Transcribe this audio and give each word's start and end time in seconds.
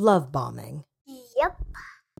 Love 0.00 0.30
bombing. 0.30 0.84
Yep. 1.36 1.56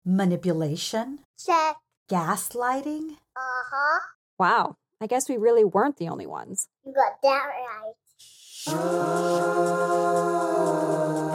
Manipulation. 0.05 1.21
Check. 1.39 1.77
Gaslighting. 2.11 3.11
Uh 3.37 3.63
huh. 3.71 4.01
Wow, 4.37 4.75
I 5.01 5.07
guess 5.07 5.29
we 5.29 5.37
really 5.37 5.63
weren't 5.63 5.97
the 5.99 6.09
only 6.09 6.27
ones. 6.27 6.67
You 6.85 6.93
got 6.93 7.23
that 7.23 7.45
right. 7.47 7.95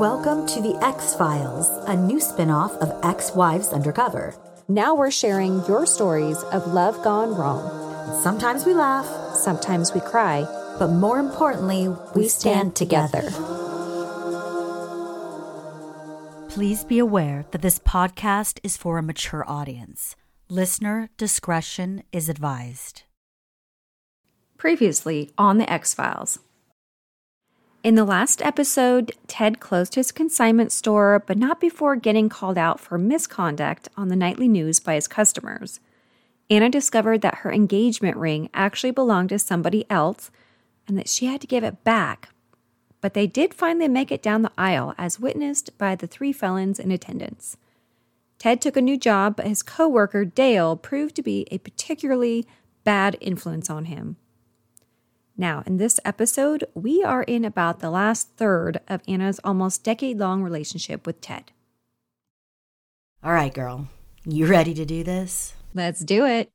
Welcome 0.02 0.46
to 0.48 0.60
the 0.62 0.78
X 0.84 1.16
Files, 1.16 1.70
a 1.88 1.96
new 1.96 2.20
spin 2.20 2.50
off 2.50 2.74
of 2.74 2.92
Ex 3.06 3.34
Wives 3.34 3.70
Undercover. 3.72 4.36
Now 4.68 4.96
we're 4.96 5.12
sharing 5.12 5.64
your 5.66 5.86
stories 5.86 6.44
of 6.52 6.68
love 6.74 7.02
gone 7.06 7.36
wrong. 7.36 7.70
Sometimes 8.22 8.66
we 8.66 8.74
laugh, 8.74 9.06
Sometimes 9.34 9.94
we 9.94 10.02
cry. 10.02 10.46
but 10.78 10.90
more 10.90 11.20
importantly, 11.20 11.88
we, 11.88 11.96
We 12.24 12.28
stand, 12.28 12.76
stand 12.76 12.76
together. 12.76 13.22
together. 13.22 13.53
Please 16.54 16.84
be 16.84 17.00
aware 17.00 17.48
that 17.50 17.64
this 17.64 17.80
podcast 17.80 18.60
is 18.62 18.78
for 18.78 19.00
a 19.00 19.02
mature 19.02 19.44
audience. 19.48 20.16
Listener 20.50 21.10
discretion 21.18 22.04
is 22.12 22.30
advised. 22.30 23.02
Previously 24.60 25.32
on 25.36 25.58
The 25.58 25.68
X 25.68 25.96
Files. 25.96 26.38
In 27.84 27.96
the 27.96 28.06
last 28.06 28.40
episode, 28.44 29.14
Ted 29.26 29.60
closed 29.60 29.96
his 29.96 30.12
consignment 30.12 30.72
store, 30.72 31.24
but 31.26 31.40
not 31.40 31.60
before 31.60 31.96
getting 31.96 32.30
called 32.30 32.60
out 32.60 32.80
for 32.80 33.00
misconduct 33.00 33.90
on 33.98 34.10
the 34.10 34.16
nightly 34.16 34.48
news 34.48 34.80
by 34.80 34.94
his 34.94 35.08
customers. 35.08 35.80
Anna 36.52 36.70
discovered 36.70 37.24
that 37.24 37.38
her 37.38 37.52
engagement 37.52 38.16
ring 38.16 38.52
actually 38.54 38.92
belonged 38.92 39.30
to 39.30 39.40
somebody 39.40 39.90
else 39.90 40.30
and 40.88 41.00
that 41.00 41.10
she 41.10 41.26
had 41.26 41.42
to 41.42 41.48
give 41.48 41.64
it 41.64 41.84
back. 41.84 42.30
But 43.04 43.16
they 43.16 43.28
did 43.28 43.54
finally 43.54 43.90
make 43.90 44.14
it 44.14 44.24
down 44.24 44.44
the 44.44 44.52
aisle, 44.58 44.96
as 44.98 45.20
witnessed 45.20 45.78
by 45.78 45.94
the 45.94 46.08
three 46.08 46.32
felons 46.32 46.80
in 46.80 46.90
attendance. 46.90 47.58
Ted 48.40 48.62
took 48.62 48.78
a 48.78 48.82
new 48.82 48.96
job, 48.98 49.36
but 49.36 49.46
his 49.46 49.62
coworker 49.62 50.24
Dale 50.24 50.78
proved 50.78 51.14
to 51.18 51.22
be 51.22 51.46
a 51.52 51.58
particularly 51.58 52.48
bad 52.86 53.18
influence 53.20 53.70
on 53.70 53.86
him. 53.86 54.16
Now, 55.36 55.64
in 55.66 55.76
this 55.76 56.00
episode, 56.06 56.64
we 56.76 57.04
are 57.04 57.24
in 57.24 57.44
about 57.44 57.82
the 57.82 57.90
last 57.90 58.30
third 58.38 58.80
of 58.88 59.02
Anna's 59.06 59.42
almost 59.44 59.84
decade 59.84 60.18
long 60.18 60.42
relationship 60.42 61.06
with 61.06 61.20
Ted. 61.20 61.52
All 63.22 63.34
right, 63.34 63.54
girl, 63.54 63.90
you 64.24 64.46
ready 64.46 64.74
to 64.76 64.86
do 64.86 65.04
this? 65.04 65.56
Let's 65.74 66.00
do 66.06 66.26
it. 66.26 66.50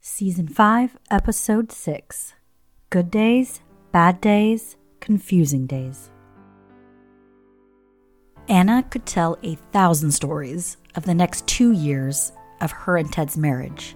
Season 0.00 0.46
5, 0.46 0.98
Episode 1.10 1.72
6 1.72 2.34
Good 2.90 3.10
Days, 3.10 3.60
Bad 3.90 4.20
Days, 4.20 4.76
Confusing 5.00 5.66
Days. 5.66 6.10
Anna 8.48 8.82
could 8.90 9.04
tell 9.04 9.36
a 9.42 9.56
thousand 9.72 10.12
stories 10.12 10.78
of 10.94 11.04
the 11.04 11.14
next 11.14 11.46
two 11.46 11.72
years 11.72 12.32
of 12.60 12.72
her 12.72 12.96
and 12.96 13.12
Ted's 13.12 13.36
marriage. 13.36 13.94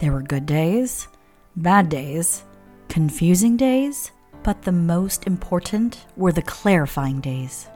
There 0.00 0.12
were 0.12 0.22
good 0.22 0.46
days, 0.46 1.08
bad 1.56 1.88
days, 1.88 2.44
confusing 2.88 3.56
days, 3.56 4.10
but 4.42 4.62
the 4.62 4.72
most 4.72 5.26
important 5.26 6.06
were 6.16 6.32
the 6.32 6.42
clarifying 6.42 7.20
days. 7.20 7.68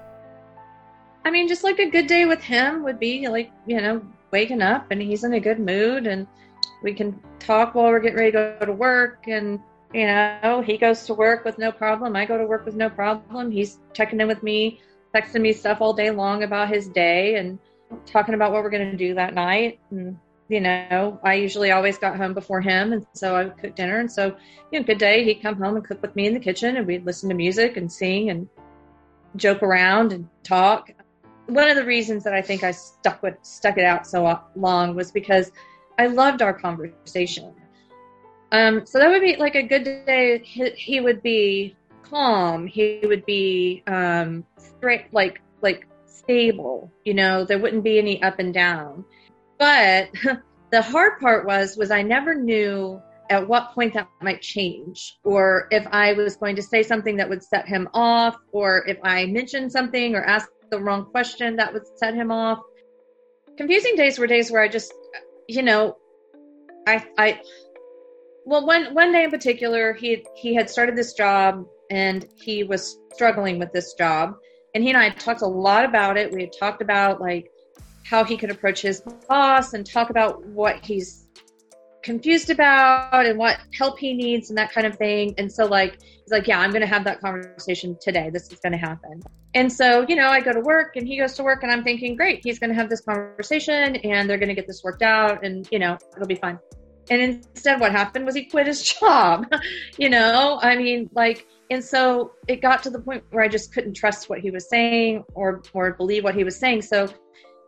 I 1.24 1.30
mean, 1.30 1.46
just 1.46 1.62
like 1.62 1.78
a 1.78 1.90
good 1.90 2.06
day 2.06 2.24
with 2.24 2.42
him 2.42 2.82
would 2.82 2.98
be 2.98 3.28
like, 3.28 3.52
you 3.66 3.80
know, 3.80 4.02
waking 4.32 4.62
up 4.62 4.86
and 4.90 5.00
he's 5.00 5.24
in 5.24 5.34
a 5.34 5.40
good 5.40 5.60
mood 5.60 6.06
and 6.06 6.26
we 6.82 6.94
can 6.94 7.18
talk 7.38 7.74
while 7.74 7.90
we're 7.90 8.00
getting 8.00 8.18
ready 8.18 8.32
to 8.32 8.56
go 8.58 8.66
to 8.66 8.72
work. 8.72 9.28
And, 9.28 9.60
you 9.92 10.06
know, 10.06 10.62
he 10.64 10.78
goes 10.78 11.04
to 11.06 11.14
work 11.14 11.44
with 11.44 11.58
no 11.58 11.72
problem. 11.72 12.16
I 12.16 12.24
go 12.24 12.38
to 12.38 12.46
work 12.46 12.64
with 12.64 12.74
no 12.74 12.88
problem. 12.88 13.50
He's 13.50 13.78
checking 13.92 14.20
in 14.20 14.28
with 14.28 14.42
me, 14.42 14.80
texting 15.14 15.40
me 15.40 15.52
stuff 15.52 15.80
all 15.80 15.92
day 15.92 16.10
long 16.10 16.42
about 16.42 16.68
his 16.68 16.88
day 16.88 17.36
and 17.36 17.58
talking 18.06 18.34
about 18.34 18.52
what 18.52 18.62
we're 18.62 18.70
going 18.70 18.90
to 18.90 18.96
do 18.96 19.14
that 19.14 19.34
night. 19.34 19.80
And, 19.90 20.18
you 20.48 20.60
know, 20.60 21.20
I 21.22 21.34
usually 21.34 21.72
always 21.72 21.98
got 21.98 22.16
home 22.16 22.34
before 22.34 22.60
him. 22.60 22.92
And 22.92 23.06
so 23.12 23.36
I 23.36 23.44
would 23.44 23.58
cook 23.58 23.76
dinner. 23.76 24.00
And 24.00 24.10
so, 24.10 24.36
you 24.70 24.80
know, 24.80 24.86
good 24.86 24.98
day. 24.98 25.24
He'd 25.24 25.42
come 25.42 25.56
home 25.56 25.76
and 25.76 25.84
cook 25.84 26.00
with 26.00 26.16
me 26.16 26.26
in 26.26 26.34
the 26.34 26.40
kitchen 26.40 26.76
and 26.76 26.86
we'd 26.86 27.04
listen 27.04 27.28
to 27.28 27.34
music 27.34 27.76
and 27.76 27.92
sing 27.92 28.30
and 28.30 28.48
joke 29.36 29.62
around 29.62 30.12
and 30.12 30.28
talk 30.42 30.90
one 31.46 31.68
of 31.68 31.76
the 31.76 31.84
reasons 31.84 32.24
that 32.24 32.34
I 32.34 32.42
think 32.42 32.62
I 32.62 32.70
stuck 32.70 33.22
with 33.22 33.34
stuck 33.42 33.78
it 33.78 33.84
out 33.84 34.06
so 34.06 34.40
long 34.56 34.94
was 34.94 35.10
because 35.10 35.50
I 35.98 36.06
loved 36.06 36.42
our 36.42 36.52
conversation. 36.52 37.54
Um, 38.52 38.86
so 38.86 38.98
that 38.98 39.08
would 39.08 39.22
be 39.22 39.36
like 39.36 39.54
a 39.54 39.62
good 39.62 39.84
day. 39.84 40.40
He, 40.44 40.70
he 40.70 41.00
would 41.00 41.22
be 41.22 41.74
calm. 42.02 42.66
He 42.66 43.00
would 43.02 43.24
be 43.24 43.82
um, 43.86 44.44
straight, 44.58 45.12
like 45.12 45.40
like 45.62 45.88
stable. 46.06 46.92
You 47.04 47.14
know, 47.14 47.44
there 47.44 47.58
wouldn't 47.58 47.82
be 47.82 47.98
any 47.98 48.22
up 48.22 48.38
and 48.38 48.52
down. 48.52 49.04
But 49.58 50.10
the 50.70 50.82
hard 50.82 51.18
part 51.18 51.46
was 51.46 51.76
was 51.76 51.90
I 51.90 52.02
never 52.02 52.34
knew 52.34 53.00
at 53.30 53.48
what 53.48 53.72
point 53.72 53.94
that 53.94 54.08
might 54.20 54.42
change 54.42 55.18
or 55.24 55.66
if 55.70 55.86
I 55.90 56.12
was 56.12 56.36
going 56.36 56.56
to 56.56 56.62
say 56.62 56.82
something 56.82 57.16
that 57.16 57.28
would 57.30 57.42
set 57.42 57.66
him 57.66 57.88
off 57.94 58.36
or 58.52 58.86
if 58.86 58.98
I 59.02 59.24
mentioned 59.24 59.72
something 59.72 60.14
or 60.14 60.22
asked 60.22 60.50
the 60.70 60.78
wrong 60.78 61.06
question 61.06 61.56
that 61.56 61.72
would 61.72 61.86
set 61.96 62.14
him 62.14 62.30
off. 62.30 62.58
Confusing 63.56 63.96
days 63.96 64.18
were 64.18 64.26
days 64.26 64.50
where 64.50 64.60
I 64.60 64.68
just, 64.68 64.92
you 65.48 65.62
know, 65.62 65.96
I, 66.86 67.06
I, 67.16 67.40
well, 68.44 68.66
one 68.66 68.94
one 68.94 69.12
day 69.12 69.24
in 69.24 69.30
particular, 69.30 69.92
he 69.92 70.24
he 70.36 70.54
had 70.54 70.68
started 70.68 70.96
this 70.96 71.14
job 71.14 71.64
and 71.90 72.26
he 72.36 72.64
was 72.64 72.98
struggling 73.14 73.58
with 73.58 73.72
this 73.72 73.94
job, 73.94 74.34
and 74.74 74.82
he 74.82 74.90
and 74.90 74.98
I 74.98 75.04
had 75.04 75.20
talked 75.20 75.42
a 75.42 75.46
lot 75.46 75.84
about 75.84 76.16
it. 76.16 76.32
We 76.32 76.42
had 76.42 76.52
talked 76.58 76.82
about 76.82 77.20
like 77.20 77.50
how 78.04 78.24
he 78.24 78.36
could 78.36 78.50
approach 78.50 78.82
his 78.82 79.02
boss 79.28 79.74
and 79.74 79.86
talk 79.86 80.10
about 80.10 80.44
what 80.46 80.84
he's 80.84 81.28
confused 82.02 82.50
about 82.50 83.26
and 83.26 83.38
what 83.38 83.58
help 83.72 83.98
he 83.98 84.12
needs 84.12 84.50
and 84.50 84.58
that 84.58 84.72
kind 84.72 84.86
of 84.86 84.96
thing. 84.96 85.34
And 85.38 85.50
so 85.50 85.66
like 85.66 85.98
he's 86.02 86.30
like, 86.30 86.46
yeah, 86.46 86.58
I'm 86.58 86.70
to 86.80 86.86
have 86.86 87.04
that 87.04 87.20
conversation 87.20 87.96
today. 88.00 88.28
This 88.30 88.50
is 88.52 88.58
to 88.72 88.78
happen. 88.78 89.22
And 89.54 89.72
so, 89.72 90.04
you 90.08 90.16
know, 90.16 90.28
I 90.28 90.40
go 90.40 90.52
to 90.52 90.60
work 90.60 90.96
and 90.96 91.06
he 91.06 91.18
goes 91.18 91.34
to 91.34 91.42
work 91.42 91.62
and 91.62 91.70
I'm 91.70 91.84
thinking, 91.84 92.16
great, 92.16 92.40
he's 92.42 92.58
to 92.70 92.74
have 92.74 92.88
this 92.88 93.02
conversation 93.02 93.96
and 93.96 94.28
they're 94.28 94.38
to 94.48 94.54
get 94.54 94.66
this 94.66 94.82
worked 94.82 95.02
out 95.02 95.44
and, 95.44 95.68
you 95.70 95.78
know, 95.78 95.96
it'll 96.16 96.26
be 96.26 96.34
fine. 96.34 96.58
And 97.10 97.20
instead 97.20 97.80
what 97.80 97.92
happened 97.92 98.26
was 98.26 98.34
he 98.34 98.44
quit 98.44 98.66
his 98.66 98.82
job. 99.00 99.46
you 99.98 100.08
know, 100.08 100.58
I 100.62 100.76
mean, 100.76 101.10
like 101.14 101.46
and 101.70 101.82
so 101.82 102.32
it 102.48 102.60
got 102.60 102.82
to 102.82 102.90
the 102.90 103.00
point 103.00 103.24
where 103.30 103.42
I 103.42 103.48
just 103.48 103.72
couldn't 103.72 103.94
trust 103.94 104.28
what 104.28 104.40
he 104.40 104.50
was 104.50 104.68
saying 104.68 105.24
or 105.34 105.62
or 105.72 105.92
believe 105.92 106.24
what 106.24 106.34
he 106.34 106.44
was 106.44 106.56
saying. 106.56 106.82
So 106.82 107.08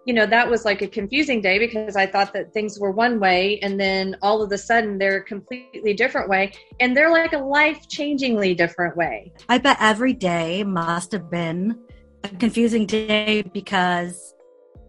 you 0.06 0.12
know 0.12 0.26
that 0.26 0.50
was 0.50 0.66
like 0.66 0.82
a 0.82 0.86
confusing 0.86 1.40
day 1.40 1.58
because 1.58 1.96
i 1.96 2.04
thought 2.04 2.30
that 2.34 2.52
things 2.52 2.78
were 2.78 2.90
one 2.90 3.18
way 3.18 3.58
and 3.60 3.80
then 3.80 4.14
all 4.20 4.42
of 4.42 4.52
a 4.52 4.58
sudden 4.58 4.98
they're 4.98 5.16
a 5.16 5.24
completely 5.24 5.94
different 5.94 6.28
way 6.28 6.52
and 6.78 6.94
they're 6.94 7.10
like 7.10 7.32
a 7.32 7.38
life 7.38 7.88
changingly 7.88 8.54
different 8.54 8.94
way 8.98 9.32
I 9.48 9.56
bet 9.56 9.78
every 9.80 10.12
day 10.12 10.62
must 10.62 11.10
have 11.12 11.30
been 11.30 11.78
a 12.24 12.28
confusing 12.28 12.86
day 12.86 13.42
because, 13.52 14.34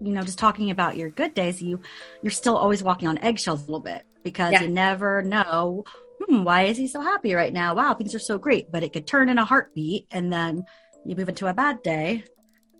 you 0.02 0.14
know, 0.14 0.22
just 0.22 0.40
talking 0.40 0.72
about 0.72 0.98
your 0.98 1.10
good 1.10 1.34
days, 1.34 1.62
you 1.62 1.80
you're 2.22 2.32
still 2.32 2.58
always 2.58 2.82
walking 2.82 3.08
on 3.08 3.18
eggshells 3.20 3.62
a 3.62 3.66
little 3.66 3.80
bit 3.82 4.06
because 4.26 4.52
Yeah. 4.54 4.64
you 4.64 4.68
never 4.68 5.22
know. 5.22 5.86
Hmm, 6.28 6.44
why 6.44 6.64
is 6.64 6.76
he 6.76 6.88
so 6.88 7.00
happy 7.00 7.34
right 7.34 7.54
now? 7.54 7.76
Wow, 7.76 7.94
things 7.94 8.14
are 8.16 8.20
so 8.20 8.38
great. 8.38 8.70
But 8.72 8.84
it 8.84 8.92
could 8.92 9.08
turn 9.08 9.30
in 9.30 9.38
a 9.38 9.46
heartbeat, 9.46 10.08
and 10.12 10.34
then 10.34 10.66
you 11.06 11.16
move 11.16 11.30
into 11.30 11.48
a 11.48 11.54
bad 11.54 11.82
day. 11.84 12.24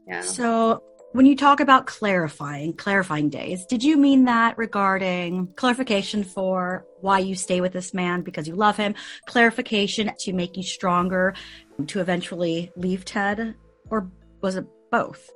yeah 0.08 0.22
So 0.22 0.82
when 1.14 1.26
you 1.26 1.36
talk 1.38 1.60
about 1.62 1.86
clarifying, 1.86 2.74
clarifying 2.74 3.30
days, 3.30 3.66
did 3.68 3.84
you 3.84 3.96
mean 3.96 4.26
that 4.26 4.58
regarding 4.58 5.48
clarification 5.56 6.24
for 6.24 6.86
why 7.00 7.20
you 7.20 7.36
stay 7.36 7.62
with 7.62 7.72
this 7.72 7.94
man 7.94 8.22
because 8.22 8.48
you 8.48 8.56
love 8.56 8.76
him, 8.76 8.96
clarification 9.28 10.12
to 10.20 10.34
make 10.34 10.58
you 10.58 10.64
stronger 10.64 11.34
to 11.88 12.00
eventually 12.02 12.72
leave 12.76 13.06
Ted, 13.06 13.56
or 13.90 14.10
was 14.42 14.56
it 14.58 14.66
both? 14.92 15.30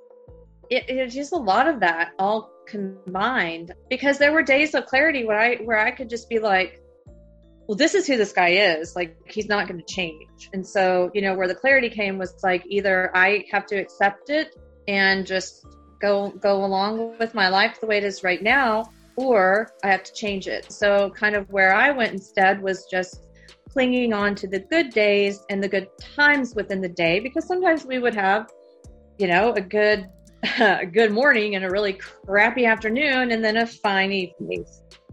it, 0.70 0.86
it's 0.88 1.16
just 1.16 1.34
a 1.34 1.38
lot 1.38 1.68
of 1.68 1.80
that 1.80 2.12
all 2.20 2.52
combined 2.70 3.74
because 3.90 4.18
there 4.18 4.32
were 4.32 4.44
days 4.44 4.76
of 4.76 4.86
clarity 4.86 5.26
where 5.26 5.40
i 5.40 5.56
where 5.58 5.80
i 5.80 5.92
could 5.92 6.10
just 6.10 6.30
be 6.30 6.40
like 6.40 6.82
well 7.70 7.76
this 7.76 7.94
is 7.94 8.08
who 8.08 8.18
this 8.18 8.34
guy 8.34 8.50
is 8.50 8.96
like 8.96 9.16
he's 9.28 9.48
not 9.48 9.68
going 9.68 9.80
to 9.80 9.86
change. 9.86 10.50
And 10.54 10.66
so 10.66 11.12
you 11.14 11.22
know 11.22 11.36
where 11.36 11.48
the 11.48 11.54
clarity 11.54 11.90
came 11.90 12.18
was 12.18 12.34
like 12.44 12.64
either 12.68 13.16
i 13.16 13.46
have 13.52 13.68
to 13.68 13.76
accept 13.76 14.32
it 14.32 14.56
and 14.88 15.26
just 15.26 15.66
go 16.02 16.30
go 16.30 16.66
along 16.66 17.20
with 17.20 17.36
my 17.36 17.48
life 17.48 17.80
the 17.80 17.86
way 17.86 18.00
it 18.00 18.04
is 18.04 18.24
right 18.24 18.42
now 18.42 18.90
or 19.18 19.72
i 19.84 19.88
have 19.88 20.02
to 20.02 20.14
change 20.14 20.48
it. 20.48 20.72
So 20.72 21.12
kind 21.12 21.36
of 21.36 21.48
where 21.52 21.72
i 21.72 21.92
went 21.92 22.12
instead 22.12 22.60
was 22.60 22.88
just 22.90 23.28
clinging 23.70 24.14
on 24.14 24.34
to 24.34 24.48
the 24.48 24.62
good 24.62 24.90
days 24.90 25.46
and 25.52 25.64
the 25.64 25.70
good 25.70 25.90
times 26.00 26.56
within 26.56 26.82
the 26.82 26.90
day 26.90 27.20
because 27.20 27.46
sometimes 27.46 27.86
we 27.86 28.00
would 28.00 28.16
have 28.16 28.50
you 29.20 29.28
know 29.28 29.54
a 29.54 29.62
good 29.62 30.10
a 30.44 30.86
good 30.92 31.12
morning 31.12 31.56
and 31.56 31.66
a 31.66 31.70
really 31.70 31.94
crappy 31.94 32.66
afternoon 32.66 33.32
and 33.32 33.44
then 33.44 33.58
a 33.58 33.66
fine 33.66 34.12
evening 34.12 34.66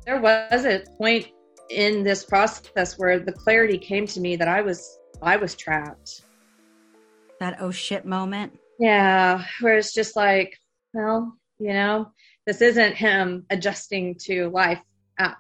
there 0.05 0.21
was 0.21 0.65
a 0.65 0.85
point 0.99 1.29
in 1.71 2.05
this 2.05 2.25
process 2.25 2.99
where 2.99 3.19
the 3.19 3.33
clarity 3.33 3.79
came 3.79 4.07
to 4.07 4.21
me 4.21 4.37
that 4.37 4.49
i 4.49 4.61
was 4.61 4.99
i 5.23 5.37
was 5.37 5.55
trapped 5.55 6.23
That 7.41 7.57
oh 7.61 7.71
shit 7.71 8.05
moment. 8.05 8.59
Yeah, 8.79 9.45
where 9.61 9.79
it's 9.79 9.95
just 9.95 10.17
like, 10.17 10.59
well, 10.93 11.37
you 11.59 11.73
know, 11.73 12.13
this 12.47 12.61
isn't 12.61 12.95
him 12.95 13.47
adjusting 13.51 14.17
to 14.25 14.49
life 14.51 14.81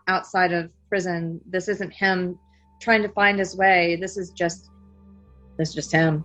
outside 0.08 0.52
of 0.52 0.70
prison. 0.88 1.40
This 1.46 1.68
isn't 1.68 1.92
him 1.92 2.38
trying 2.80 3.02
to 3.02 3.10
find 3.10 3.38
his 3.38 3.56
way. 3.56 3.96
This 4.00 4.16
is 4.16 4.30
just 4.30 4.70
this 5.58 5.70
is 5.70 5.74
just 5.74 5.92
him. 5.92 6.24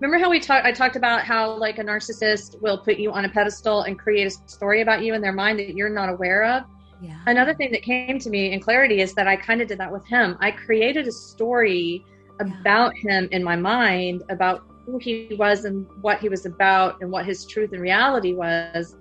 Remember 0.00 0.22
how 0.22 0.30
we 0.30 0.40
talked 0.40 0.66
I 0.66 0.72
talked 0.72 0.96
about 0.96 1.24
how 1.24 1.56
like 1.56 1.78
a 1.78 1.84
narcissist 1.84 2.60
will 2.60 2.78
put 2.78 2.98
you 2.98 3.12
on 3.12 3.24
a 3.24 3.28
pedestal 3.28 3.82
and 3.82 3.98
create 3.98 4.26
a 4.26 4.30
story 4.30 4.80
about 4.80 5.02
you 5.02 5.14
in 5.14 5.20
their 5.20 5.32
mind 5.32 5.58
that 5.58 5.74
you're 5.74 5.88
not 5.88 6.08
aware 6.08 6.44
of? 6.44 6.64
Yeah. 7.00 7.18
Another 7.26 7.54
thing 7.54 7.70
that 7.72 7.82
came 7.82 8.18
to 8.18 8.30
me 8.30 8.52
in 8.52 8.60
clarity 8.60 9.00
is 9.00 9.14
that 9.14 9.28
I 9.28 9.36
kind 9.36 9.60
of 9.60 9.68
did 9.68 9.78
that 9.78 9.92
with 9.92 10.06
him. 10.06 10.36
I 10.40 10.50
created 10.50 11.06
a 11.06 11.12
story 11.12 12.04
about 12.40 12.96
him 12.96 13.28
in 13.30 13.42
my 13.42 13.56
mind 13.56 14.22
about 14.30 14.64
who 14.86 14.98
he 14.98 15.34
was 15.38 15.64
and 15.64 15.86
what 16.00 16.18
he 16.18 16.28
was 16.28 16.46
about 16.46 17.00
and 17.00 17.10
what 17.10 17.26
his 17.26 17.44
truth 17.46 17.72
and 17.72 17.80
reality 17.80 18.34
was. 18.34 18.96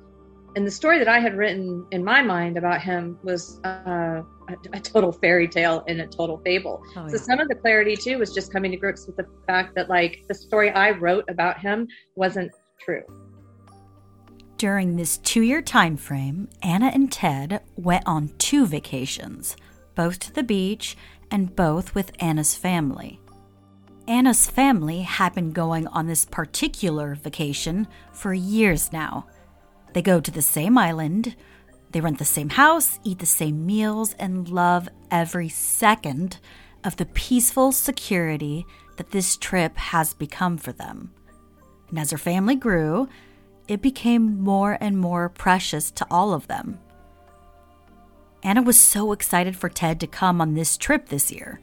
And 0.56 0.66
the 0.66 0.72
story 0.72 1.00
that 1.00 1.08
I 1.08 1.19
had 1.19 1.38
written 1.38 1.86
in 1.92 2.04
my 2.04 2.22
mind 2.22 2.58
about 2.58 2.81
him 2.81 3.18
was 3.24 3.60
uh, 3.64 4.22
a, 4.48 4.78
a, 4.78 4.80
total 4.80 5.12
fairy 5.12 5.48
tale 5.48 5.84
and 5.88 6.02
a 6.02 6.08
total 6.08 6.38
fable. 6.40 6.84
Oh, 6.96 7.08
so 7.08 7.16
yeah. 7.16 7.22
some 7.22 7.40
of 7.40 7.48
the 7.48 7.56
clarity 7.56 7.96
too 7.96 8.18
was 8.18 8.34
just 8.34 8.52
coming 8.52 8.72
to 8.72 8.78
grips 8.78 9.06
with 9.08 9.18
the 9.18 9.28
fact 9.46 9.76
that 9.76 9.90
like 9.90 10.24
the 10.28 10.36
story 10.36 10.70
I 10.72 10.92
wrote 10.92 11.26
about 11.30 11.60
him 11.60 11.88
wasn't 12.16 12.52
true. 12.80 13.04
During 14.58 14.96
this 14.96 15.20
two-year 15.20 15.62
time 15.62 15.98
frame, 15.98 16.50
Anna 16.64 16.88
and 16.88 17.12
Ted 17.12 17.62
went 17.76 18.04
on 18.08 18.32
two 18.40 18.66
vacations, 18.66 19.56
both 19.94 20.18
to 20.20 20.34
the 20.34 20.44
beach 20.44 20.98
and 21.30 21.56
both 21.56 21.94
with 21.94 22.12
Anna's 22.20 22.56
family. 22.56 23.20
Anna's 24.08 24.50
family 24.50 25.02
had 25.02 25.36
been 25.36 25.52
going 25.52 25.86
on 25.88 26.08
this 26.08 26.26
particular 26.26 27.14
vacation 27.14 27.88
for 28.14 28.34
years 28.34 28.92
now. 28.94 29.28
They 29.94 30.02
go 30.02 30.20
to 30.20 30.32
the 30.32 30.42
same 30.42 30.78
island, 30.78 31.36
they 31.92 32.01
rent 32.01 32.19
the 32.19 32.25
same 32.25 32.50
house, 32.50 33.00
eat 33.04 33.19
the 33.19 33.25
same 33.25 33.66
meals, 33.66 34.13
and 34.19 34.50
love 34.50 34.89
every 35.10 35.50
second 35.50 36.39
of 36.84 36.98
the 36.98 37.06
peaceful 37.06 37.72
security 37.72 38.66
that 38.98 39.12
this 39.12 39.38
trip 39.38 39.78
has 39.78 40.13
become 40.13 40.57
for 40.57 40.72
them. 40.72 41.12
And 41.89 42.00
as 42.00 42.12
her 42.12 42.18
family 42.18 42.56
grew, 42.56 43.07
it 43.68 43.81
became 43.81 44.42
more 44.42 44.78
and 44.80 44.98
more 44.98 45.30
precious 45.30 45.92
to 45.92 46.07
all 46.12 46.34
of 46.34 46.48
them. 46.48 46.80
Anna 48.44 48.62
was 48.62 48.80
so 48.80 49.12
excited 49.12 49.56
for 49.56 49.69
Ted 49.69 50.00
to 50.00 50.07
come 50.07 50.40
on 50.40 50.54
this 50.54 50.78
trip 50.78 51.10
this 51.10 51.31
year. 51.31 51.60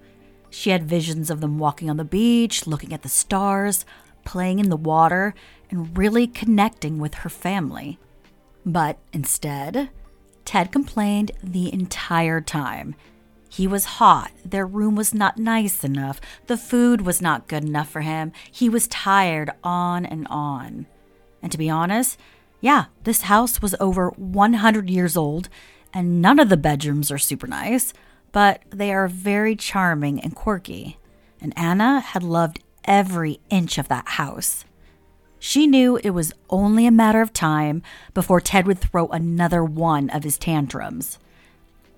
She 0.51 0.71
had 0.71 0.89
visions 0.89 1.31
of 1.31 1.41
them 1.41 1.59
walking 1.59 1.89
on 1.91 1.97
the 1.97 2.05
beach, 2.05 2.67
looking 2.67 2.93
at 2.93 3.03
the 3.03 3.09
stars, 3.09 3.85
playing 4.25 4.59
in 4.59 4.69
the 4.69 4.77
water, 4.77 5.35
and 5.71 5.97
really 5.97 6.27
connecting 6.27 6.99
with 6.99 7.15
her 7.15 7.29
family. 7.29 7.99
But 8.67 8.99
instead, 9.13 9.91
Ted 10.45 10.73
complained 10.73 11.33
the 11.43 11.73
entire 11.73 12.41
time. 12.41 12.95
He 13.49 13.67
was 13.67 13.85
hot, 13.85 14.33
their 14.45 14.67
room 14.67 14.97
was 14.97 15.15
not 15.15 15.39
nice 15.39 15.85
enough, 15.85 16.21
the 16.47 16.57
food 16.57 17.03
was 17.03 17.23
not 17.23 17.47
good 17.47 17.65
enough 17.65 17.89
for 17.89 18.01
him, 18.01 18.33
he 18.51 18.69
was 18.69 18.89
tired, 18.89 19.51
on 19.63 20.05
and 20.05 20.27
on. 20.29 20.87
And 21.41 21.53
to 21.53 21.59
be 21.59 21.71
honest, 21.71 22.19
yeah, 22.61 22.87
this 23.05 23.23
house 23.23 23.63
was 23.63 23.77
over 23.79 24.11
100 24.17 24.91
years 24.91 25.17
old, 25.17 25.49
and 25.93 26.21
none 26.21 26.41
of 26.41 26.49
the 26.49 26.57
bedrooms 26.57 27.13
are 27.13 27.19
super 27.19 27.47
nice 27.47 27.93
but 28.35 28.63
they 28.71 28.93
are 28.93 29.07
very 29.07 29.55
charming 29.55 30.19
and 30.19 30.35
quirky, 30.35 30.99
and 31.41 31.57
Anna 31.57 32.01
had 32.01 32.25
loved 32.25 32.59
every 32.85 33.39
inch 33.49 33.79
of 33.79 33.87
that 33.87 34.09
house. 34.09 34.65
She 35.47 35.67
knew 35.67 35.97
it 35.97 36.13
was 36.13 36.33
only 36.49 36.87
a 36.87 36.91
matter 36.91 37.21
of 37.21 37.35
time 37.35 37.83
before 38.15 38.41
Ted 38.41 38.67
would 38.67 38.79
throw 38.79 39.09
another 39.09 39.63
one 39.63 40.09
of 40.09 40.25
his 40.25 40.39
tantrums. 40.39 41.19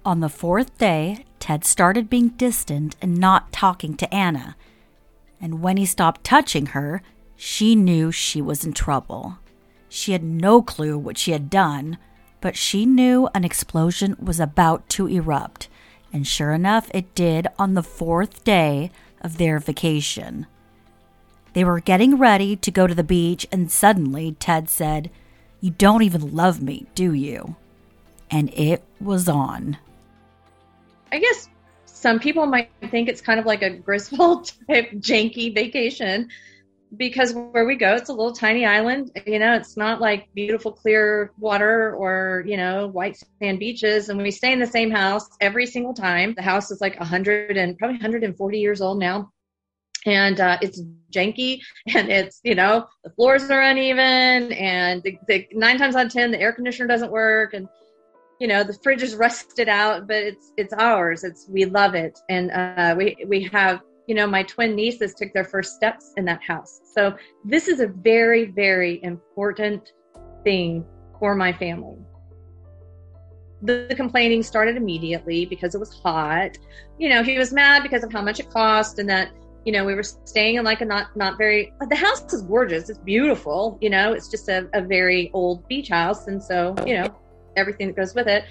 On 0.04 0.18
the 0.18 0.28
fourth 0.28 0.76
day, 0.78 1.24
Ted 1.38 1.64
started 1.64 2.10
being 2.10 2.30
distant 2.30 2.96
and 3.00 3.18
not 3.18 3.52
talking 3.52 3.96
to 3.98 4.12
Anna. 4.12 4.56
And 5.40 5.62
when 5.62 5.76
he 5.76 5.86
stopped 5.86 6.24
touching 6.24 6.66
her, 6.66 7.02
she 7.36 7.76
knew 7.76 8.10
she 8.10 8.42
was 8.42 8.64
in 8.64 8.72
trouble. 8.72 9.38
She 9.88 10.10
had 10.10 10.24
no 10.24 10.60
clue 10.60 10.98
what 10.98 11.16
she 11.16 11.30
had 11.30 11.48
done, 11.48 11.98
but 12.40 12.56
she 12.56 12.84
knew 12.84 13.28
an 13.32 13.44
explosion 13.44 14.16
was 14.18 14.40
about 14.40 14.88
to 14.88 15.06
erupt 15.06 15.68
and 16.12 16.26
sure 16.26 16.52
enough, 16.52 16.90
it 16.94 17.14
did 17.14 17.46
on 17.58 17.74
the 17.74 17.82
fourth 17.82 18.42
day 18.42 18.90
of 19.20 19.38
their 19.38 19.58
vacation. 19.58 20.46
They 21.56 21.64
were 21.64 21.80
getting 21.80 22.18
ready 22.18 22.54
to 22.54 22.70
go 22.70 22.86
to 22.86 22.94
the 22.94 23.02
beach, 23.02 23.46
and 23.50 23.72
suddenly 23.72 24.36
Ted 24.38 24.68
said, 24.68 25.10
You 25.62 25.70
don't 25.70 26.02
even 26.02 26.36
love 26.36 26.60
me, 26.60 26.84
do 26.94 27.14
you? 27.14 27.56
And 28.30 28.52
it 28.52 28.82
was 29.00 29.26
on. 29.26 29.78
I 31.10 31.18
guess 31.18 31.48
some 31.86 32.20
people 32.20 32.44
might 32.44 32.68
think 32.90 33.08
it's 33.08 33.22
kind 33.22 33.40
of 33.40 33.46
like 33.46 33.62
a 33.62 33.70
Griswold 33.70 34.52
type 34.70 34.90
janky 34.96 35.54
vacation 35.54 36.28
because 36.94 37.32
where 37.32 37.64
we 37.64 37.76
go, 37.76 37.94
it's 37.94 38.10
a 38.10 38.12
little 38.12 38.34
tiny 38.34 38.66
island. 38.66 39.10
You 39.24 39.38
know, 39.38 39.54
it's 39.54 39.78
not 39.78 39.98
like 39.98 40.28
beautiful 40.34 40.72
clear 40.72 41.32
water 41.38 41.94
or, 41.94 42.44
you 42.46 42.58
know, 42.58 42.88
white 42.88 43.16
sand 43.40 43.60
beaches. 43.60 44.10
And 44.10 44.20
we 44.20 44.30
stay 44.30 44.52
in 44.52 44.60
the 44.60 44.66
same 44.66 44.90
house 44.90 45.26
every 45.40 45.64
single 45.64 45.94
time. 45.94 46.34
The 46.34 46.42
house 46.42 46.70
is 46.70 46.82
like 46.82 46.98
100 46.98 47.56
and 47.56 47.78
probably 47.78 47.94
140 47.94 48.58
years 48.58 48.82
old 48.82 48.98
now. 48.98 49.32
And 50.06 50.40
uh, 50.40 50.58
it's 50.62 50.82
janky 51.12 51.60
and 51.94 52.10
it's, 52.10 52.40
you 52.42 52.54
know, 52.54 52.86
the 53.04 53.10
floors 53.10 53.50
are 53.50 53.62
uneven 53.62 54.52
and 54.52 55.02
the, 55.02 55.18
the 55.28 55.46
nine 55.52 55.78
times 55.78 55.96
out 55.96 56.06
of 56.06 56.12
10, 56.12 56.30
the 56.30 56.40
air 56.40 56.52
conditioner 56.52 56.88
doesn't 56.88 57.10
work. 57.10 57.54
And, 57.54 57.68
you 58.38 58.46
know 58.46 58.62
the 58.62 58.74
fridge 58.82 59.02
is 59.02 59.14
rusted 59.14 59.66
out 59.66 60.06
but 60.06 60.16
it's 60.16 60.52
it's 60.58 60.74
ours 60.74 61.24
it's 61.24 61.46
we 61.48 61.64
love 61.64 61.94
it 61.94 62.18
and 62.28 62.50
uh, 62.50 62.94
we 62.94 63.16
we 63.26 63.44
have 63.44 63.80
you 64.06 64.14
know, 64.14 64.26
my 64.26 64.42
twin 64.44 64.74
nieces 64.74 65.14
took 65.14 65.32
their 65.32 65.44
first 65.44 65.74
steps 65.74 66.12
in 66.16 66.24
that 66.26 66.42
house. 66.42 66.80
So 66.94 67.16
this 67.44 67.68
is 67.68 67.80
a 67.80 67.88
very, 67.88 68.46
very 68.46 69.02
important 69.02 69.92
thing 70.44 70.84
for 71.18 71.34
my 71.34 71.52
family. 71.52 71.98
The, 73.62 73.92
complaining 73.96 74.42
started 74.42 74.76
immediately 74.76 75.46
because 75.46 75.74
it 75.74 75.78
was 75.78 75.92
hot. 75.92 76.56
You 76.98 77.08
know, 77.08 77.22
he 77.22 77.36
was 77.38 77.52
mad 77.52 77.82
because 77.82 78.04
of 78.04 78.12
how 78.12 78.22
much 78.22 78.38
it 78.38 78.50
cost 78.50 78.98
and 78.98 79.08
that, 79.08 79.30
you 79.66 79.72
know, 79.72 79.84
we 79.84 79.94
were 79.94 80.02
staying 80.02 80.54
in 80.54 80.64
like 80.64 80.80
a 80.80 80.86
not, 80.86 81.14
not 81.16 81.36
very, 81.36 81.74
the 81.90 81.96
house 81.96 82.32
is 82.32 82.40
gorgeous. 82.42 82.88
It's 82.88 82.98
beautiful. 83.00 83.76
You 83.82 83.90
know, 83.90 84.14
it's 84.14 84.30
just 84.30 84.48
a, 84.48 84.68
a 84.72 84.80
very 84.80 85.30
old 85.34 85.68
beach 85.68 85.88
house. 85.88 86.28
And 86.28 86.42
so, 86.42 86.74
you 86.86 86.94
know, 86.94 87.14
everything 87.56 87.88
that 87.88 87.96
goes 87.96 88.14
with 88.14 88.28
it 88.28 88.44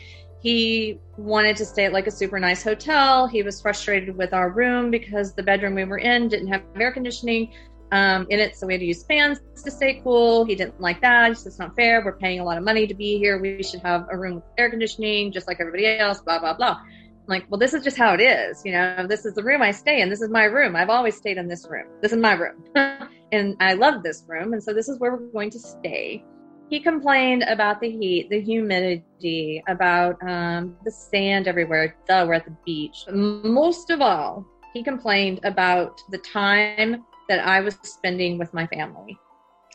he 0.45 1.00
wanted 1.17 1.55
to 1.57 1.65
stay 1.65 1.86
at 1.86 1.91
like 1.91 2.05
a 2.05 2.12
super 2.12 2.39
nice 2.39 2.62
hotel. 2.62 3.25
He 3.25 3.41
was 3.41 3.60
frustrated 3.60 4.15
with 4.15 4.31
our 4.31 4.51
room 4.51 4.91
because 4.91 5.34
the 5.34 5.41
bedroom 5.41 5.74
we 5.74 5.86
were 5.86 5.98
in 5.98 6.27
didn't 6.27 6.50
have 6.50 6.62
air 6.79 6.91
conditioning 6.91 7.51
um, 7.91 8.27
in 8.29 8.39
it, 8.39 8.55
so 8.55 8.67
we 8.67 8.74
had 8.74 8.81
to 8.81 8.86
use 8.86 9.03
fans 9.05 9.39
to 9.63 9.72
stay 9.72 10.01
cool. 10.03 10.45
He 10.45 10.53
didn't 10.53 10.79
like 10.79 11.01
that. 11.01 11.29
He 11.29 11.34
said, 11.34 11.48
It's 11.48 11.57
not 11.57 11.75
fair. 11.75 12.05
We're 12.05 12.17
paying 12.17 12.41
a 12.41 12.43
lot 12.43 12.60
of 12.60 12.63
money 12.63 12.86
to 12.86 12.93
be 12.93 13.17
here. 13.17 13.39
We 13.39 13.63
should 13.63 13.79
have 13.81 14.05
a 14.12 14.17
room 14.17 14.36
with 14.36 14.43
air 14.60 14.69
conditioning 14.69 15.31
just 15.31 15.48
like 15.48 15.60
everybody 15.60 15.98
else, 15.98 16.22
blah, 16.22 16.38
blah, 16.38 16.53
blah. 16.53 16.79
Like, 17.27 17.46
well, 17.50 17.60
this 17.60 17.74
is 17.74 17.84
just 17.84 17.98
how 17.98 18.13
it 18.13 18.22
is. 18.22 18.62
You 18.63 18.72
know, 18.74 19.08
this 19.08 19.25
is 19.25 19.34
the 19.34 19.44
room 19.44 19.62
I 19.62 19.72
stay 19.72 20.01
in. 20.01 20.10
This 20.10 20.22
is 20.22 20.29
my 20.29 20.44
room. 20.44 20.75
I've 20.75 20.89
always 20.89 21.15
stayed 21.15 21.38
in 21.38 21.48
this 21.48 21.67
room. 21.70 21.88
This 22.01 22.12
is 22.12 22.20
my 22.20 22.34
room. 22.34 22.63
and 23.32 23.55
I 23.60 23.74
love 23.74 24.03
this 24.03 24.24
room. 24.27 24.53
And 24.53 24.63
so 24.63 24.74
this 24.74 24.88
is 24.88 25.00
where 25.00 25.15
we're 25.15 25.32
going 25.32 25.50
to 25.51 25.60
stay 25.60 26.24
he 26.70 26.79
complained 26.79 27.44
about 27.44 27.79
the 27.79 27.89
heat, 27.89 28.29
the 28.29 28.41
humidity, 28.41 29.63
about 29.67 30.22
um, 30.27 30.75
the 30.84 30.91
sand 30.91 31.48
everywhere. 31.48 31.96
Duh, 32.08 32.25
we're 32.27 32.34
at 32.34 32.46
the 32.46 32.58
beach. 32.65 33.05
Most 33.12 33.91
of 33.91 34.01
all, 34.01 34.46
he 34.74 34.84
complained 34.84 35.39
about 35.44 36.01
the 36.10 36.17
time 36.17 37.05
that 37.29 37.46
I 37.46 37.62
was 37.62 37.77
spending 37.84 38.38
with 38.39 38.53
my 38.53 38.65
family. 38.67 39.20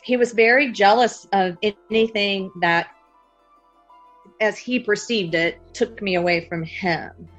He 0.03 0.17
was 0.17 0.33
very 0.33 0.71
jealous 0.71 1.27
of 1.31 1.57
anything 1.89 2.51
that, 2.59 2.89
as 4.41 4.57
he 4.57 4.79
perceived 4.79 5.33
it, 5.33 5.61
took 5.73 6.01
me 6.01 6.15
away 6.15 6.47
from 6.49 6.63
him. 6.63 7.29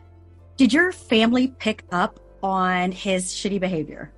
Did 0.63 0.73
your 0.73 0.93
family 0.93 1.49
pick 1.59 1.83
up 1.91 2.21
on 2.41 2.93
his 2.93 3.33
shitty 3.33 3.59
behavior? 3.59 4.13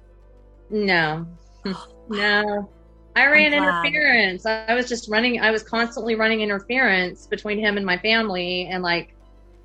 No. 0.69 1.27
no. 2.11 2.69
I 3.17 3.27
ran 3.29 3.55
interference. 3.55 4.45
I 4.45 4.75
was 4.75 4.87
just 4.87 5.09
running, 5.09 5.41
I 5.41 5.51
was 5.51 5.63
constantly 5.63 6.17
running 6.17 6.43
interference 6.43 7.27
between 7.27 7.59
him 7.59 7.79
and 7.79 7.87
my 7.87 7.97
family 7.97 8.69
and 8.71 8.83
like 8.83 9.15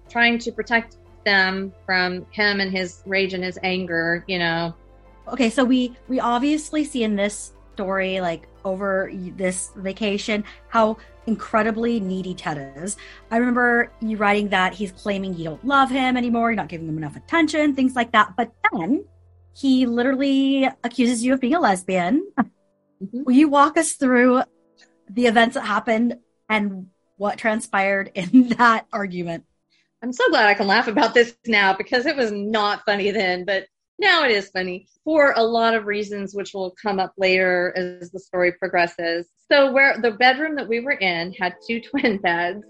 trying 0.07 0.39
to 0.39 0.53
protect 0.53 0.95
them 1.25 1.73
from 1.85 2.25
him 2.31 2.61
and 2.61 2.71
his 2.71 3.03
rage 3.05 3.33
and 3.33 3.43
his 3.43 3.59
anger, 3.61 4.23
you 4.29 4.39
know. 4.39 4.73
Okay, 5.27 5.49
so 5.49 5.65
we 5.65 5.97
we 6.07 6.21
obviously 6.21 6.85
see 6.85 7.03
in 7.03 7.17
this 7.17 7.51
story 7.73 8.21
like 8.21 8.47
over 8.63 9.11
this 9.35 9.73
vacation 9.75 10.45
how 10.69 10.95
incredibly 11.29 11.99
needy 11.99 12.33
Ted 12.33 12.73
is. 12.75 12.97
I 13.31 13.37
remember 13.37 13.91
you 14.01 14.17
writing 14.17 14.49
that 14.49 14.73
he's 14.73 14.91
claiming 14.91 15.35
you 15.35 15.45
don't 15.45 15.65
love 15.65 15.89
him 15.89 16.17
anymore, 16.17 16.49
you're 16.49 16.55
not 16.57 16.67
giving 16.67 16.87
him 16.89 16.97
enough 16.97 17.15
attention, 17.15 17.75
things 17.75 17.95
like 17.95 18.11
that. 18.11 18.33
But 18.35 18.51
then 18.71 19.05
he 19.55 19.85
literally 19.85 20.67
accuses 20.83 21.23
you 21.23 21.33
of 21.33 21.39
being 21.39 21.55
a 21.55 21.59
lesbian. 21.59 22.31
Mhm. 22.37 23.23
Will 23.25 23.33
you 23.33 23.47
walk 23.47 23.77
us 23.77 23.93
through 23.93 24.41
the 25.09 25.27
events 25.27 25.53
that 25.53 25.65
happened 25.65 26.17
and 26.49 26.87
what 27.17 27.37
transpired 27.37 28.11
in 28.15 28.49
that 28.57 28.87
argument? 28.91 29.45
I'm 30.01 30.13
so 30.13 30.29
glad 30.29 30.47
I 30.47 30.53
can 30.53 30.67
laugh 30.67 30.87
about 30.87 31.13
this 31.13 31.35
now 31.45 31.73
because 31.73 32.05
it 32.05 32.15
was 32.15 32.31
not 32.31 32.85
funny 32.85 33.11
then, 33.11 33.45
but 33.45 33.67
now 33.99 34.23
it 34.23 34.31
is 34.31 34.49
funny 34.49 34.87
for 35.03 35.33
a 35.35 35.43
lot 35.43 35.73
of 35.73 35.85
reasons, 35.85 36.33
which 36.33 36.53
will 36.53 36.73
come 36.81 36.99
up 36.99 37.13
later 37.17 37.73
as 37.75 38.11
the 38.11 38.19
story 38.19 38.53
progresses. 38.53 39.27
So, 39.51 39.71
where 39.71 39.99
the 40.01 40.11
bedroom 40.11 40.55
that 40.55 40.67
we 40.67 40.79
were 40.79 40.93
in 40.93 41.33
had 41.33 41.55
two 41.67 41.81
twin 41.89 42.17
beds. 42.17 42.63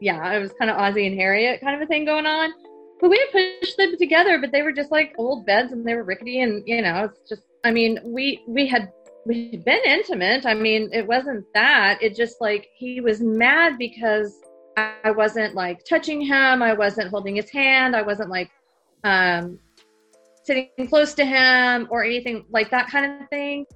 Yeah, 0.00 0.32
it 0.32 0.40
was 0.40 0.52
kind 0.58 0.70
of 0.70 0.78
Ozzie 0.78 1.06
and 1.06 1.18
Harriet 1.18 1.60
kind 1.60 1.76
of 1.76 1.82
a 1.82 1.86
thing 1.86 2.06
going 2.06 2.26
on. 2.26 2.52
But 3.00 3.10
we 3.10 3.18
had 3.18 3.60
pushed 3.60 3.76
them 3.76 3.96
together, 3.98 4.38
but 4.38 4.52
they 4.52 4.62
were 4.62 4.72
just 4.72 4.90
like 4.90 5.14
old 5.18 5.46
beds 5.46 5.72
and 5.72 5.86
they 5.86 5.94
were 5.94 6.04
rickety 6.04 6.40
and 6.40 6.62
you 6.66 6.82
know, 6.82 7.04
it's 7.04 7.28
just 7.28 7.42
I 7.64 7.70
mean, 7.70 7.98
we 8.02 8.42
we 8.46 8.66
had 8.66 8.90
we 9.26 9.50
had 9.50 9.64
been 9.64 9.80
intimate. 9.84 10.46
I 10.46 10.54
mean, 10.54 10.90
it 10.92 11.06
wasn't 11.06 11.44
that. 11.54 12.02
It 12.02 12.16
just 12.16 12.40
like 12.40 12.68
he 12.74 13.00
was 13.00 13.20
mad 13.20 13.76
because 13.78 14.34
I 14.76 15.10
wasn't 15.10 15.54
like 15.54 15.84
touching 15.84 16.20
him. 16.22 16.62
I 16.62 16.72
wasn't 16.72 17.10
holding 17.10 17.36
his 17.36 17.50
hand. 17.50 17.94
I 17.94 18.02
wasn't 18.02 18.30
like 18.30 18.50
um, 19.04 19.58
sitting 20.44 20.70
close 20.88 21.14
to 21.14 21.24
him 21.24 21.88
or 21.90 22.04
anything 22.04 22.44
like 22.50 22.70
that 22.70 22.88
kind 22.88 23.22
of 23.22 23.28
thing. 23.28 23.66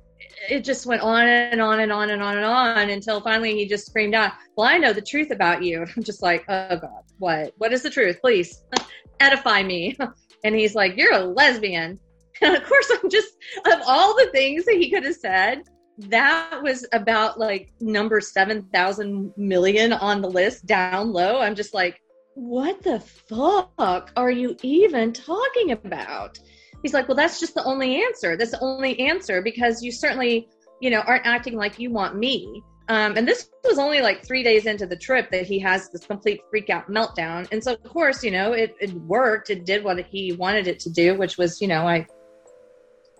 It 0.49 0.65
just 0.65 0.87
went 0.87 1.03
on 1.03 1.27
and 1.27 1.61
on 1.61 1.81
and 1.81 1.93
on 1.93 2.11
and 2.11 2.23
on 2.23 2.37
and 2.37 2.45
on 2.45 2.91
until 2.91 3.21
finally 3.21 3.55
he 3.55 3.67
just 3.67 3.87
screamed 3.87 4.15
out, 4.15 4.33
Well, 4.57 4.67
I 4.67 4.79
know 4.79 4.93
the 4.93 5.03
truth 5.03 5.31
about 5.31 5.63
you. 5.63 5.83
And 5.83 5.91
I'm 5.97 6.03
just 6.03 6.23
like, 6.23 6.45
Oh 6.49 6.77
God, 6.77 7.03
what? 7.19 7.53
What 7.59 7.73
is 7.73 7.83
the 7.83 7.91
truth? 7.91 8.19
Please 8.21 8.63
edify 9.21 9.63
me. 9.63 9.97
And 10.45 10.55
he's 10.55 10.75
like, 10.75 10.99
You're 10.99 11.15
a 11.15 11.25
lesbian. 11.25 11.99
And 12.43 12.55
of 12.55 12.65
course, 12.65 12.93
I'm 12.93 13.09
just, 13.09 13.33
of 13.65 13.81
all 13.87 14.15
the 14.15 14.29
things 14.31 14.67
that 14.67 14.75
he 14.75 14.91
could 14.91 15.05
have 15.05 15.15
said, 15.15 15.63
that 15.97 16.61
was 16.63 16.87
about 16.93 17.39
like 17.39 17.73
number 17.81 18.21
7,000 18.21 19.33
million 19.37 19.93
on 19.93 20.21
the 20.21 20.29
list 20.29 20.67
down 20.67 21.13
low. 21.13 21.41
I'm 21.41 21.55
just 21.55 21.73
like, 21.73 22.01
what 22.35 22.83
the 22.83 23.01
fuck 23.01 24.13
are 24.17 24.31
you 24.31 24.57
even 24.63 25.13
talking 25.13 25.73
about? 25.73 26.39
He's 26.85 26.93
like, 26.93 27.09
well, 27.09 27.17
that's 27.17 27.41
just 27.41 27.55
the 27.55 27.65
only 27.65 28.05
answer. 28.05 28.37
That's 28.37 28.51
the 28.53 28.61
only 28.61 29.01
answer 29.01 29.41
because 29.41 29.83
you 29.83 29.91
certainly, 29.91 30.47
you 30.81 30.91
know, 30.91 31.01
aren't 31.01 31.27
acting 31.27 31.57
like 31.57 31.79
you 31.79 31.91
want 31.91 32.15
me. 32.15 32.63
Um, 32.89 33.17
and 33.17 33.27
this 33.27 33.49
was 33.65 33.79
only 33.79 34.03
like 34.03 34.23
three 34.23 34.43
days 34.43 34.67
into 34.67 34.87
the 34.87 34.97
trip 34.97 35.31
that 35.31 35.47
he 35.47 35.59
has 35.61 35.89
this 35.89 36.05
complete 36.05 36.43
freak 36.51 36.69
out 36.69 36.91
meltdown. 36.91 37.49
And 37.51 37.65
so, 37.65 37.73
of 37.73 37.83
course, 37.85 38.23
you 38.23 38.31
know, 38.31 38.53
it, 38.53 38.77
it 38.81 38.93
worked. 38.93 39.49
It 39.49 39.65
did 39.65 39.83
what 39.83 39.99
he 40.05 40.33
wanted 40.33 40.67
it 40.67 40.79
to 40.81 40.91
do, 40.91 41.17
which 41.17 41.39
was, 41.39 41.63
you 41.63 41.69
know, 41.69 41.89
I 41.89 42.07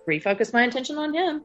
refocused 0.07 0.53
my 0.53 0.65
attention 0.65 0.99
on 0.99 1.15
him. 1.15 1.43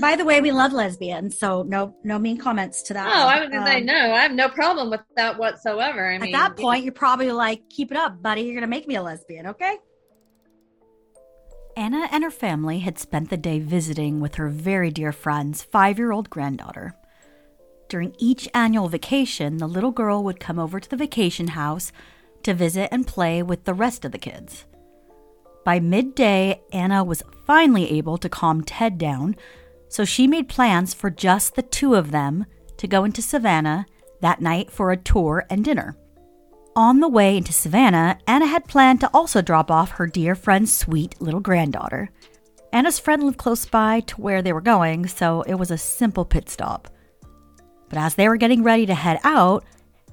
By 0.00 0.16
the 0.16 0.24
way, 0.24 0.40
we 0.40 0.50
love 0.50 0.72
lesbians, 0.72 1.38
so 1.38 1.62
no 1.62 1.94
no 2.02 2.18
mean 2.18 2.36
comments 2.38 2.82
to 2.88 2.94
that. 2.94 3.06
Oh, 3.06 3.28
I 3.28 3.38
was 3.38 3.50
gonna 3.50 3.64
say 3.64 3.78
Um, 3.78 3.86
no. 3.86 3.94
I 4.12 4.22
have 4.22 4.32
no 4.32 4.48
problem 4.48 4.90
with 4.90 5.02
that 5.14 5.38
whatsoever. 5.38 6.10
I 6.10 6.16
At 6.16 6.22
mean, 6.22 6.32
that 6.32 6.56
point, 6.56 6.82
you're 6.82 6.92
probably 6.92 7.30
like, 7.30 7.60
keep 7.70 7.92
it 7.92 7.96
up, 7.96 8.20
buddy. 8.20 8.40
You're 8.42 8.54
going 8.54 8.62
to 8.62 8.66
make 8.66 8.88
me 8.88 8.96
a 8.96 9.02
lesbian, 9.02 9.46
okay? 9.46 9.76
Anna 11.76 12.06
and 12.10 12.22
her 12.22 12.30
family 12.30 12.80
had 12.80 12.98
spent 12.98 13.30
the 13.30 13.36
day 13.36 13.58
visiting 13.58 14.20
with 14.20 14.34
her 14.34 14.48
very 14.48 14.90
dear 14.90 15.12
friend's 15.12 15.62
five 15.62 15.98
year 15.98 16.12
old 16.12 16.28
granddaughter. 16.28 16.94
During 17.88 18.14
each 18.18 18.48
annual 18.54 18.88
vacation, 18.88 19.56
the 19.56 19.66
little 19.66 19.90
girl 19.90 20.22
would 20.24 20.40
come 20.40 20.58
over 20.58 20.80
to 20.80 20.88
the 20.88 20.96
vacation 20.96 21.48
house 21.48 21.92
to 22.42 22.54
visit 22.54 22.88
and 22.92 23.06
play 23.06 23.42
with 23.42 23.64
the 23.64 23.74
rest 23.74 24.04
of 24.04 24.12
the 24.12 24.18
kids. 24.18 24.66
By 25.64 25.80
midday, 25.80 26.60
Anna 26.72 27.04
was 27.04 27.22
finally 27.46 27.90
able 27.92 28.18
to 28.18 28.28
calm 28.28 28.62
Ted 28.64 28.98
down, 28.98 29.36
so 29.88 30.04
she 30.04 30.26
made 30.26 30.48
plans 30.48 30.92
for 30.92 31.10
just 31.10 31.54
the 31.54 31.62
two 31.62 31.94
of 31.94 32.10
them 32.10 32.46
to 32.78 32.88
go 32.88 33.04
into 33.04 33.22
Savannah 33.22 33.86
that 34.20 34.40
night 34.40 34.70
for 34.70 34.90
a 34.90 34.96
tour 34.96 35.46
and 35.48 35.64
dinner. 35.64 35.96
On 36.74 37.00
the 37.00 37.08
way 37.08 37.36
into 37.36 37.52
Savannah, 37.52 38.18
Anna 38.26 38.46
had 38.46 38.66
planned 38.66 39.00
to 39.00 39.10
also 39.12 39.42
drop 39.42 39.70
off 39.70 39.90
her 39.90 40.06
dear 40.06 40.34
friend's 40.34 40.72
sweet 40.72 41.20
little 41.20 41.40
granddaughter. 41.40 42.08
Anna's 42.72 42.98
friend 42.98 43.22
lived 43.22 43.36
close 43.36 43.66
by 43.66 44.00
to 44.00 44.18
where 44.18 44.40
they 44.40 44.54
were 44.54 44.62
going, 44.62 45.06
so 45.06 45.42
it 45.42 45.54
was 45.54 45.70
a 45.70 45.76
simple 45.76 46.24
pit 46.24 46.48
stop. 46.48 46.88
But 47.90 47.98
as 47.98 48.14
they 48.14 48.26
were 48.26 48.38
getting 48.38 48.62
ready 48.62 48.86
to 48.86 48.94
head 48.94 49.20
out, 49.22 49.66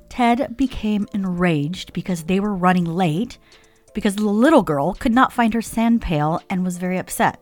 Ted 0.10 0.58
became 0.58 1.08
enraged 1.14 1.94
because 1.94 2.24
they 2.24 2.42
were 2.42 2.54
running 2.54 2.84
late 2.84 3.38
because 3.94 4.18
the 4.18 4.24
little 4.24 4.62
girl 4.62 4.96
could 4.96 5.14
not 5.14 5.32
find 5.32 5.54
her 5.54 5.62
sand 5.62 6.02
pail 6.02 6.42
and 6.50 6.66
was 6.66 6.78
very 6.78 6.98
upset. 6.98 7.42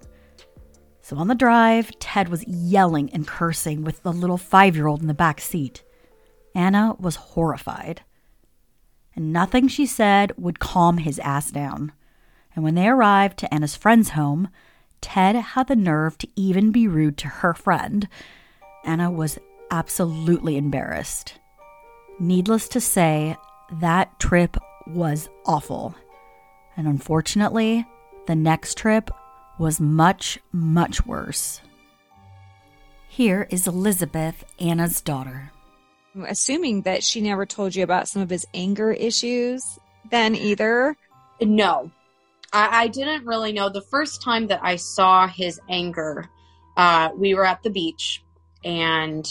So 1.02 1.18
on 1.18 1.28
the 1.28 1.34
drive, 1.34 1.92
Ted 1.98 2.30
was 2.30 2.46
yelling 2.46 3.10
and 3.14 3.26
cursing 3.26 3.84
with 3.84 4.04
the 4.04 4.14
little 4.14 4.38
five 4.38 4.76
year 4.76 4.86
old 4.86 5.02
in 5.02 5.08
the 5.08 5.16
back 5.16 5.42
seat. 5.42 5.84
Anna 6.54 6.96
was 7.00 7.16
horrified. 7.16 8.02
And 9.18 9.34
nothing 9.34 9.68
she 9.68 9.88
said 9.88 10.32
would 10.38 10.60
calm 10.60 11.00
his 11.00 11.18
ass 11.20 11.50
down. 11.50 11.92
And 12.56 12.64
when 12.64 12.76
they 12.76 12.88
arrived 12.88 13.38
to 13.40 13.52
Anna's 13.52 13.76
friend's 13.76 14.10
home, 14.12 14.50
Ted 15.02 15.36
had 15.36 15.68
the 15.68 15.76
nerve 15.76 16.20
to 16.20 16.28
even 16.36 16.72
be 16.72 16.88
rude 16.88 17.18
to 17.18 17.28
her 17.28 17.56
friend. 17.56 18.08
Anna 18.86 19.10
was 19.10 19.40
absolutely 19.72 20.56
embarrassed. 20.56 21.40
Needless 22.20 22.70
to 22.70 22.80
say, 22.80 23.36
that 23.82 24.20
trip 24.20 24.56
was 24.86 25.30
awful. 25.46 25.96
And 26.78 26.88
unfortunately, 26.88 27.88
the 28.28 28.36
next 28.36 28.78
trip 28.78 29.10
was 29.58 29.82
much, 29.82 30.38
much 30.52 31.08
worse. 31.08 31.62
Here 33.08 33.48
is 33.50 33.66
Elizabeth, 33.66 34.44
Anna's 34.60 35.02
daughter. 35.02 35.52
I'm 36.18 36.26
assuming 36.26 36.82
that 36.82 37.04
she 37.04 37.22
never 37.22 37.46
told 37.46 37.76
you 37.76 37.84
about 37.84 38.08
some 38.08 38.24
of 38.24 38.30
his 38.30 38.46
anger 38.54 38.92
issues 38.92 39.64
then 40.10 40.36
either. 40.36 40.96
No, 41.42 41.92
I, 42.52 42.84
I 42.84 42.88
didn't 42.88 43.26
really 43.26 43.52
know. 43.52 43.70
The 43.70 43.82
first 43.82 44.24
time 44.24 44.48
that 44.48 44.62
I 44.64 44.78
saw 44.78 45.28
his 45.28 45.60
anger, 45.70 46.28
uh, 46.76 47.10
we 47.16 47.36
were 47.36 47.46
at 47.46 47.62
the 47.62 47.70
beach, 47.70 48.24
and 48.64 49.28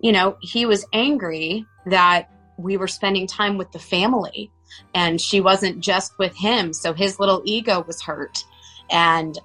you 0.00 0.10
know 0.12 0.36
he 0.40 0.66
was 0.66 0.84
angry 0.92 1.66
that 1.86 2.30
we 2.56 2.76
were 2.76 2.88
spending 2.88 3.26
time 3.26 3.56
with 3.58 3.70
the 3.70 3.78
family, 3.78 4.50
and 4.94 5.20
she 5.20 5.40
wasn't 5.40 5.80
just 5.80 6.18
with 6.18 6.34
him. 6.34 6.72
So 6.72 6.94
his 6.94 7.20
little 7.20 7.42
ego 7.44 7.84
was 7.86 8.02
hurt, 8.02 8.44
and 8.90 9.38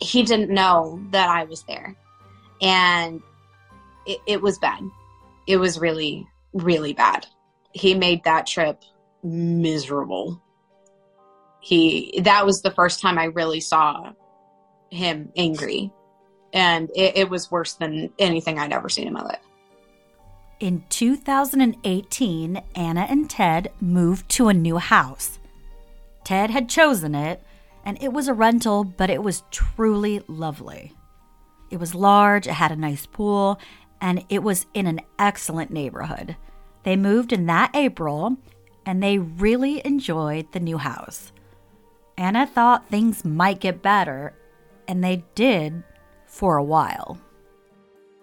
he 0.00 0.24
didn't 0.24 0.50
know 0.50 1.00
that 1.10 1.28
I 1.28 1.44
was 1.44 1.62
there, 1.64 1.94
and 2.60 3.22
it, 4.06 4.18
it 4.26 4.42
was 4.42 4.58
bad. 4.58 4.82
It 5.46 5.58
was 5.58 5.78
really, 5.78 6.26
really 6.52 6.92
bad. 6.92 7.26
He 7.72 7.94
made 7.94 8.24
that 8.24 8.46
trip 8.46 8.82
miserable. 9.22 10.42
He 11.60 12.20
that 12.24 12.46
was 12.46 12.62
the 12.62 12.70
first 12.70 13.00
time 13.00 13.18
I 13.18 13.24
really 13.24 13.60
saw 13.60 14.12
him 14.90 15.30
angry. 15.36 15.90
And 16.52 16.90
it, 16.94 17.16
it 17.16 17.30
was 17.30 17.50
worse 17.50 17.74
than 17.74 18.10
anything 18.18 18.58
I'd 18.58 18.72
ever 18.72 18.88
seen 18.88 19.06
in 19.06 19.12
my 19.12 19.22
life. 19.22 19.40
In 20.58 20.84
2018, 20.88 22.62
Anna 22.74 23.06
and 23.10 23.28
Ted 23.28 23.72
moved 23.78 24.28
to 24.30 24.48
a 24.48 24.54
new 24.54 24.78
house. 24.78 25.38
Ted 26.24 26.48
had 26.48 26.70
chosen 26.70 27.14
it, 27.14 27.42
and 27.84 28.02
it 28.02 28.12
was 28.12 28.26
a 28.26 28.32
rental, 28.32 28.82
but 28.82 29.10
it 29.10 29.22
was 29.22 29.44
truly 29.50 30.22
lovely. 30.26 30.94
It 31.70 31.78
was 31.78 31.94
large, 31.94 32.46
it 32.46 32.54
had 32.54 32.72
a 32.72 32.76
nice 32.76 33.04
pool, 33.04 33.60
and 34.00 34.24
it 34.28 34.42
was 34.42 34.66
in 34.74 34.86
an 34.86 35.00
excellent 35.18 35.70
neighborhood. 35.70 36.36
They 36.82 36.96
moved 36.96 37.32
in 37.32 37.46
that 37.46 37.74
April, 37.74 38.36
and 38.84 39.02
they 39.02 39.18
really 39.18 39.84
enjoyed 39.84 40.52
the 40.52 40.60
new 40.60 40.78
house. 40.78 41.32
Anna 42.16 42.46
thought 42.46 42.88
things 42.88 43.24
might 43.24 43.60
get 43.60 43.82
better, 43.82 44.34
and 44.88 45.02
they 45.02 45.24
did 45.34 45.82
for 46.26 46.56
a 46.56 46.64
while. 46.64 47.18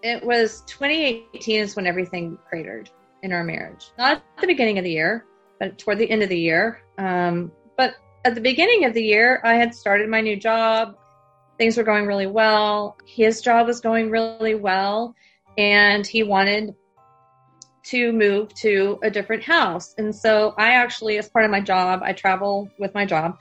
it 0.04 0.24
was 0.24 0.62
2018 0.68 1.62
is 1.62 1.76
when 1.76 1.88
everything 1.88 2.38
cratered 2.48 2.90
in 3.24 3.32
our 3.32 3.44
marriage. 3.44 3.92
Not 3.98 4.18
at 4.18 4.42
the 4.42 4.48
beginning 4.48 4.78
of 4.78 4.84
the 4.84 4.92
year, 4.92 5.26
but 5.60 5.78
toward 5.78 5.98
the 5.98 6.10
end 6.10 6.24
of 6.24 6.30
the 6.30 6.38
year. 6.38 6.82
Um, 6.98 7.52
but 7.78 7.96
at 8.26 8.36
the 8.36 8.42
beginning 8.42 8.86
of 8.86 8.94
the 8.94 9.04
year, 9.04 9.42
I 9.44 9.56
had 9.56 9.74
started 9.74 10.10
my 10.10 10.22
new 10.22 10.36
job. 10.36 10.98
Things 11.58 11.78
were 11.78 11.84
going 11.84 12.06
really 12.06 12.28
well. 12.28 12.98
His 13.06 13.42
job 13.42 13.68
was 13.68 13.80
going 13.80 14.10
really 14.10 14.56
well, 14.56 15.16
and 15.58 16.06
he 16.06 16.24
wanted 16.24 16.76
to 17.84 18.14
move 18.14 18.54
to 18.56 18.98
a 19.04 19.10
different 19.10 19.44
house. 19.44 19.94
And 19.98 20.16
so 20.16 20.54
I 20.58 20.72
actually, 20.72 21.18
as 21.18 21.30
part 21.30 21.46
of 21.46 21.52
my 21.52 21.60
job, 21.60 22.02
I 22.04 22.14
travel 22.14 22.70
with 22.80 22.94
my 22.94 23.06
job. 23.06 23.38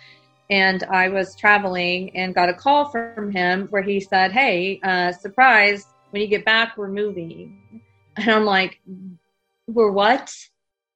And 0.50 0.82
I 0.84 1.08
was 1.08 1.36
traveling 1.36 2.14
and 2.16 2.34
got 2.34 2.48
a 2.48 2.54
call 2.54 2.90
from 2.90 3.30
him 3.30 3.68
where 3.70 3.82
he 3.82 4.00
said, 4.00 4.32
Hey, 4.32 4.80
uh, 4.82 5.12
surprise, 5.12 5.86
when 6.10 6.20
you 6.20 6.28
get 6.28 6.44
back, 6.44 6.76
we're 6.76 6.88
moving. 6.88 7.80
And 8.16 8.30
I'm 8.30 8.44
like, 8.44 8.80
We're 9.66 9.92
what? 9.92 10.34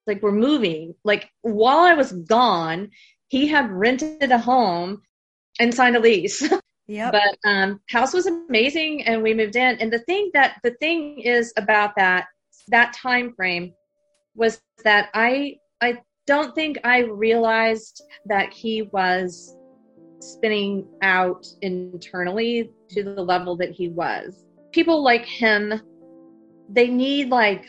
Like, 0.05 0.21
we're 0.21 0.31
moving. 0.31 0.95
Like, 1.03 1.29
while 1.41 1.79
I 1.79 1.93
was 1.93 2.11
gone, 2.11 2.91
he 3.29 3.47
had 3.47 3.71
rented 3.71 4.31
a 4.31 4.37
home 4.37 5.01
and 5.59 5.73
signed 5.73 5.95
a 5.95 5.99
lease. 5.99 6.47
Yep. 6.87 7.11
But 7.11 7.49
um, 7.49 7.81
house 7.89 8.13
was 8.13 8.27
amazing, 8.27 9.03
and 9.03 9.21
we 9.21 9.33
moved 9.33 9.55
in. 9.55 9.77
And 9.79 9.91
the 9.91 9.99
thing 9.99 10.31
that 10.33 10.57
the 10.63 10.71
thing 10.79 11.19
is 11.19 11.53
about 11.57 11.91
that 11.97 12.27
that 12.69 12.93
time 12.93 13.33
frame 13.33 13.73
was 14.35 14.61
that 14.83 15.09
I 15.13 15.57
I 15.81 15.99
don't 16.25 16.55
think 16.55 16.79
I 16.83 16.99
realized 16.99 18.01
that 18.25 18.53
he 18.53 18.83
was 18.93 19.55
spinning 20.19 20.87
out 21.01 21.45
internally 21.61 22.71
to 22.89 23.03
the 23.03 23.21
level 23.21 23.55
that 23.57 23.71
he 23.71 23.89
was. 23.89 24.45
People 24.71 25.03
like 25.03 25.25
him, 25.25 25.81
they 26.69 26.87
need 26.87 27.29
like 27.29 27.65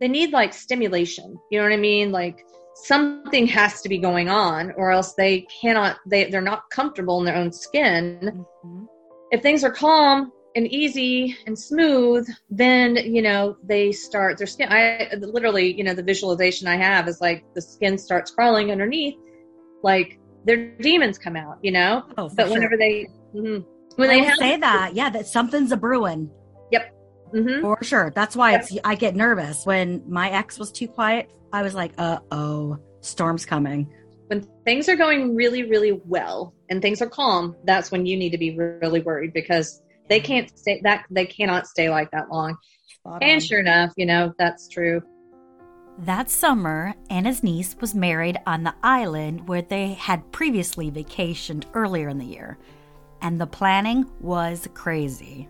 they 0.00 0.08
need 0.08 0.32
like 0.32 0.52
stimulation. 0.52 1.38
You 1.50 1.58
know 1.58 1.64
what 1.64 1.72
I 1.72 1.78
mean? 1.78 2.12
Like 2.12 2.44
something 2.74 3.46
has 3.46 3.82
to 3.82 3.88
be 3.88 3.98
going 3.98 4.28
on 4.28 4.72
or 4.76 4.90
else 4.90 5.14
they 5.14 5.46
cannot 5.60 5.98
they 6.06 6.30
they're 6.30 6.40
not 6.40 6.68
comfortable 6.70 7.18
in 7.18 7.24
their 7.24 7.36
own 7.36 7.52
skin 7.52 8.44
Mhm. 8.64 8.86
if 9.32 9.42
things 9.42 9.64
are 9.64 9.72
calm 9.72 10.32
and 10.56 10.66
easy 10.68 11.36
and 11.46 11.58
smooth 11.58 12.26
then 12.48 12.96
you 12.96 13.22
know 13.22 13.56
they 13.62 13.92
start 13.92 14.38
their 14.38 14.46
skin 14.46 14.68
i 14.70 15.08
literally 15.20 15.72
you 15.76 15.84
know 15.84 15.94
the 15.94 16.02
visualization 16.02 16.66
i 16.68 16.76
have 16.76 17.06
is 17.08 17.20
like 17.20 17.44
the 17.54 17.62
skin 17.62 17.98
starts 17.98 18.30
crawling 18.30 18.70
underneath 18.70 19.16
like 19.82 20.18
their 20.44 20.72
demons 20.78 21.18
come 21.18 21.36
out 21.36 21.58
you 21.62 21.72
know 21.72 22.04
Oh, 22.16 22.30
but 22.34 22.46
sure. 22.46 22.54
whenever 22.54 22.76
they 22.76 23.06
mhm. 23.34 23.64
when 23.96 24.10
I 24.10 24.14
they 24.14 24.24
have 24.24 24.38
say 24.38 24.56
that, 24.56 24.94
yeah, 24.94 25.10
that 25.10 25.26
something's 25.26 25.72
a 25.72 25.76
brewing 25.76 26.30
mhm. 27.34 27.60
for 27.60 27.78
sure. 27.82 28.10
That's 28.14 28.36
why 28.36 28.52
Yep. 28.52 28.60
it's 28.62 28.78
I 28.84 28.94
get 28.94 29.14
nervous 29.16 29.64
when 29.66 30.02
my 30.08 30.30
ex 30.30 30.58
was 30.58 30.70
too 30.72 30.88
quiet. 30.88 31.30
I 31.52 31.62
was 31.62 31.74
like, 31.74 31.92
uh 31.98 32.18
oh, 32.30 32.78
storm's 33.00 33.44
coming. 33.46 33.88
when 34.28 34.46
things 34.64 34.88
are 34.88 34.96
going 34.96 35.34
really 35.34 35.64
really 35.64 36.00
well 36.06 36.54
and 36.68 36.80
things 36.82 37.02
are 37.02 37.08
calm 37.08 37.56
that's 37.64 37.90
when 37.90 38.06
you 38.06 38.16
need 38.16 38.30
to 38.30 38.38
be 38.38 38.56
really 38.56 39.00
worried 39.00 39.32
because 39.32 39.82
they 40.08 40.20
can't 40.20 40.56
stay 40.58 40.80
that 40.84 41.04
they 41.10 41.26
cannot 41.26 41.66
stay 41.66 41.90
like 41.90 42.10
that 42.12 42.28
long 42.30 42.56
Spot 42.86 43.22
and 43.22 43.40
on. 43.40 43.40
sure 43.40 43.58
enough 43.60 43.92
you 43.96 44.06
know 44.06 44.32
that's 44.38 44.68
true 44.68 45.02
That 45.98 46.30
summer, 46.30 46.94
Anna's 47.10 47.42
niece 47.42 47.76
was 47.80 47.94
married 47.94 48.38
on 48.46 48.62
the 48.62 48.74
island 48.82 49.46
where 49.48 49.62
they 49.62 49.88
had 49.94 50.30
previously 50.32 50.90
vacationed 50.90 51.64
earlier 51.74 52.08
in 52.08 52.18
the 52.18 52.24
year, 52.24 52.56
and 53.20 53.38
the 53.40 53.46
planning 53.46 54.06
was 54.20 54.66
crazy. 54.74 55.48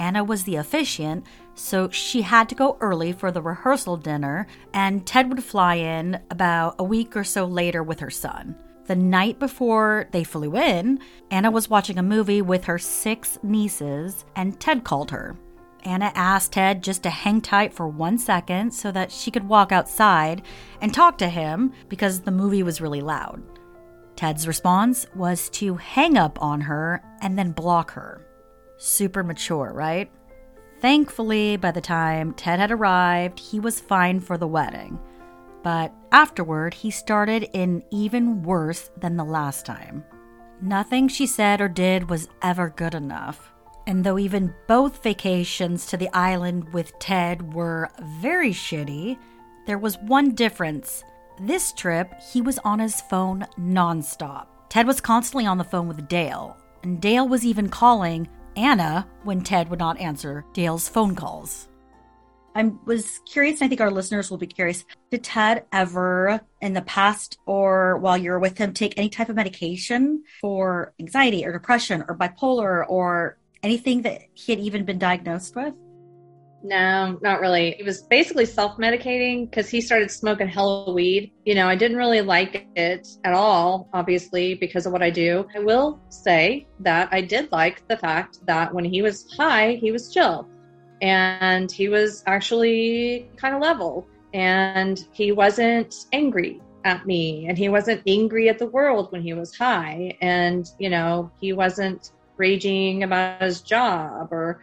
Anna 0.00 0.24
was 0.24 0.44
the 0.44 0.56
officiant, 0.56 1.26
so 1.54 1.90
she 1.90 2.22
had 2.22 2.48
to 2.48 2.54
go 2.54 2.78
early 2.80 3.12
for 3.12 3.30
the 3.30 3.42
rehearsal 3.42 3.98
dinner, 3.98 4.46
and 4.72 5.06
Ted 5.06 5.28
would 5.28 5.44
fly 5.44 5.74
in 5.74 6.18
about 6.30 6.76
a 6.78 6.84
week 6.84 7.14
or 7.14 7.22
so 7.22 7.44
later 7.44 7.82
with 7.82 8.00
her 8.00 8.08
son. 8.08 8.56
The 8.86 8.96
night 8.96 9.38
before 9.38 10.08
they 10.10 10.24
flew 10.24 10.56
in, 10.56 11.00
Anna 11.30 11.50
was 11.50 11.68
watching 11.68 11.98
a 11.98 12.02
movie 12.02 12.40
with 12.40 12.64
her 12.64 12.78
six 12.78 13.38
nieces, 13.42 14.24
and 14.34 14.58
Ted 14.58 14.84
called 14.84 15.10
her. 15.10 15.36
Anna 15.84 16.12
asked 16.14 16.52
Ted 16.52 16.82
just 16.82 17.02
to 17.02 17.10
hang 17.10 17.42
tight 17.42 17.74
for 17.74 17.86
one 17.86 18.16
second 18.16 18.72
so 18.72 18.90
that 18.92 19.12
she 19.12 19.30
could 19.30 19.46
walk 19.46 19.70
outside 19.70 20.40
and 20.80 20.94
talk 20.94 21.18
to 21.18 21.28
him 21.28 21.74
because 21.90 22.20
the 22.20 22.30
movie 22.30 22.62
was 22.62 22.80
really 22.80 23.02
loud. 23.02 23.42
Ted's 24.16 24.48
response 24.48 25.06
was 25.14 25.50
to 25.50 25.74
hang 25.74 26.16
up 26.16 26.40
on 26.40 26.62
her 26.62 27.02
and 27.20 27.38
then 27.38 27.52
block 27.52 27.90
her. 27.92 28.26
Super 28.82 29.22
mature, 29.22 29.72
right? 29.74 30.10
Thankfully, 30.80 31.58
by 31.58 31.70
the 31.70 31.82
time 31.82 32.32
Ted 32.32 32.58
had 32.58 32.70
arrived, 32.70 33.38
he 33.38 33.60
was 33.60 33.78
fine 33.78 34.20
for 34.20 34.38
the 34.38 34.46
wedding. 34.46 34.98
But 35.62 35.92
afterward, 36.12 36.72
he 36.72 36.90
started 36.90 37.46
in 37.52 37.82
even 37.90 38.42
worse 38.42 38.90
than 38.96 39.18
the 39.18 39.24
last 39.24 39.66
time. 39.66 40.02
Nothing 40.62 41.08
she 41.08 41.26
said 41.26 41.60
or 41.60 41.68
did 41.68 42.08
was 42.08 42.30
ever 42.40 42.70
good 42.70 42.94
enough. 42.94 43.52
And 43.86 44.02
though 44.02 44.18
even 44.18 44.54
both 44.66 45.02
vacations 45.02 45.84
to 45.86 45.98
the 45.98 46.08
island 46.14 46.72
with 46.72 46.98
Ted 46.98 47.52
were 47.52 47.90
very 48.22 48.52
shitty, 48.52 49.18
there 49.66 49.78
was 49.78 49.98
one 49.98 50.34
difference. 50.34 51.04
This 51.38 51.72
trip, 51.72 52.14
he 52.32 52.40
was 52.40 52.58
on 52.60 52.78
his 52.78 53.02
phone 53.02 53.46
nonstop. 53.58 54.46
Ted 54.70 54.86
was 54.86 55.02
constantly 55.02 55.44
on 55.44 55.58
the 55.58 55.64
phone 55.64 55.86
with 55.86 56.08
Dale, 56.08 56.56
and 56.82 56.98
Dale 56.98 57.28
was 57.28 57.44
even 57.44 57.68
calling 57.68 58.26
Anna 58.56 59.06
when 59.24 59.42
Ted 59.42 59.68
would 59.68 59.78
not 59.78 59.98
answer 59.98 60.44
Dale's 60.52 60.88
phone 60.88 61.14
calls. 61.14 61.68
I 62.54 62.72
was 62.84 63.20
curious, 63.26 63.60
and 63.60 63.66
I 63.66 63.68
think 63.68 63.80
our 63.80 63.90
listeners 63.90 64.30
will 64.30 64.38
be 64.38 64.46
curious. 64.46 64.84
Did 65.10 65.22
Ted 65.22 65.64
ever, 65.72 66.40
in 66.60 66.72
the 66.72 66.82
past 66.82 67.38
or 67.46 67.96
while 67.98 68.18
you 68.18 68.30
were 68.30 68.40
with 68.40 68.58
him, 68.58 68.72
take 68.72 68.94
any 68.96 69.08
type 69.08 69.28
of 69.28 69.36
medication 69.36 70.24
for 70.40 70.92
anxiety 70.98 71.46
or 71.46 71.52
depression 71.52 72.04
or 72.08 72.16
bipolar 72.16 72.84
or 72.88 73.38
anything 73.62 74.02
that 74.02 74.22
he 74.34 74.52
had 74.52 74.60
even 74.60 74.84
been 74.84 74.98
diagnosed 74.98 75.54
with? 75.54 75.74
No 76.62 77.18
not 77.22 77.40
really. 77.40 77.72
He 77.72 77.82
was 77.82 78.02
basically 78.02 78.44
self-medicating 78.46 79.48
because 79.48 79.68
he 79.68 79.80
started 79.80 80.10
smoking 80.10 80.48
hella 80.48 80.92
weed. 80.92 81.32
You 81.44 81.54
know 81.54 81.66
i 81.68 81.74
didn't 81.74 81.96
really 81.96 82.20
like 82.20 82.66
it 82.76 83.08
at 83.24 83.32
all 83.32 83.88
obviously 83.92 84.54
because 84.54 84.86
of 84.86 84.92
what 84.92 85.02
i 85.02 85.10
do. 85.10 85.46
I 85.54 85.60
will 85.60 86.00
say 86.08 86.66
that 86.80 87.08
i 87.12 87.20
did 87.20 87.50
like 87.52 87.86
the 87.88 87.96
fact 87.96 88.44
that 88.46 88.72
when 88.74 88.84
he 88.84 89.02
was 89.02 89.32
high 89.36 89.74
he 89.74 89.92
was 89.92 90.12
chill. 90.12 90.48
And 91.02 91.72
he 91.72 91.88
was 91.88 92.22
actually 92.26 93.26
kind 93.36 93.54
of 93.54 93.62
level. 93.62 94.06
And 94.34 95.02
he 95.12 95.32
wasn't 95.32 95.94
angry 96.12 96.60
at 96.84 97.06
me. 97.06 97.46
And 97.48 97.56
he 97.56 97.70
wasn't 97.70 98.02
angry 98.06 98.48
at 98.50 98.58
the 98.58 98.66
world 98.66 99.10
when 99.10 99.22
he 99.22 99.32
was 99.32 99.56
high. 99.56 100.16
And 100.20 100.70
you 100.78 100.90
know 100.90 101.30
he 101.40 101.52
wasn't 101.52 102.12
raging 102.36 103.02
about 103.02 103.42
his 103.42 103.60
job 103.60 104.32
or 104.32 104.62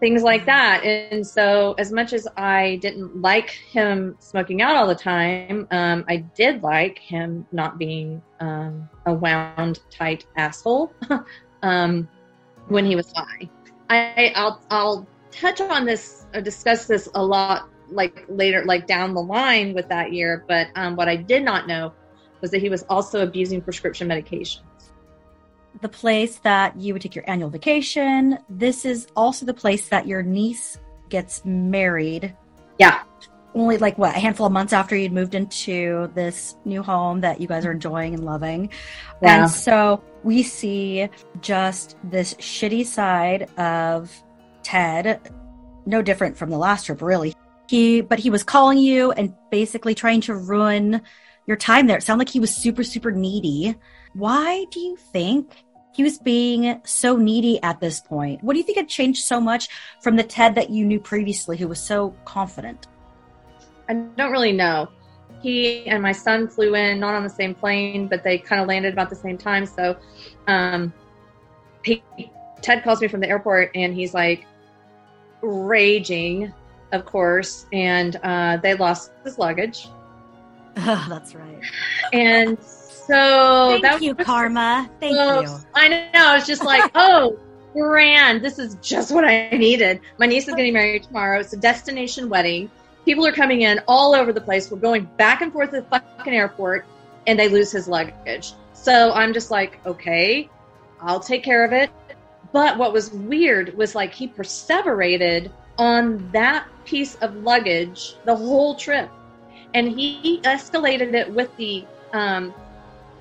things 0.00 0.22
like 0.22 0.44
that. 0.46 0.84
And 0.84 1.26
so 1.26 1.74
as 1.78 1.92
much 1.92 2.12
as 2.12 2.26
i 2.36 2.76
didn't 2.76 3.20
like 3.20 3.50
him 3.50 4.16
smoking 4.18 4.62
out 4.62 4.76
all 4.76 4.86
the 4.86 4.94
time 4.94 5.66
um, 5.70 6.04
i 6.08 6.16
did 6.16 6.62
like 6.62 6.98
him 6.98 7.46
not 7.52 7.78
being 7.78 8.22
um, 8.40 8.88
a 9.06 9.14
wound 9.14 9.80
tight 9.90 10.26
asshole 10.36 10.92
um, 11.62 12.08
when 12.68 12.84
he 12.84 12.96
was 12.96 13.12
high. 13.12 13.48
I, 13.88 14.32
I'll 14.34 14.60
I'll 14.70 15.06
touch 15.30 15.60
on 15.60 15.84
this 15.84 16.26
or 16.34 16.40
discuss 16.40 16.86
this 16.86 17.08
a 17.14 17.24
lot 17.24 17.68
like 17.90 18.24
later 18.28 18.64
like 18.64 18.86
down 18.86 19.14
the 19.14 19.22
line 19.22 19.72
with 19.74 19.88
that 19.88 20.12
year 20.12 20.44
but 20.48 20.68
um, 20.74 20.96
what 20.96 21.08
I 21.08 21.16
did 21.16 21.44
not 21.44 21.68
know 21.68 21.92
was 22.40 22.50
that 22.50 22.60
he 22.60 22.68
was 22.68 22.84
also 22.88 23.22
abusing 23.22 23.60
prescription 23.60 24.08
medications 24.08 24.90
the 25.80 25.88
place 25.88 26.36
that 26.38 26.78
you 26.78 26.92
would 26.92 27.02
take 27.02 27.14
your 27.14 27.28
annual 27.28 27.50
vacation. 27.50 28.38
This 28.48 28.84
is 28.84 29.06
also 29.16 29.46
the 29.46 29.54
place 29.54 29.88
that 29.88 30.06
your 30.06 30.22
niece 30.22 30.78
gets 31.08 31.44
married. 31.44 32.34
Yeah. 32.78 33.02
Only 33.54 33.78
like 33.78 33.96
what, 33.96 34.14
a 34.14 34.18
handful 34.18 34.46
of 34.46 34.52
months 34.52 34.72
after 34.72 34.96
you'd 34.96 35.12
moved 35.12 35.34
into 35.34 36.10
this 36.14 36.56
new 36.64 36.82
home 36.82 37.20
that 37.22 37.40
you 37.40 37.48
guys 37.48 37.64
are 37.64 37.72
enjoying 37.72 38.14
and 38.14 38.24
loving. 38.24 38.70
Yeah. 39.22 39.42
And 39.42 39.50
so 39.50 40.02
we 40.24 40.42
see 40.42 41.08
just 41.40 41.96
this 42.04 42.34
shitty 42.34 42.84
side 42.84 43.48
of 43.58 44.12
Ted, 44.62 45.32
no 45.86 46.02
different 46.02 46.36
from 46.36 46.50
the 46.50 46.58
last 46.58 46.86
trip, 46.86 47.00
really. 47.00 47.34
He, 47.68 48.00
but 48.00 48.18
he 48.18 48.30
was 48.30 48.44
calling 48.44 48.78
you 48.78 49.12
and 49.12 49.34
basically 49.50 49.94
trying 49.94 50.20
to 50.22 50.34
ruin 50.34 51.00
your 51.46 51.56
time 51.56 51.86
there. 51.86 51.96
It 51.96 52.02
sounded 52.02 52.26
like 52.26 52.32
he 52.32 52.40
was 52.40 52.54
super, 52.54 52.82
super 52.82 53.10
needy. 53.10 53.76
Why 54.16 54.64
do 54.70 54.80
you 54.80 54.96
think 54.96 55.62
he 55.92 56.02
was 56.02 56.16
being 56.18 56.80
so 56.84 57.16
needy 57.16 57.62
at 57.62 57.80
this 57.80 58.00
point? 58.00 58.42
What 58.42 58.54
do 58.54 58.58
you 58.58 58.64
think 58.64 58.78
had 58.78 58.88
changed 58.88 59.22
so 59.22 59.38
much 59.42 59.68
from 60.00 60.16
the 60.16 60.22
Ted 60.22 60.54
that 60.54 60.70
you 60.70 60.86
knew 60.86 60.98
previously 60.98 61.58
who 61.58 61.68
was 61.68 61.80
so 61.80 62.14
confident? 62.24 62.86
I 63.90 63.92
don't 63.94 64.32
really 64.32 64.52
know. 64.52 64.88
He 65.42 65.86
and 65.86 66.02
my 66.02 66.12
son 66.12 66.48
flew 66.48 66.74
in, 66.74 66.98
not 66.98 67.14
on 67.14 67.24
the 67.24 67.30
same 67.30 67.54
plane, 67.54 68.08
but 68.08 68.24
they 68.24 68.38
kind 68.38 68.62
of 68.62 68.68
landed 68.68 68.94
about 68.94 69.10
the 69.10 69.16
same 69.16 69.36
time. 69.36 69.66
So, 69.66 69.98
um, 70.46 70.94
he, 71.84 72.02
Ted 72.62 72.82
calls 72.84 73.02
me 73.02 73.08
from 73.08 73.20
the 73.20 73.28
airport 73.28 73.70
and 73.74 73.94
he's 73.94 74.14
like 74.14 74.46
raging, 75.42 76.54
of 76.92 77.04
course, 77.04 77.66
and 77.70 78.16
uh, 78.22 78.56
they 78.62 78.72
lost 78.72 79.12
his 79.24 79.38
luggage. 79.38 79.88
That's 80.74 81.34
right. 81.34 81.60
And 82.14 82.58
so 83.06 83.68
Thank 83.70 83.82
that 83.82 84.02
you, 84.02 84.14
was 84.14 84.26
Karma. 84.26 84.90
Thank 85.00 85.14
you. 85.14 85.58
I 85.74 86.10
know. 86.12 86.36
It's 86.36 86.46
just 86.46 86.64
like, 86.64 86.90
oh, 86.94 87.38
grand. 87.72 88.42
This 88.42 88.58
is 88.58 88.76
just 88.82 89.12
what 89.12 89.24
I 89.24 89.50
needed. 89.50 90.00
My 90.18 90.26
niece 90.26 90.48
is 90.48 90.54
getting 90.54 90.72
married 90.72 91.04
tomorrow. 91.04 91.40
It's 91.40 91.52
a 91.52 91.56
destination 91.56 92.28
wedding. 92.28 92.70
People 93.04 93.26
are 93.26 93.32
coming 93.32 93.62
in 93.62 93.80
all 93.86 94.14
over 94.14 94.32
the 94.32 94.40
place. 94.40 94.70
We're 94.70 94.78
going 94.78 95.04
back 95.16 95.40
and 95.40 95.52
forth 95.52 95.70
to 95.70 95.80
the 95.80 95.86
fucking 95.86 96.34
airport, 96.34 96.84
and 97.26 97.38
they 97.38 97.48
lose 97.48 97.70
his 97.70 97.86
luggage. 97.86 98.54
So 98.72 99.12
I'm 99.12 99.32
just 99.32 99.50
like, 99.50 99.78
okay, 99.86 100.50
I'll 101.00 101.20
take 101.20 101.44
care 101.44 101.64
of 101.64 101.72
it. 101.72 101.90
But 102.52 102.78
what 102.78 102.92
was 102.92 103.12
weird 103.12 103.76
was 103.76 103.94
like 103.94 104.12
he 104.12 104.26
perseverated 104.26 105.52
on 105.78 106.30
that 106.32 106.66
piece 106.84 107.16
of 107.16 107.36
luggage 107.36 108.16
the 108.24 108.34
whole 108.34 108.74
trip, 108.74 109.10
and 109.74 109.88
he 109.88 110.40
escalated 110.42 111.14
it 111.14 111.30
with 111.32 111.54
the 111.56 111.84
um, 112.12 112.54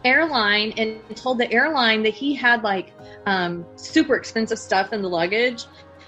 airline 0.05 0.73
and 0.77 0.99
told 1.15 1.39
the 1.39 1.51
airline 1.51 2.03
that 2.03 2.13
he 2.13 2.33
had 2.33 2.63
like 2.63 2.93
um, 3.25 3.65
super 3.75 4.15
expensive 4.15 4.59
stuff 4.59 4.93
in 4.93 5.01
the 5.01 5.09
luggage. 5.09 5.65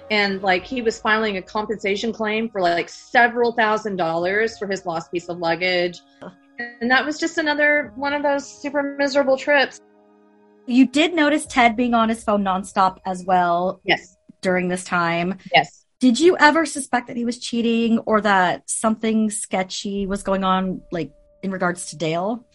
And 0.10 0.41
like 0.41 0.63
he 0.63 0.81
was 0.81 1.01
filing 1.01 1.38
a 1.38 1.41
compensation 1.41 2.13
claim 2.13 2.49
for 2.49 2.62
like 2.62 2.88
several 2.88 3.51
thousand 3.51 3.97
dollars 3.97 4.57
for 4.57 4.67
his 4.67 4.86
lost 4.86 5.12
piece 5.12 5.27
of 5.27 5.39
luggage. 5.39 5.99
And 6.60 6.89
that 6.89 7.05
was 7.05 7.19
just 7.19 7.38
another 7.38 7.91
one 7.95 8.13
of 8.13 8.23
those 8.23 8.47
super 8.47 8.95
miserable 8.97 9.38
trips. 9.38 9.81
You 10.65 10.86
did 10.86 11.13
notice 11.13 11.45
Ted 11.45 11.75
being 11.75 11.93
on 11.93 12.10
his 12.10 12.23
phone 12.23 12.43
nonstop 12.43 12.99
as 13.05 13.23
well 13.25 13.81
yes. 13.83 14.17
during 14.41 14.67
this 14.67 14.83
time. 14.83 15.38
yes. 15.53 15.86
Did 15.99 16.19
you 16.19 16.38
ever 16.38 16.65
suspect 16.65 17.07
that 17.07 17.17
he 17.17 17.25
was 17.25 17.39
cheating 17.39 17.97
or 17.99 18.21
that 18.21 18.69
something 18.69 19.31
sketchy 19.31 20.05
was 20.05 20.21
going 20.21 20.43
on, 20.43 20.81
like 20.91 21.12
in 21.41 21.49
regards 21.49 21.89
to 21.89 21.97
Dale? 21.97 22.45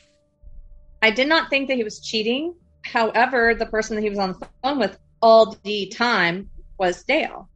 I 1.02 1.10
did 1.10 1.28
not 1.28 1.50
think 1.50 1.66
that 1.68 1.76
he 1.76 1.82
was 1.82 2.00
cheating. 2.00 2.54
However, 2.82 3.54
the 3.54 3.66
person 3.66 3.96
that 3.96 4.02
he 4.02 4.08
was 4.08 4.20
on 4.20 4.32
the 4.38 4.48
phone 4.62 4.78
with 4.78 4.98
all 5.20 5.56
the 5.64 5.86
time 5.88 6.48
was 6.78 7.02
Dale. 7.02 7.48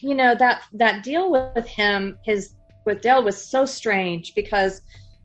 You 0.00 0.14
know 0.14 0.34
that 0.34 0.62
that 0.72 1.04
deal 1.04 1.30
with 1.30 1.66
him, 1.66 2.18
his 2.24 2.54
with 2.84 3.00
Dale 3.00 3.22
was 3.22 3.40
so 3.40 3.64
strange 3.64 4.34
because 4.34 4.82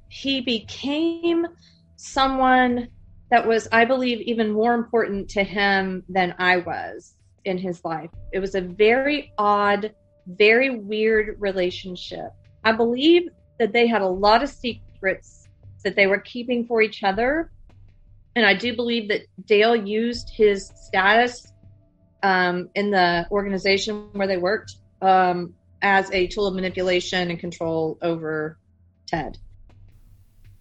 he 0.10 0.42
became 0.42 1.48
someone 1.96 2.90
that 3.32 3.48
was, 3.48 3.68
I 3.72 3.86
believe, 3.86 4.22
even 4.22 4.52
more 4.52 4.76
important 4.76 5.30
to 5.30 5.44
him 5.44 6.04
than 6.08 6.36
I 6.38 6.58
was 6.58 7.16
in 7.46 7.58
his 7.58 7.84
life. 7.84 8.12
It 8.32 8.40
was 8.40 8.54
a 8.54 8.62
very 8.62 9.34
odd, 9.40 9.92
very 10.28 10.70
weird 10.70 11.38
relationship. 11.40 12.30
I 12.64 12.74
believe 12.74 13.30
that 13.58 13.74
they 13.74 13.88
had 13.88 14.04
a 14.04 14.08
lot 14.08 14.44
of 14.44 14.50
secrets 14.50 15.48
that 15.84 15.96
they 15.96 16.06
were 16.06 16.20
keeping 16.20 16.68
for 16.68 16.82
each 16.82 17.04
other 17.04 17.50
and 18.36 18.46
I 18.46 18.54
do 18.54 18.76
believe 18.76 19.10
that 19.10 19.22
Dale 19.46 19.76
used 19.76 20.30
his 20.30 20.72
status 20.76 21.52
um, 22.24 22.70
in 22.76 22.90
the 22.90 23.28
organization 23.30 24.10
where 24.14 24.28
they 24.28 24.38
worked 24.38 24.78
um, 25.02 25.54
as 25.82 26.10
a 26.12 26.28
tool 26.28 26.48
of 26.48 26.56
manipulation 26.56 27.30
and 27.30 27.40
control 27.40 27.98
over 28.02 28.58
Ted. 29.06 29.38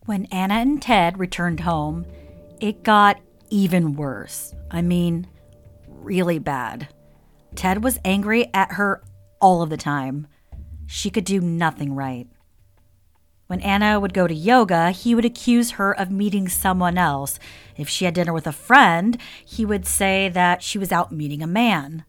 When 0.04 0.26
Anna 0.26 0.54
and 0.54 0.82
Ted 0.82 1.18
returned 1.18 1.60
home, 1.60 2.04
it 2.60 2.82
got 2.82 3.20
even 3.50 3.94
worse. 3.94 4.52
I 4.70 4.82
mean, 4.82 5.28
really 5.86 6.38
bad. 6.38 6.88
Ted 7.54 7.84
was 7.84 7.98
angry 8.04 8.50
at 8.52 8.72
her 8.72 9.02
all 9.40 9.62
of 9.62 9.70
the 9.70 9.76
time. 9.76 10.26
She 10.86 11.10
could 11.10 11.24
do 11.24 11.40
nothing 11.40 11.94
right. 11.94 12.26
When 13.52 13.60
Anna 13.60 14.00
would 14.00 14.14
go 14.14 14.26
to 14.26 14.32
yoga, 14.32 14.92
he 14.92 15.14
would 15.14 15.26
accuse 15.26 15.72
her 15.72 15.92
of 15.92 16.10
meeting 16.10 16.48
someone 16.48 16.96
else. 16.96 17.38
If 17.76 17.86
she 17.86 18.06
had 18.06 18.14
dinner 18.14 18.32
with 18.32 18.46
a 18.46 18.50
friend, 18.50 19.18
he 19.44 19.66
would 19.66 19.84
say 19.84 20.30
that 20.30 20.62
she 20.62 20.78
was 20.78 20.90
out 20.90 21.12
meeting 21.12 21.42
a 21.42 21.46
man. 21.46 22.06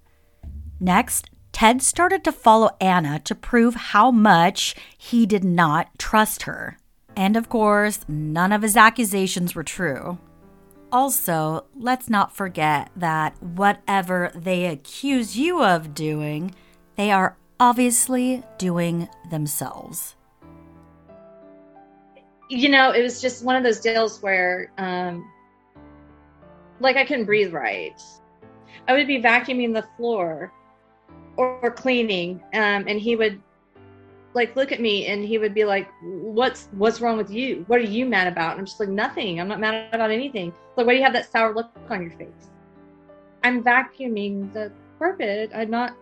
Next, 0.79 1.29
Ted 1.51 1.82
started 1.82 2.23
to 2.23 2.32
follow 2.32 2.77
Anna 2.79 3.19
to 3.25 3.36
prove 3.36 3.75
how 3.75 4.10
much 4.10 4.73
he 4.97 5.25
did 5.25 5.43
not 5.43 5.89
trust 5.99 6.43
her. 6.43 6.77
And 7.13 7.36
of 7.36 7.49
course, 7.49 8.06
none 8.08 8.53
of 8.53 8.62
his 8.62 8.77
accusations 8.77 9.53
were 9.53 9.65
true. 9.65 10.19
Also, 10.93 11.65
let's 11.75 12.10
not 12.10 12.34
forget 12.34 12.89
that 12.95 13.36
whatever 13.43 14.32
they 14.34 14.67
accuse 14.67 15.38
you 15.38 15.62
of 15.62 15.93
doing, 15.93 16.56
they 16.95 17.12
are 17.12 17.36
obviously 17.60 18.43
doing 18.58 19.10
themselves. 19.29 20.15
You 22.54 22.70
know, 22.70 22.92
it 22.92 23.02
was 23.02 23.20
just 23.20 23.44
one 23.44 23.56
of 23.56 23.63
those 23.63 23.80
deals 23.80 24.22
where, 24.22 24.72
um, 24.78 25.28
like, 26.80 26.98
I 26.98 27.06
couldn't 27.06 27.26
breathe 27.26 27.52
right. 27.52 28.00
I 28.88 28.94
would 28.94 29.08
be 29.08 29.22
vacuuming 29.22 29.74
the 29.74 29.88
floor 29.98 30.52
or, 31.36 31.60
or 31.62 31.72
cleaning, 31.72 32.44
um, 32.54 32.86
and 32.88 33.00
he 33.00 33.16
would 33.16 33.42
like 34.34 34.56
look 34.56 34.72
at 34.72 34.82
me 34.82 35.08
and 35.08 35.24
he 35.24 35.38
would 35.38 35.54
be 35.54 35.63
like 35.63 35.88
what's 36.02 36.68
what's 36.72 37.00
wrong 37.00 37.18
with 37.18 37.30
you 37.30 37.63
what 37.68 37.80
are 37.80 37.84
you 37.84 38.04
mad 38.04 38.28
about 38.28 38.52
and 38.52 38.60
i'm 38.60 38.66
just 38.66 38.80
like 38.80 38.89
nothing 38.89 39.39
i'm 39.39 39.48
not 39.48 39.60
mad 39.60 39.94
about 39.94 40.10
anything 40.10 40.52
like 40.76 40.88
why 40.88 40.94
do 40.94 40.98
you 40.98 41.04
have 41.04 41.13
that 41.13 41.32
sour 41.32 41.54
look 41.54 41.70
on 41.92 42.02
your 42.02 42.12
face 42.13 42.50
i'm 43.44 43.63
vacuuming 43.63 44.52
the 44.54 44.72
carpet 44.98 45.52
i'm 45.54 45.70
not 45.70 45.96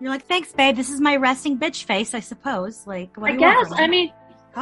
You're 0.00 0.10
like, 0.10 0.26
thanks, 0.26 0.52
babe. 0.52 0.76
This 0.76 0.90
is 0.90 1.00
my 1.00 1.16
resting 1.16 1.58
bitch 1.58 1.84
face, 1.84 2.14
I 2.14 2.20
suppose. 2.20 2.86
Like, 2.86 3.16
what 3.16 3.30
i 3.30 3.34
do 3.34 3.40
you 3.40 3.46
want 3.46 3.68
guess 3.68 3.78
i 3.80 3.86
mean. 3.86 4.12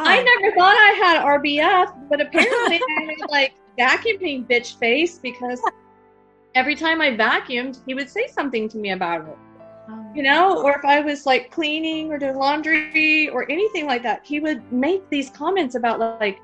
I 0.05 0.23
never 0.23 0.55
thought 0.55 0.75
i 0.75 0.93
had 1.03 1.25
rbf 1.25 2.09
but 2.09 2.21
apparently 2.21 2.81
i 2.89 3.17
had 3.19 3.31
like 3.31 3.55
vacuuming 3.79 4.47
bitch 4.49 4.79
face 4.79 5.19
because 5.19 5.61
every 6.55 6.75
time 6.75 7.01
i 7.01 7.11
vacuumed 7.11 7.81
he 7.87 7.95
would 7.95 8.09
say 8.09 8.27
something 8.27 8.69
to 8.69 8.79
me 8.79 8.91
about 8.91 9.27
it. 9.27 9.39
Oh. 9.89 10.13
you 10.15 10.23
know 10.23 10.63
or 10.63 10.77
if 10.79 10.85
i 10.85 11.01
was 11.01 11.27
like 11.27 11.51
cleaning 11.51 12.11
or 12.11 12.19
doing 12.19 12.37
laundry 12.37 13.29
or 13.29 13.51
anything 13.51 13.87
like 13.87 14.03
that 14.03 14.21
he 14.25 14.41
would 14.41 14.61
make 14.73 15.09
these 15.11 15.31
comments 15.31 15.75
about 15.75 16.01
like 16.21 16.41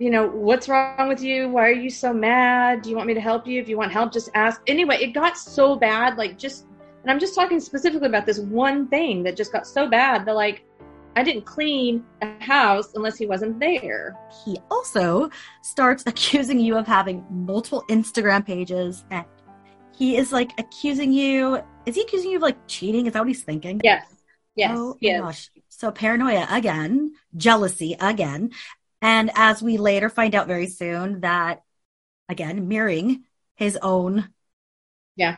you 0.00 0.10
know 0.10 0.26
what's 0.26 0.68
wrong 0.68 1.06
with 1.06 1.22
you? 1.22 1.48
Why 1.48 1.68
are 1.68 1.72
you 1.72 1.88
so 1.88 2.12
mad? 2.12 2.82
Do 2.82 2.90
you 2.90 2.96
want 2.96 3.06
me 3.06 3.14
to 3.14 3.20
help 3.20 3.46
you? 3.46 3.60
If 3.60 3.68
you 3.68 3.78
want 3.78 3.92
help 3.92 4.12
just 4.12 4.28
ask. 4.34 4.60
Anyway 4.66 4.96
it 4.96 5.12
got 5.12 5.38
so 5.38 5.76
bad 5.76 6.18
like 6.18 6.36
just 6.36 6.66
and 7.04 7.10
i'm 7.10 7.20
just 7.20 7.34
talking 7.34 7.60
specifically 7.60 8.08
about 8.08 8.26
this 8.26 8.38
one 8.38 8.88
thing 8.88 9.22
that 9.22 9.36
just 9.36 9.52
got 9.52 9.66
so 9.66 9.88
bad 9.88 10.24
that 10.24 10.34
like 10.34 10.64
i 11.16 11.22
didn't 11.22 11.44
clean 11.44 12.04
a 12.22 12.42
house 12.42 12.92
unless 12.94 13.16
he 13.16 13.26
wasn't 13.26 13.58
there 13.60 14.16
he 14.44 14.58
also 14.70 15.28
starts 15.62 16.02
accusing 16.06 16.58
you 16.60 16.76
of 16.76 16.86
having 16.86 17.24
multiple 17.30 17.84
Instagram 17.90 18.44
pages 18.44 19.04
and 19.10 19.24
he 19.96 20.16
is 20.16 20.32
like 20.32 20.50
accusing 20.58 21.12
you. 21.12 21.62
Is 21.86 21.94
he 21.94 22.02
accusing 22.02 22.30
you 22.32 22.38
of 22.38 22.42
like 22.42 22.56
cheating? 22.66 23.06
Is 23.06 23.12
that 23.12 23.20
what 23.20 23.28
he's 23.28 23.44
thinking? 23.44 23.80
yes 23.84 24.04
yes 24.56 24.72
Oh 24.76 24.96
yes 25.00 25.20
my 25.20 25.26
gosh. 25.28 25.50
So 25.68 25.92
paranoia 25.92 26.48
again, 26.50 27.12
jealousy 27.36 27.96
again. 28.00 28.50
And 29.00 29.30
as 29.36 29.62
we 29.62 29.76
later 29.78 30.08
find 30.08 30.34
out 30.34 30.48
very 30.48 30.66
soon 30.66 31.20
that 31.20 31.62
again, 32.28 32.66
mirroring 32.66 33.22
his 33.54 33.78
own 33.82 34.30
Yeah. 35.14 35.36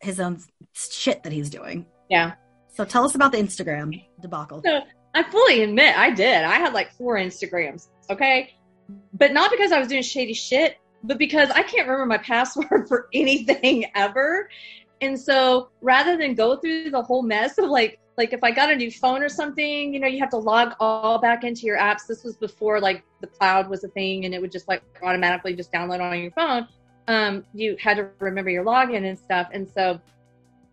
his 0.00 0.20
own 0.20 0.42
shit 0.74 1.22
that 1.22 1.32
he's 1.32 1.48
doing. 1.48 1.86
yeah 2.10 2.34
So 2.74 2.84
tell 2.84 3.04
us 3.06 3.14
about 3.14 3.32
the 3.32 3.38
Instagram 3.38 4.04
debacle. 4.20 4.60
So 4.62 4.80
I 5.16 5.22
fully 5.22 5.62
admit 5.62 5.96
I 5.96 6.10
did. 6.10 6.44
I 6.44 6.56
had 6.56 6.74
like 6.74 6.92
four 6.92 7.16
Instagrams, 7.16 7.88
okay? 8.10 8.54
But 9.14 9.32
not 9.32 9.50
because 9.50 9.72
I 9.72 9.78
was 9.78 9.88
doing 9.88 10.02
shady 10.02 10.34
shit, 10.34 10.76
but 11.04 11.16
because 11.16 11.48
I 11.50 11.62
can't 11.62 11.88
remember 11.88 12.04
my 12.04 12.18
password 12.32 12.86
for 12.86 13.08
anything 13.14 13.86
ever. 13.94 14.50
And 15.00 15.18
so 15.18 15.70
rather 15.80 16.18
than 16.18 16.34
go 16.34 16.56
through 16.56 16.90
the 16.90 17.02
whole 17.02 17.22
mess 17.22 17.56
of 17.56 17.70
like 17.70 17.98
like 18.18 18.32
if 18.32 18.42
I 18.42 18.50
got 18.50 18.70
a 18.70 18.76
new 18.76 18.90
phone 18.90 19.22
or 19.22 19.28
something, 19.28 19.92
you 19.92 20.00
know, 20.00 20.06
you 20.06 20.18
have 20.20 20.30
to 20.30 20.38
log 20.38 20.72
all 20.80 21.18
back 21.18 21.44
into 21.44 21.62
your 21.62 21.78
apps. 21.78 22.06
This 22.06 22.24
was 22.24 22.36
before 22.36 22.80
like 22.80 23.02
the 23.20 23.26
cloud 23.26 23.68
was 23.68 23.84
a 23.84 23.88
thing 23.88 24.24
and 24.26 24.34
it 24.34 24.40
would 24.40 24.52
just 24.52 24.68
like 24.68 24.82
automatically 25.02 25.54
just 25.54 25.72
download 25.72 26.00
on 26.00 26.18
your 26.20 26.30
phone. 26.30 26.66
Um, 27.08 27.44
you 27.54 27.76
had 27.78 27.96
to 27.98 28.08
remember 28.18 28.50
your 28.50 28.64
login 28.64 29.08
and 29.08 29.18
stuff. 29.18 29.48
And 29.52 29.68
so 29.68 30.00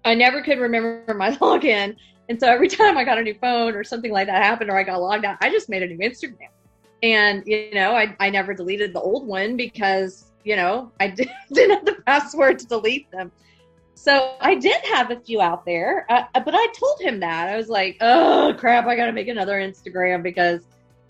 I 0.05 0.15
never 0.15 0.41
could 0.41 0.59
remember 0.59 1.13
my 1.13 1.31
login. 1.37 1.95
And 2.29 2.39
so 2.39 2.47
every 2.47 2.67
time 2.79 2.97
I 2.97 3.03
got 3.03 3.17
a 3.17 3.21
new 3.21 3.35
phone 3.35 3.75
or 3.75 3.83
something 3.83 4.11
like 4.11 4.27
that 4.27 4.43
happened 4.43 4.69
or 4.69 4.77
I 4.77 4.83
got 4.83 5.01
logged 5.01 5.25
out, 5.25 5.37
I 5.41 5.49
just 5.49 5.69
made 5.69 5.83
a 5.83 5.87
new 5.87 5.97
Instagram. 5.97 6.49
And, 7.01 7.43
you 7.45 7.71
know, 7.73 7.95
I, 7.95 8.15
I 8.19 8.29
never 8.29 8.53
deleted 8.53 8.93
the 8.93 9.01
old 9.01 9.27
one 9.27 9.57
because, 9.57 10.31
you 10.45 10.55
know, 10.55 10.91
I 10.99 11.09
did, 11.09 11.29
didn't 11.53 11.75
have 11.75 11.85
the 11.85 12.01
password 12.05 12.59
to 12.59 12.65
delete 12.65 13.11
them. 13.11 13.31
So 13.95 14.35
I 14.41 14.55
did 14.55 14.81
have 14.85 15.11
a 15.11 15.19
few 15.19 15.41
out 15.41 15.65
there, 15.65 16.05
uh, 16.09 16.23
but 16.33 16.53
I 16.53 16.67
told 16.77 16.99
him 16.99 17.19
that. 17.21 17.47
I 17.47 17.55
was 17.55 17.69
like, 17.69 17.97
oh, 18.01 18.53
crap, 18.57 18.85
I 18.85 18.95
got 18.95 19.05
to 19.05 19.13
make 19.13 19.27
another 19.29 19.59
Instagram 19.61 20.23
because, 20.23 20.67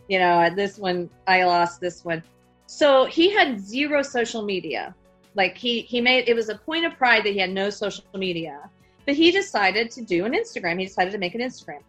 you 0.09 0.19
know, 0.19 0.47
this 0.55 0.77
one, 0.77 1.09
I 1.25 1.43
lost 1.43 1.81
this 1.81 2.03
one. 2.05 2.21
So 2.67 3.05
he 3.05 3.31
had 3.31 3.59
zero 3.59 4.03
social 4.03 4.43
media. 4.43 4.93
Like 5.35 5.57
he, 5.57 5.81
he 5.81 6.01
made, 6.01 6.29
it 6.29 6.35
was 6.35 6.49
a 6.49 6.55
point 6.55 6.85
of 6.85 6.95
pride 6.95 7.23
that 7.23 7.33
he 7.33 7.39
had 7.39 7.49
no 7.49 7.71
social 7.71 8.03
media 8.13 8.69
but 9.05 9.15
he 9.15 9.31
decided 9.31 9.91
to 9.91 10.01
do 10.01 10.25
an 10.25 10.33
Instagram. 10.33 10.79
He 10.79 10.85
decided 10.85 11.11
to 11.11 11.17
make 11.17 11.35
an 11.35 11.41
Instagram. 11.41 11.79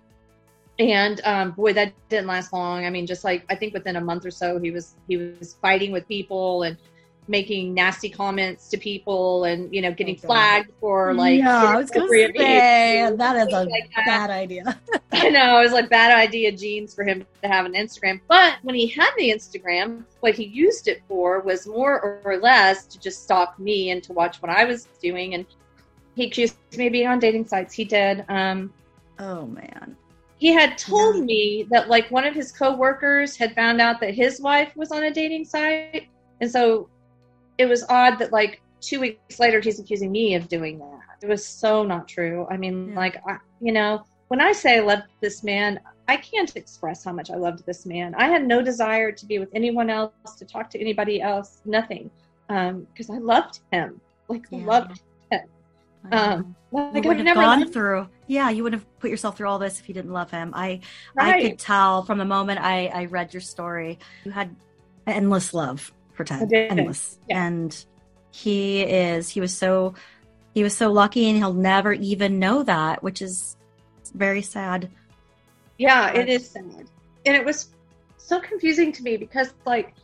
And 0.79 1.20
um, 1.24 1.53
boy, 1.53 1.72
that 1.74 1.92
didn't 2.09 2.27
last 2.27 2.53
long. 2.53 2.85
I 2.85 2.90
mean, 2.90 3.07
just 3.07 3.22
like 3.22 3.44
I 3.48 3.55
think 3.55 3.74
within 3.74 3.96
a 3.96 4.00
month 4.00 4.27
or 4.27 4.31
so, 4.31 4.59
he 4.59 4.70
was 4.70 4.96
he 5.07 5.16
was 5.16 5.55
fighting 5.62 5.92
with 5.92 6.07
people 6.09 6.64
and 6.64 6.77
making 7.27 7.72
nasty 7.72 8.11
comments 8.11 8.68
to 8.68 8.77
people, 8.77 9.44
and 9.44 9.72
you 9.72 9.81
know, 9.81 9.92
getting 9.92 10.16
Oh, 10.24 10.27
flagged 10.27 10.72
for 10.81 11.14
like 11.14 11.38
yeah, 11.38 11.62
I 11.64 11.77
was 11.77 11.90
gonna 11.90 12.09
say 12.09 13.09
that 13.16 13.37
is 13.37 13.55
a 13.55 13.64
like 13.64 13.90
that. 13.94 14.05
bad 14.05 14.31
idea. 14.31 14.81
I 15.12 15.31
know 15.31 15.61
it 15.61 15.62
was 15.62 15.72
like 15.72 15.88
bad 15.88 16.11
idea 16.16 16.50
genes 16.50 16.92
for 16.92 17.05
him 17.05 17.24
to 17.42 17.48
have 17.48 17.66
an 17.66 17.74
Instagram. 17.74 18.20
But 18.27 18.57
when 18.62 18.74
he 18.74 18.88
had 18.88 19.11
the 19.16 19.31
Instagram, 19.31 20.05
what 20.20 20.35
he 20.35 20.44
used 20.44 20.88
it 20.88 21.03
for 21.07 21.40
was 21.40 21.68
more 21.68 22.20
or 22.24 22.38
less 22.38 22.85
to 22.87 22.98
just 22.98 23.22
stalk 23.22 23.59
me 23.61 23.90
and 23.90 24.03
to 24.03 24.12
watch 24.12 24.42
what 24.42 24.50
I 24.50 24.64
was 24.64 24.88
doing. 25.00 25.35
And 25.35 25.46
he 26.14 26.27
accused 26.27 26.57
me 26.77 26.87
of 26.87 26.92
being 26.92 27.07
on 27.09 27.18
dating 27.18 27.46
sites. 27.46 27.74
He 27.74 27.85
did. 27.85 28.24
Um, 28.29 28.72
Oh 29.18 29.46
man. 29.46 29.96
he 30.38 30.53
had 30.53 30.77
told 30.77 31.16
Yeah. 31.16 31.22
me 31.22 31.66
that 31.70 31.88
like 31.88 32.11
one 32.11 32.24
of 32.27 32.35
his 32.35 32.50
coworkers 32.53 33.37
had 33.37 33.55
found 33.55 33.81
out 33.81 34.00
that 34.00 34.12
his 34.14 34.40
wife 34.40 34.72
was 34.77 34.90
on 34.90 35.05
a 35.05 35.11
dating 35.12 35.44
site, 35.44 36.09
and 36.40 36.50
so 36.50 36.88
it 37.59 37.66
was 37.66 37.85
odd 37.88 38.18
that 38.18 38.33
like 38.33 38.61
two 38.81 39.00
weeks 39.00 39.38
later 39.38 39.61
he's 39.61 39.79
accusing 39.79 40.11
me 40.12 40.35
of 40.35 40.48
doing 40.48 40.79
that. 40.79 41.00
It 41.22 41.29
was 41.29 41.46
so 41.46 41.85
not 41.85 42.07
true. 42.09 42.46
I 42.50 42.57
mean, 42.57 42.90
Yeah. 42.90 42.96
like, 42.96 43.16
I, 43.27 43.38
you 43.61 43.72
know, 43.72 44.05
when 44.29 44.40
I 44.40 44.53
say 44.53 44.77
I 44.77 44.81
loved 44.81 45.05
this 45.20 45.42
man, 45.44 45.79
I 46.09 46.16
can't 46.16 46.55
express 46.57 47.03
how 47.05 47.12
much 47.12 47.31
I 47.31 47.37
loved 47.37 47.64
this 47.64 47.87
man. 47.87 48.14
I 48.16 48.27
had 48.29 48.46
no 48.46 48.61
desire 48.61 49.11
to 49.12 49.24
be 49.27 49.38
with 49.38 49.48
anyone 49.55 49.88
else, 49.88 50.12
to 50.38 50.44
talk 50.44 50.68
to 50.70 50.81
anybody 50.81 51.22
else, 51.22 51.61
nothing, 51.64 52.11
because 52.48 53.09
I 53.11 53.18
loved 53.18 53.61
him. 53.72 54.00
Like, 54.29 54.44
Yeah. 54.50 54.66
loved. 54.66 55.00
Um, 56.12 56.57
you 56.73 56.79
like 56.79 57.05
wouldn't 57.05 57.21
I've 57.21 57.37
never 57.37 57.40
gone 57.40 57.71
through 57.71 58.09
yeah 58.27 58.51
you 58.51 58.62
wouldn't 58.62 58.83
have 58.83 58.99
put 59.01 59.11
yourself 59.11 59.37
through 59.37 59.49
all 59.49 59.59
this 59.59 59.81
if 59.81 59.88
you 59.88 59.95
didn't 59.95 60.12
love 60.12 60.31
him 60.31 60.53
i 60.55 60.81
i 61.17 61.40
could 61.40 61.59
tell 61.59 62.03
from 62.05 62.19
the 62.19 62.25
moment 62.25 62.61
i 62.61 62.87
i 62.87 63.05
read 63.07 63.33
your 63.33 63.40
story 63.40 63.99
you 64.25 64.31
had 64.31 64.55
endless 65.07 65.55
love 65.55 65.93
for 66.14 66.25
ted 66.25 66.53
endless 66.53 67.19
Yeah. 67.29 67.47
and 67.47 67.85
he 68.33 68.83
is 68.83 69.29
he 69.29 69.40
was 69.40 69.57
so 69.57 69.95
he 70.55 70.62
was 70.62 70.77
so 70.77 70.93
lucky 70.93 71.29
and 71.29 71.37
he'll 71.37 71.53
never 71.53 71.93
even 71.93 72.38
know 72.38 72.62
that 72.62 73.03
which 73.03 73.23
is 73.23 73.57
very 74.14 74.43
sad 74.43 74.90
Yeah, 75.77 76.07
Right. 76.07 76.17
it 76.17 76.29
is 76.29 76.51
sad. 76.51 76.64
And 77.27 77.35
it 77.37 77.45
was 77.45 77.71
so 78.17 78.38
confusing 78.40 78.93
to 78.93 79.03
me 79.03 79.17
because, 79.17 79.53
like, 79.67 79.95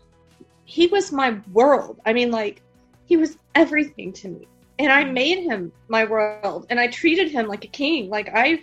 he 0.65 0.89
was 0.89 1.13
my 1.13 1.39
world. 1.53 2.01
I 2.05 2.13
mean, 2.13 2.33
like, 2.33 2.63
he 3.07 3.17
was 3.17 3.37
everything 3.55 4.13
to 4.15 4.29
me. 4.29 4.49
And 4.81 4.91
I 4.91 5.05
made 5.05 5.45
him 5.45 5.73
my 5.89 6.05
world. 6.05 6.67
And 6.71 6.81
I 6.81 6.87
treated 6.89 7.31
him 7.31 7.47
like 7.47 7.65
a 7.65 7.69
king. 7.69 8.09
Like, 8.09 8.31
I 8.35 8.63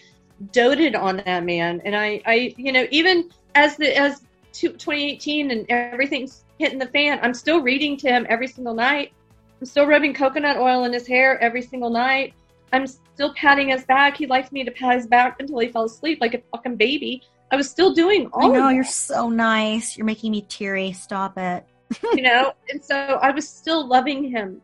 doted 0.52 0.96
on 0.96 1.22
that 1.26 1.44
man. 1.44 1.82
And 1.86 1.96
I, 1.96 2.22
I 2.26 2.56
you 2.58 2.72
know, 2.72 2.88
even 2.90 3.30
as 3.54 3.78
the, 3.78 3.96
as 3.96 4.24
2018 4.54 5.52
and 5.52 5.66
everything's 5.70 6.44
hitting 6.58 6.80
the 6.80 6.88
fan, 6.88 7.20
I'm 7.22 7.34
still 7.34 7.62
reading 7.62 7.98
to 7.98 8.08
him 8.08 8.26
every 8.30 8.48
single 8.48 8.74
night. 8.74 9.14
I'm 9.62 9.66
still 9.66 9.86
rubbing 9.86 10.14
coconut 10.14 10.58
oil 10.58 10.86
in 10.86 10.94
his 10.94 11.06
hair 11.08 11.40
every 11.40 11.62
single 11.62 11.92
night. 11.92 12.34
I'm 12.74 12.88
still 12.88 13.34
patting 13.36 13.70
his 13.70 13.86
back. 13.86 14.18
He 14.18 14.26
liked 14.26 14.52
me 14.52 14.64
to 14.64 14.72
pat 14.72 14.96
his 14.96 15.08
back 15.08 15.40
until 15.40 15.60
he 15.60 15.70
fell 15.70 15.86
asleep 15.86 16.20
like 16.20 16.34
a 16.34 16.42
fucking 16.52 16.78
baby. 16.78 17.22
I 17.52 17.56
was 17.56 17.70
still 17.70 17.94
doing 17.94 18.28
all 18.34 18.54
i 18.54 18.58
know 18.58 18.68
you're 18.68 18.84
so 18.84 19.30
nice 19.30 19.96
you're 19.96 20.06
making 20.06 20.32
me 20.32 20.42
teary 20.50 20.92
stop 20.92 21.38
it 21.38 21.66
you 22.14 22.22
know, 22.22 22.54
and 22.70 22.84
so 22.84 22.96
I 22.96 23.32
was 23.32 23.48
still 23.48 23.88
loving 23.88 24.24
him. 24.24 24.62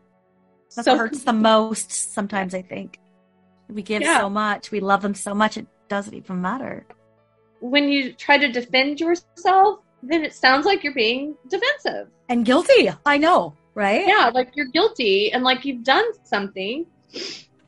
That's 0.74 0.86
so 0.86 0.92
what 0.92 0.98
hurts 1.00 1.22
the 1.24 1.32
most 1.32 1.90
sometimes, 2.12 2.54
I 2.54 2.62
think. 2.62 2.98
We 3.68 3.82
give 3.82 4.02
Yeah. 4.02 4.20
so 4.20 4.28
much, 4.30 4.70
we 4.70 4.80
love 4.80 5.02
them 5.02 5.14
so 5.14 5.34
much, 5.34 5.56
it 5.56 5.66
doesn't 5.88 6.14
even 6.14 6.40
matter. 6.40 6.86
when 7.60 7.88
you 7.88 8.12
try 8.12 8.36
to 8.36 8.52
defend 8.52 9.00
yourself, 9.00 9.78
then 10.02 10.22
it 10.22 10.34
sounds 10.34 10.66
like 10.66 10.84
you're 10.84 10.92
being 10.92 11.34
defensive. 11.48 12.08
And 12.28 12.44
guilty, 12.44 12.90
I 13.06 13.16
know, 13.16 13.54
right? 13.74 14.06
Yeah, 14.06 14.30
like 14.34 14.50
you're 14.54 14.66
guilty 14.66 15.32
and 15.32 15.42
like 15.44 15.64
you've 15.64 15.82
done 15.82 16.04
something. 16.24 16.84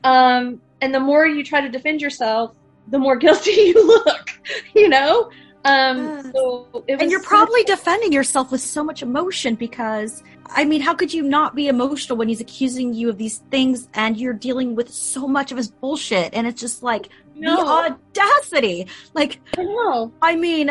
Um, 0.03 0.61
and 0.81 0.93
the 0.93 0.99
more 0.99 1.25
you 1.25 1.43
try 1.43 1.61
to 1.61 1.69
defend 1.69 2.01
yourself, 2.01 2.53
the 2.89 2.99
more 2.99 3.15
guilty 3.25 3.51
you 3.51 3.87
look, 3.87 4.29
you 4.75 4.87
know? 4.87 5.31
Um, 5.65 6.21
so 6.31 6.67
it 6.87 6.93
was 6.95 7.01
And 7.01 7.09
you're 7.11 7.19
such- 7.21 7.27
probably 7.29 7.63
defending 7.63 8.13
yourself 8.13 8.51
with 8.51 8.61
so 8.61 8.83
much 8.83 9.01
emotion 9.01 9.55
because, 9.55 10.21
I 10.49 10.65
mean, 10.65 10.81
how 10.81 10.93
could 10.93 11.13
you 11.13 11.23
not 11.23 11.55
be 11.55 11.67
emotional 11.67 12.17
when 12.17 12.27
he's 12.27 12.41
accusing 12.41 12.93
you 12.93 13.09
of 13.09 13.17
these 13.17 13.39
things 13.51 13.87
and 13.93 14.17
you're 14.17 14.33
dealing 14.33 14.75
with 14.75 14.89
so 14.89 15.27
much 15.27 15.51
of 15.51 15.57
his 15.57 15.69
bullshit? 15.69 16.33
And 16.33 16.47
it's 16.47 16.59
just 16.59 16.83
like 16.83 17.09
no, 17.35 17.57
the 17.57 17.95
audacity. 18.17 18.87
Like, 19.13 19.39
I 19.57 19.63
know. 19.63 20.11
I 20.21 20.35
mean, 20.35 20.69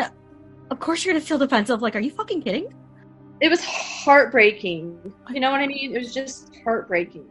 of 0.69 0.79
course 0.79 1.03
you're 1.03 1.13
going 1.13 1.21
to 1.21 1.27
feel 1.27 1.37
defensive. 1.37 1.81
Like, 1.81 1.95
are 1.95 1.99
you 1.99 2.11
fucking 2.11 2.41
kidding? 2.41 2.73
It 3.39 3.49
was 3.49 3.63
heartbreaking. 3.63 5.13
You 5.31 5.39
know 5.39 5.51
what 5.51 5.61
I 5.61 5.67
mean? 5.67 5.95
It 5.95 5.99
was 5.99 6.13
just 6.13 6.55
heartbreaking. 6.63 7.25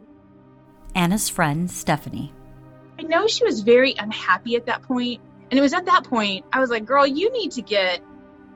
Anna's 0.95 1.29
friend, 1.29 1.69
Stephanie. 1.69 2.33
I 2.97 3.03
know 3.03 3.27
she 3.27 3.43
was 3.43 3.61
very 3.61 3.93
unhappy 3.99 4.55
at 4.55 4.65
that 4.65 4.81
point, 4.83 5.21
And 5.51 5.59
it 5.59 5.61
was 5.61 5.73
at 5.73 5.85
that 5.85 6.03
point 6.05 6.45
I 6.51 6.59
was 6.59 6.69
like, 6.69 6.85
girl, 6.85 7.05
you 7.05 7.31
need 7.31 7.51
to 7.51 7.61
get 7.61 8.01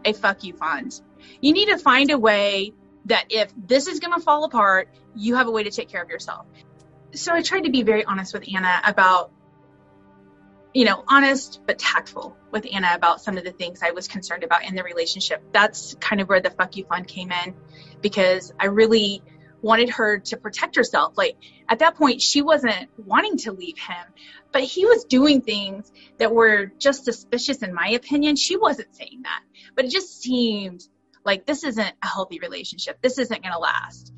a 0.06 0.14
fuck 0.14 0.44
you 0.44 0.54
fund. 0.54 1.00
You 1.42 1.54
need 1.54 1.68
to 1.68 1.78
find 1.78 2.10
a 2.10 2.18
way 2.18 2.74
that 3.06 3.26
if 3.30 3.52
this 3.56 3.88
is 3.88 4.00
going 4.00 4.14
to 4.14 4.24
fall 4.24 4.44
apart, 4.44 4.90
you 5.16 5.36
have 5.36 5.48
a 5.48 5.52
way 5.52 5.64
to 5.64 5.72
take 5.72 5.90
care 5.90 6.02
of 6.02 6.10
yourself. 6.10 6.46
So 7.14 7.34
I 7.34 7.42
tried 7.42 7.62
to 7.62 7.72
be 7.72 7.84
very 7.84 8.06
honest 8.06 8.34
with 8.34 8.46
Anna 8.54 8.82
about, 8.86 9.32
you 10.74 10.86
know, 10.86 11.04
honest 11.08 11.62
but 11.66 11.78
tactful 11.78 12.38
with 12.52 12.66
Anna 12.72 12.92
about 12.94 13.22
some 13.22 13.38
of 13.38 13.44
the 13.44 13.52
things 13.52 13.80
I 13.84 13.92
was 13.92 14.08
concerned 14.08 14.44
about 14.44 14.64
in 14.64 14.76
the 14.76 14.84
relationship. 14.84 15.44
That's 15.52 15.96
kind 15.96 16.22
of 16.22 16.30
where 16.30 16.40
the 16.40 16.52
fuck 16.52 16.78
you 16.78 16.86
fund 16.86 17.08
came 17.08 17.32
in 17.32 17.56
because 18.02 18.54
I 18.60 18.68
really 18.68 19.24
wanted 19.62 19.90
her 19.90 20.20
to 20.20 20.38
protect 20.38 20.76
herself. 20.76 21.18
Like 21.18 21.38
at 21.68 21.80
that 21.80 21.96
point, 21.96 22.22
she 22.22 22.42
wasn't 22.42 22.90
wanting 22.98 23.38
to 23.40 23.52
leave 23.52 23.78
him, 23.78 24.06
but 24.52 24.64
he 24.64 24.86
was 24.86 25.06
doing 25.06 25.42
things 25.42 25.92
that 26.18 26.34
were 26.34 26.72
just 26.78 27.06
suspicious 27.06 27.62
in 27.62 27.74
my 27.74 27.90
opinion. 27.90 28.36
She 28.36 28.58
wasn't 28.58 28.96
saying 28.96 29.22
that, 29.24 29.44
but 29.76 29.86
it 29.86 29.92
just 29.92 30.22
seemed 30.22 30.88
like 31.26 31.46
this 31.46 31.64
isn't 31.64 31.94
a 32.02 32.08
healthy 32.08 32.40
relationship. 32.40 33.02
This 33.02 33.18
isn't 33.18 33.42
going 33.42 33.54
to 33.54 33.60
last. 33.60 34.14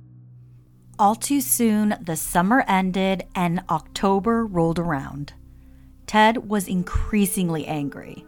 All 0.99 1.15
too 1.15 1.41
soon, 1.41 1.95
the 2.01 2.15
summer 2.15 2.63
ended 2.67 3.25
and 3.35 3.63
October 3.69 4.45
rolled 4.45 4.79
around. 4.79 5.33
Ted 6.05 6.49
was 6.49 6.67
increasingly 6.67 7.65
angry, 7.65 8.25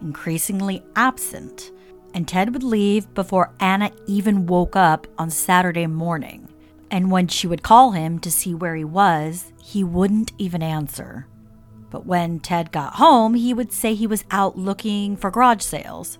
increasingly 0.00 0.82
absent, 0.96 1.70
and 2.12 2.26
Ted 2.26 2.52
would 2.52 2.64
leave 2.64 3.12
before 3.14 3.54
Anna 3.60 3.92
even 4.06 4.46
woke 4.46 4.74
up 4.74 5.06
on 5.18 5.30
Saturday 5.30 5.86
morning. 5.86 6.52
And 6.90 7.12
when 7.12 7.28
she 7.28 7.46
would 7.46 7.62
call 7.62 7.92
him 7.92 8.18
to 8.18 8.30
see 8.32 8.52
where 8.52 8.74
he 8.74 8.84
was, 8.84 9.52
he 9.62 9.84
wouldn't 9.84 10.32
even 10.38 10.62
answer. 10.62 11.28
But 11.90 12.06
when 12.06 12.40
Ted 12.40 12.72
got 12.72 12.94
home, 12.94 13.34
he 13.34 13.54
would 13.54 13.72
say 13.72 13.94
he 13.94 14.08
was 14.08 14.24
out 14.32 14.58
looking 14.58 15.16
for 15.16 15.30
garage 15.30 15.62
sales. 15.62 16.18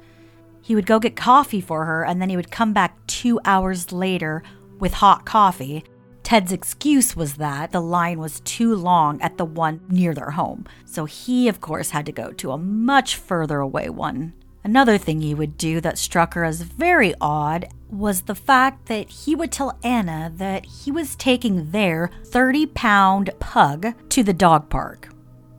He 0.63 0.75
would 0.75 0.87
go 0.87 0.99
get 0.99 1.17
coffee 1.17 1.61
for 1.61 1.85
her, 1.85 2.05
and 2.05 2.21
then 2.21 2.29
he 2.29 2.37
would 2.37 2.51
come 2.51 2.73
back 2.73 3.07
two 3.07 3.41
hours 3.45 3.93
later 3.93 4.43
with 4.79 4.95
hot 4.95 5.25
coffee. 5.25 5.85
Ted's 6.23 6.53
excuse 6.53 7.17
was 7.17 7.35
that 7.35 7.73
the 7.73 7.81
line 7.81 8.21
was 8.21 8.41
too 8.41 8.75
long 8.75 9.21
at 9.21 9.37
the 9.37 9.45
one 9.45 9.81
near 9.89 10.15
their 10.15 10.31
home, 10.31 10.67
so 10.85 11.05
he, 11.05 11.49
of 11.49 11.61
course, 11.61 11.91
had 11.91 12.07
to 12.07 12.13
go 12.13 12.33
to 12.33 12.53
a 12.53 12.59
much 12.59 13.17
further 13.17 13.59
away 13.59 13.89
one. 13.89 14.35
Another 14.63 14.99
thing 14.99 15.21
he 15.21 15.35
would 15.35 15.57
do 15.57 15.81
that 15.81 15.99
struck 15.99 16.35
her 16.35 16.45
as 16.45 16.61
very 16.61 17.15
odd 17.21 17.67
was 17.89 18.23
the 18.23 18.35
fact 18.35 18.87
that 18.87 19.09
he 19.09 19.35
would 19.35 19.51
tell 19.51 19.79
Anna 19.83 20.31
that 20.37 20.67
he 20.67 20.93
was 20.93 21.17
taking 21.17 21.71
their 21.71 22.11
30 22.27 22.67
pound 22.67 23.31
pug 23.41 23.95
to 24.11 24.23
the 24.23 24.35
dog 24.35 24.69
park. 24.69 25.09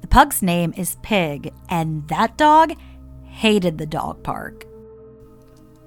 The 0.02 0.08
pug's 0.08 0.42
name 0.42 0.74
is 0.78 0.98
Pig, 1.02 1.52
and 1.70 2.08
that 2.10 2.38
dog 2.38 2.76
hated 3.26 3.78
the 3.78 3.88
dog 3.88 4.24
park. 4.24 4.66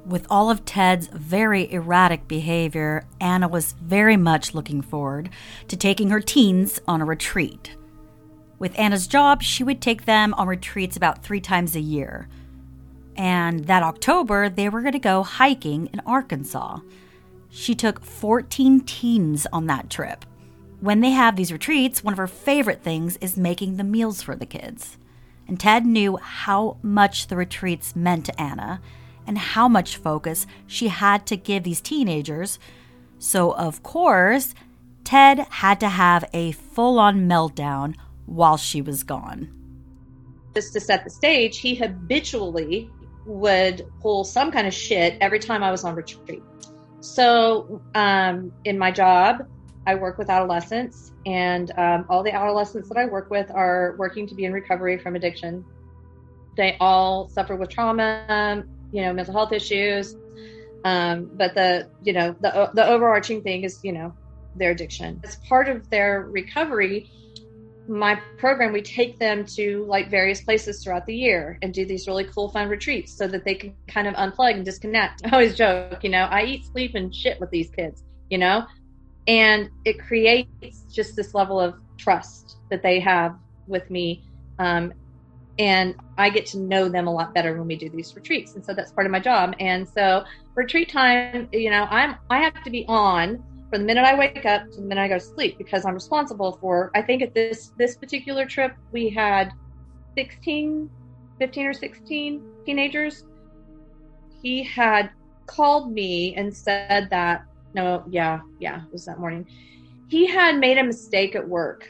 With 0.07 0.27
all 0.29 0.51
of 0.51 0.67
Ted's 0.67 1.07
very 1.07 1.73
erratic 1.73 2.29
behavior, 2.29 3.07
Anna 3.21 3.49
was 3.49 3.73
very 3.73 4.19
much 4.19 4.55
looking 4.55 4.83
forward 4.83 5.31
to 5.69 5.77
taking 5.79 6.11
her 6.11 6.21
teens 6.21 6.79
on 6.87 7.01
a 7.01 7.07
retreat. 7.07 7.75
With 8.59 8.79
Anna's 8.79 9.07
job, 9.07 9.43
she 9.43 9.64
would 9.64 9.81
take 9.81 10.05
them 10.05 10.35
on 10.35 10.47
retreats 10.47 10.97
about 10.97 11.23
three 11.23 11.40
times 11.40 11.75
a 11.75 11.81
year. 11.81 12.29
And 13.17 13.64
that 13.64 13.83
October, 13.83 14.51
they 14.51 14.69
were 14.69 14.83
going 14.83 14.93
to 14.93 14.99
go 14.99 15.23
hiking 15.23 15.87
in 15.87 16.01
Arkansas. 16.01 16.81
She 17.49 17.75
took 17.75 18.05
14 18.05 18.81
teens 18.81 19.47
on 19.55 19.67
that 19.69 19.88
trip. 19.88 20.27
When 20.81 21.01
they 21.01 21.12
have 21.12 21.37
these 21.37 21.53
retreats, 21.53 22.05
one 22.05 22.12
of 22.12 22.19
her 22.19 22.27
favorite 22.27 22.83
things 22.83 23.17
is 23.19 23.38
making 23.38 23.77
the 23.77 23.85
meals 23.85 24.21
for 24.21 24.37
the 24.37 24.45
kids. 24.45 24.99
And 25.49 25.59
Ted 25.59 25.87
knew 25.87 26.17
how 26.17 26.77
much 26.83 27.29
the 27.29 27.37
retreats 27.37 27.97
meant 27.97 28.27
to 28.27 28.40
Anna 28.40 28.83
and 29.26 29.38
how 29.38 29.68
much 29.68 29.96
focus 29.96 30.46
she 30.66 30.88
had 30.88 31.26
to 31.26 31.37
give 31.37 31.62
these 31.62 31.80
teenagers. 31.80 32.58
So, 33.18 33.52
of 33.52 33.82
course, 33.82 34.54
Ted 35.04 35.38
had 35.50 35.80
to 35.80 35.88
have 35.88 36.24
a 36.32 36.52
full 36.52 36.98
on 36.98 37.28
meltdown 37.28 37.94
while 38.26 38.56
she 38.56 38.80
was 38.82 39.02
gone. 39.02 39.50
Just 40.54 40.72
to 40.74 40.80
set 40.80 41.04
the 41.04 41.10
stage, 41.10 41.58
he 41.58 41.74
habitually 41.74 42.90
would 43.26 43.87
pull 44.00 44.24
some 44.24 44.50
kind 44.50 44.66
of 44.66 44.74
shit 44.74 45.16
every 45.20 45.38
time 45.38 45.62
I 45.62 45.70
was 45.70 45.84
on 45.84 45.94
retreat. 45.94 46.42
So, 47.00 47.82
um, 47.94 48.52
in 48.64 48.78
my 48.78 48.90
job, 48.90 49.46
I 49.87 49.94
work 49.94 50.16
with 50.16 50.30
adolescents, 50.30 51.12
and 51.26 51.70
um, 51.78 52.06
all 52.08 52.22
the 52.22 52.32
adolescents 52.34 52.88
that 52.88 52.96
I 52.96 53.04
work 53.04 53.30
with 53.30 53.50
are 53.50 53.94
working 53.98 54.26
to 54.28 54.34
be 54.34 54.46
in 54.46 54.52
recovery 54.52 54.98
from 54.98 55.14
addiction. 55.14 55.64
They 56.56 56.76
all 56.80 57.28
suffer 57.28 57.56
with 57.56 57.68
trauma, 57.68 58.64
you 58.94 59.02
know, 59.02 59.12
mental 59.12 59.35
health 59.35 59.52
issues. 59.52 60.16
Um, 60.85 61.30
but 61.35 61.54
the, 61.54 61.88
you 62.02 62.12
know, 62.12 62.37
the 62.40 62.70
the 62.74 62.87
overarching 62.87 63.42
thing 63.42 63.64
is, 63.64 63.80
you 63.83 63.92
know, 63.92 64.14
their 64.54 64.70
addiction. 64.70 65.20
As 65.24 65.37
part 65.48 65.68
of 65.68 65.90
their 65.90 66.28
recovery, 66.30 67.11
my 67.88 68.20
program, 68.38 68.72
we 68.72 68.83
take 68.83 69.18
them 69.18 69.44
to 69.57 69.85
like 69.87 70.11
various 70.11 70.42
places 70.42 70.83
throughout 70.83 71.07
the 71.07 71.14
year 71.14 71.59
and 71.61 71.74
do 71.74 71.85
these 71.85 72.07
really 72.07 72.24
cool, 72.24 72.48
fun 72.50 72.68
retreats 72.68 73.12
so 73.12 73.26
that 73.26 73.44
they 73.44 73.54
can 73.54 73.74
kind 73.88 74.07
of 74.07 74.14
unplug 74.14 74.54
and 74.54 74.64
disconnect. 74.64 75.22
I 75.24 75.30
always 75.30 75.57
joke, 75.57 76.04
you 76.04 76.11
know, 76.11 76.24
I 76.30 76.44
eat, 76.44 76.66
sleep, 76.66 76.94
and 76.94 77.12
shit 77.12 77.40
with 77.40 77.50
these 77.50 77.70
kids, 77.70 78.04
you 78.30 78.38
know, 78.38 78.64
and 79.26 79.70
it 79.85 79.98
creates 79.98 80.83
just 80.92 81.16
this 81.16 81.35
level 81.35 81.59
of 81.59 81.74
trust 81.98 82.59
that 82.70 82.83
they 82.83 83.00
have 83.00 83.37
with 83.66 83.90
me 83.90 84.24
um, 84.59 84.92
and 85.59 85.95
i 86.19 86.29
get 86.29 86.47
to 86.47 86.59
know 86.59 86.88
them 86.88 87.07
a 87.07 87.12
lot 87.12 87.33
better 87.35 87.57
when 87.57 87.67
we 87.67 87.77
do 87.77 87.88
these 87.88 88.14
retreats. 88.17 88.55
And 88.55 88.64
so 88.64 88.75
that's 88.75 88.93
part 88.93 89.07
of 89.07 89.12
my 89.12 89.21
job. 89.21 89.55
And 89.61 89.88
so 89.88 90.25
retreat 90.55 90.88
time 90.88 91.49
you 91.53 91.69
know 91.69 91.88
i'm 91.90 92.14
i 92.31 92.38
have 92.38 92.62
to 92.62 92.71
be 92.71 92.85
on 92.87 93.43
from 93.71 93.81
the 93.81 93.87
minute 93.87 94.05
i 94.05 94.17
wake 94.17 94.47
up 94.47 94.71
to 94.71 94.77
the 94.77 94.87
minute 94.87 95.03
i 95.03 95.09
go 95.09 95.14
to 95.14 95.21
sleep 95.21 95.59
because 95.59 95.85
i'm 95.85 95.95
responsible 95.95 96.59
for 96.61 96.93
i 96.95 97.03
think 97.03 97.23
at 97.23 97.35
this 97.35 97.73
this 97.77 97.97
particular 97.97 98.47
trip 98.47 98.77
we 98.93 99.11
had 99.11 99.53
16 100.17 100.88
15 101.38 101.67
or 101.67 101.73
16 101.73 102.43
teenagers. 102.64 103.25
He 104.43 104.62
had 104.62 105.11
called 105.47 105.93
me 105.93 106.35
and 106.37 106.55
said 106.55 107.09
that 107.11 107.45
no 107.75 108.05
yeah 108.09 108.40
yeah 108.61 108.83
it 108.85 108.93
was 108.93 109.05
that 109.07 109.19
morning. 109.19 109.47
He 110.09 110.27
had 110.27 110.59
made 110.59 110.79
a 110.79 110.85
mistake 110.85 111.35
at 111.35 111.47
work 111.47 111.88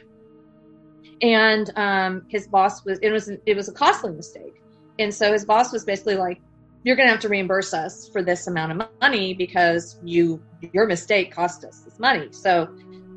and 1.24 1.72
um, 1.76 2.26
his 2.28 2.46
boss 2.46 2.84
was 2.84 2.98
it 3.00 3.10
was 3.10 3.30
it 3.46 3.56
was 3.56 3.68
a 3.68 3.72
costly 3.72 4.12
mistake. 4.12 4.60
And 4.98 5.12
so 5.12 5.32
his 5.32 5.46
boss 5.46 5.72
was 5.72 5.84
basically 5.84 6.16
like 6.16 6.40
you're 6.84 6.96
going 6.96 7.06
to 7.06 7.12
have 7.12 7.20
to 7.22 7.30
reimburse 7.30 7.72
us 7.72 8.10
for 8.10 8.22
this 8.22 8.46
amount 8.46 8.72
of 8.72 8.88
money 9.00 9.32
because 9.32 9.98
you 10.04 10.42
your 10.60 10.87
mistake 10.87 11.34
cost 11.34 11.64
us 11.64 11.80
this 11.80 11.98
money. 11.98 12.28
So 12.30 12.68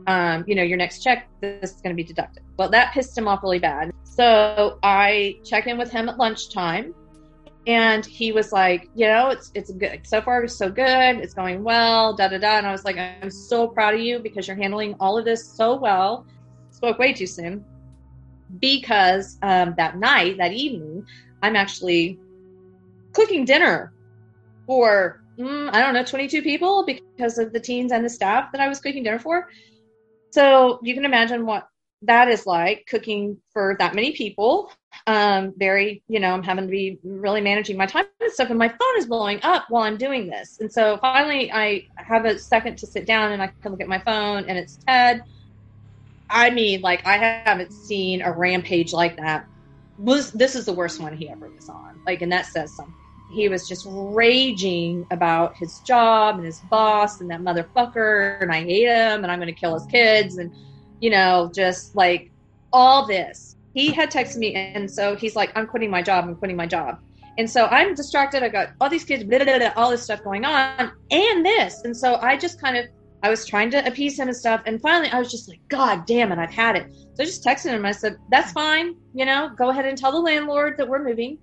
um, 0.08 0.46
you 0.48 0.56
know 0.56 0.64
your 0.64 0.78
next 0.78 1.04
check 1.04 1.28
this 1.42 1.72
is 1.72 1.82
going 1.82 1.94
to 1.94 2.02
be 2.02 2.04
deducted. 2.04 2.44
Well 2.56 2.70
that 2.70 2.94
pissed 2.94 3.18
him 3.18 3.28
off 3.28 3.44
really 3.44 3.60
bad. 3.60 3.92
So 4.06 4.80
i 4.84 5.38
check 5.44 5.68
in 5.68 5.78
with 5.78 5.92
him 5.92 6.08
at 6.08 6.18
lunchtime 6.18 6.96
and 7.68 8.06
he 8.06 8.32
was 8.32 8.54
like 8.54 8.90
you 8.96 9.08
know 9.08 9.32
it's 9.32 9.52
it's 9.54 9.70
good. 9.74 10.08
So 10.08 10.22
far 10.22 10.46
it's 10.46 10.56
so 10.56 10.70
good. 10.70 11.18
It's 11.18 11.34
going 11.34 11.62
well 11.62 12.16
da 12.16 12.30
da 12.30 12.38
da. 12.38 12.58
And 12.58 12.68
i 12.68 12.72
was 12.72 12.86
like 12.86 12.98
i'm 12.98 13.30
so 13.30 13.68
proud 13.68 13.96
of 13.96 14.00
you 14.00 14.20
because 14.20 14.48
you're 14.48 14.56
handling 14.56 14.96
all 15.02 15.18
of 15.18 15.26
this 15.26 15.46
so 15.46 15.76
well. 15.76 16.26
Spoke 16.72 17.00
way 17.00 17.12
too 17.12 17.28
soon 17.28 17.66
because 18.60 19.38
um, 19.42 19.74
that 19.78 19.98
night, 19.98 20.38
that 20.38 20.54
evening, 20.54 21.06
I'm 21.42 21.56
actually 21.56 22.20
cooking 23.14 23.46
dinner 23.46 23.94
for, 24.66 25.24
mm, 25.38 25.70
I 25.74 25.80
don't 25.80 25.94
know, 25.94 26.04
22 26.04 26.42
people 26.42 26.86
because 26.86 27.38
of 27.38 27.54
the 27.54 27.60
teens 27.60 27.92
and 27.92 28.04
the 28.04 28.10
staff 28.10 28.52
that 28.52 28.62
I 28.62 28.68
was 28.68 28.80
cooking 28.80 29.04
dinner 29.04 29.20
for. 29.20 29.50
So 30.32 30.80
you 30.84 30.94
can 30.94 31.06
imagine 31.06 31.46
what 31.46 31.68
that 32.04 32.28
is 32.28 32.46
like 32.46 32.86
cooking 32.88 33.38
for 33.52 33.76
that 33.80 33.96
many 33.96 34.12
people. 34.12 34.72
Um, 35.08 35.54
very, 35.58 36.04
you 36.08 36.20
know, 36.20 36.32
I'm 36.32 36.44
having 36.44 36.66
to 36.66 36.72
be 36.72 37.00
really 37.04 37.42
managing 37.42 37.78
my 37.78 37.86
time 37.86 38.06
and 38.20 38.32
stuff, 38.32 38.50
and 38.50 38.60
my 38.60 38.68
phone 38.68 38.98
is 38.98 39.06
blowing 39.06 39.40
up 39.44 39.66
while 39.70 39.84
I'm 39.84 39.98
doing 39.98 40.28
this. 40.28 40.60
And 40.60 40.72
so 40.72 40.98
finally, 40.98 41.52
I 41.52 41.88
have 41.96 42.26
a 42.26 42.38
second 42.38 42.78
to 42.80 42.88
sit 42.88 43.06
down 43.06 43.32
and 43.32 43.42
I 43.42 43.48
can 43.62 43.72
look 43.72 43.82
at 43.82 43.88
my 43.88 44.00
phone, 44.00 44.46
and 44.48 44.58
it's 44.58 44.78
Ted 44.88 45.24
I 46.30 46.50
mean, 46.50 46.82
like 46.82 47.06
I 47.06 47.18
haven't 47.18 47.72
seen 47.72 48.22
a 48.22 48.32
rampage 48.32 48.94
like 48.94 49.18
that. 49.18 49.46
Was 49.98 50.32
this 50.32 50.56
is 50.56 50.66
the 50.66 50.74
worst 50.74 51.00
one 51.00 51.16
he 51.16 51.30
ever 51.30 51.50
was 51.50 51.70
on? 51.70 52.00
Like, 52.06 52.22
and 52.22 52.32
that 52.32 52.46
says 52.46 52.76
something. 52.76 52.94
He 53.34 53.50
was 53.50 53.68
just 53.68 53.86
raging 53.90 55.06
about 55.12 55.56
his 55.58 55.80
job 55.80 56.36
and 56.36 56.46
his 56.46 56.60
boss 56.70 57.20
and 57.20 57.30
that 57.30 57.42
motherfucker, 57.42 58.42
and 58.42 58.52
I 58.52 58.64
hate 58.64 58.88
him, 58.88 59.24
and 59.24 59.32
I'm 59.32 59.40
going 59.40 59.54
to 59.54 59.60
kill 59.60 59.74
his 59.74 59.86
kids, 59.88 60.38
and 60.38 60.54
you 61.02 61.10
know, 61.10 61.52
just 61.54 61.96
like 61.96 62.32
all 62.72 63.06
this. 63.06 63.56
He 63.74 63.92
had 63.92 64.10
texted 64.12 64.38
me, 64.38 64.56
and 64.56 64.90
so 64.90 65.16
he's 65.16 65.36
like, 65.36 65.52
"I'm 65.56 65.68
quitting 65.68 65.90
my 65.90 66.02
job. 66.02 66.26
I'm 66.26 66.36
quitting 66.36 66.56
my 66.56 66.68
job." 66.68 67.00
And 67.38 67.50
so 67.50 67.68
I'm 67.68 67.94
distracted. 67.94 68.42
I 68.42 68.50
got 68.50 68.70
all 68.82 68.90
these 68.90 69.04
kids, 69.04 69.24
blah, 69.24 69.44
blah, 69.44 69.60
blah, 69.60 69.72
all 69.76 69.92
this 69.92 70.02
stuff 70.02 70.24
going 70.24 70.44
on, 70.44 70.92
and 71.12 71.46
this. 71.46 71.84
And 71.84 71.96
so 71.96 72.16
I 72.16 72.36
just 72.38 72.60
kind 72.60 72.78
of 72.78 72.86
I 73.24 73.30
was 73.30 73.46
trying 73.46 73.72
to 73.72 73.86
appease 73.86 74.20
him 74.20 74.28
and 74.28 74.38
stuff. 74.38 74.62
And 74.66 74.82
finally, 74.82 75.10
I 75.10 75.20
was 75.20 75.32
just 75.32 75.50
like, 75.50 75.60
God 75.70 76.06
damn 76.06 76.32
it, 76.32 76.38
I've 76.38 76.52
had 76.52 76.76
it. 76.76 76.94
So 77.16 77.24
I 77.24 77.26
just 77.26 77.44
texted 77.44 77.72
him. 77.72 77.86
I 77.86 77.92
said, 77.92 78.18
That's 78.30 78.52
fine. 78.52 78.96
You 79.14 79.26
know, 79.26 79.52
go 79.58 79.70
ahead 79.70 79.86
and 79.86 79.98
tell 79.98 80.12
the 80.12 80.20
landlord 80.20 80.78
that 80.78 80.88
we're 80.88 81.04
moving 81.04 81.40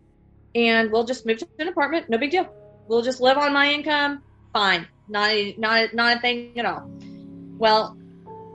and 0.55 0.91
we'll 0.93 1.05
just 1.05 1.27
move 1.27 1.39
to 1.39 1.49
an 1.59 1.69
apartment. 1.69 2.09
No 2.09 2.19
big 2.19 2.31
deal. 2.31 2.49
We'll 2.87 3.03
just 3.03 3.21
live 3.21 3.39
on 3.39 3.53
my 3.53 3.73
income. 3.73 4.23
Fine. 4.53 4.87
Not 5.09 5.31
a, 5.31 5.55
not 5.59 5.93
a, 5.93 5.97
not 5.97 6.17
a 6.17 6.21
thing 6.21 6.59
at 6.59 6.65
all. 6.65 6.89
Well, 7.59 7.97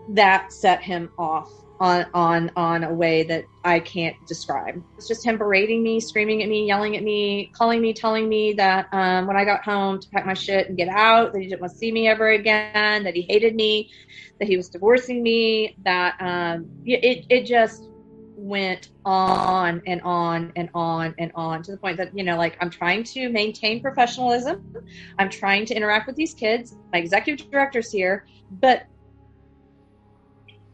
that 0.09 0.51
set 0.51 0.81
him 0.81 1.11
off 1.17 1.51
on 1.79 2.05
on 2.13 2.51
on 2.55 2.83
a 2.83 2.93
way 2.93 3.23
that 3.23 3.45
I 3.63 3.79
can't 3.79 4.15
describe. 4.27 4.83
It's 4.97 5.07
just 5.07 5.25
him 5.25 5.37
berating 5.37 5.81
me, 5.81 5.99
screaming 5.99 6.43
at 6.43 6.49
me, 6.49 6.67
yelling 6.67 6.97
at 6.97 7.03
me, 7.03 7.51
calling 7.53 7.81
me, 7.81 7.93
telling 7.93 8.27
me 8.27 8.53
that 8.53 8.87
um, 8.91 9.27
when 9.27 9.37
I 9.37 9.45
got 9.45 9.63
home 9.63 9.99
to 9.99 10.09
pack 10.09 10.25
my 10.25 10.33
shit 10.33 10.67
and 10.67 10.77
get 10.77 10.89
out, 10.89 11.33
that 11.33 11.39
he 11.39 11.47
didn't 11.47 11.61
want 11.61 11.73
to 11.73 11.77
see 11.77 11.91
me 11.91 12.07
ever 12.07 12.29
again, 12.29 13.03
that 13.03 13.15
he 13.15 13.21
hated 13.21 13.55
me, 13.55 13.89
that 14.39 14.47
he 14.47 14.57
was 14.57 14.69
divorcing 14.69 15.23
me, 15.23 15.75
that 15.83 16.15
um, 16.19 16.69
it 16.85 17.25
it 17.29 17.45
just 17.45 17.89
went 18.35 18.89
on 19.03 19.81
and 19.85 20.01
on 20.01 20.51
and 20.55 20.69
on 20.73 21.13
and 21.17 21.31
on 21.35 21.61
to 21.61 21.71
the 21.71 21.77
point 21.77 21.97
that 21.97 22.17
you 22.17 22.23
know 22.23 22.37
like 22.37 22.55
i'm 22.61 22.69
trying 22.69 23.03
to 23.03 23.27
maintain 23.27 23.81
professionalism. 23.81 24.63
I'm 25.17 25.29
trying 25.29 25.65
to 25.65 25.75
interact 25.75 26.07
with 26.07 26.15
these 26.15 26.33
kids. 26.33 26.75
My 26.93 26.99
executive 26.99 27.51
director's 27.51 27.91
here. 27.91 28.25
But 28.51 28.85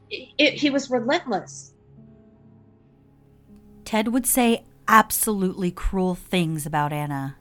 it, 0.09 0.53
he 0.55 0.69
was 0.69 0.89
relentless. 0.89 1.73
Ted 3.83 4.09
would 4.09 4.25
say 4.25 4.63
absolutely 4.87 5.71
cruel 5.71 6.15
things 6.15 6.65
about 6.65 6.93
Anna. 6.93 7.37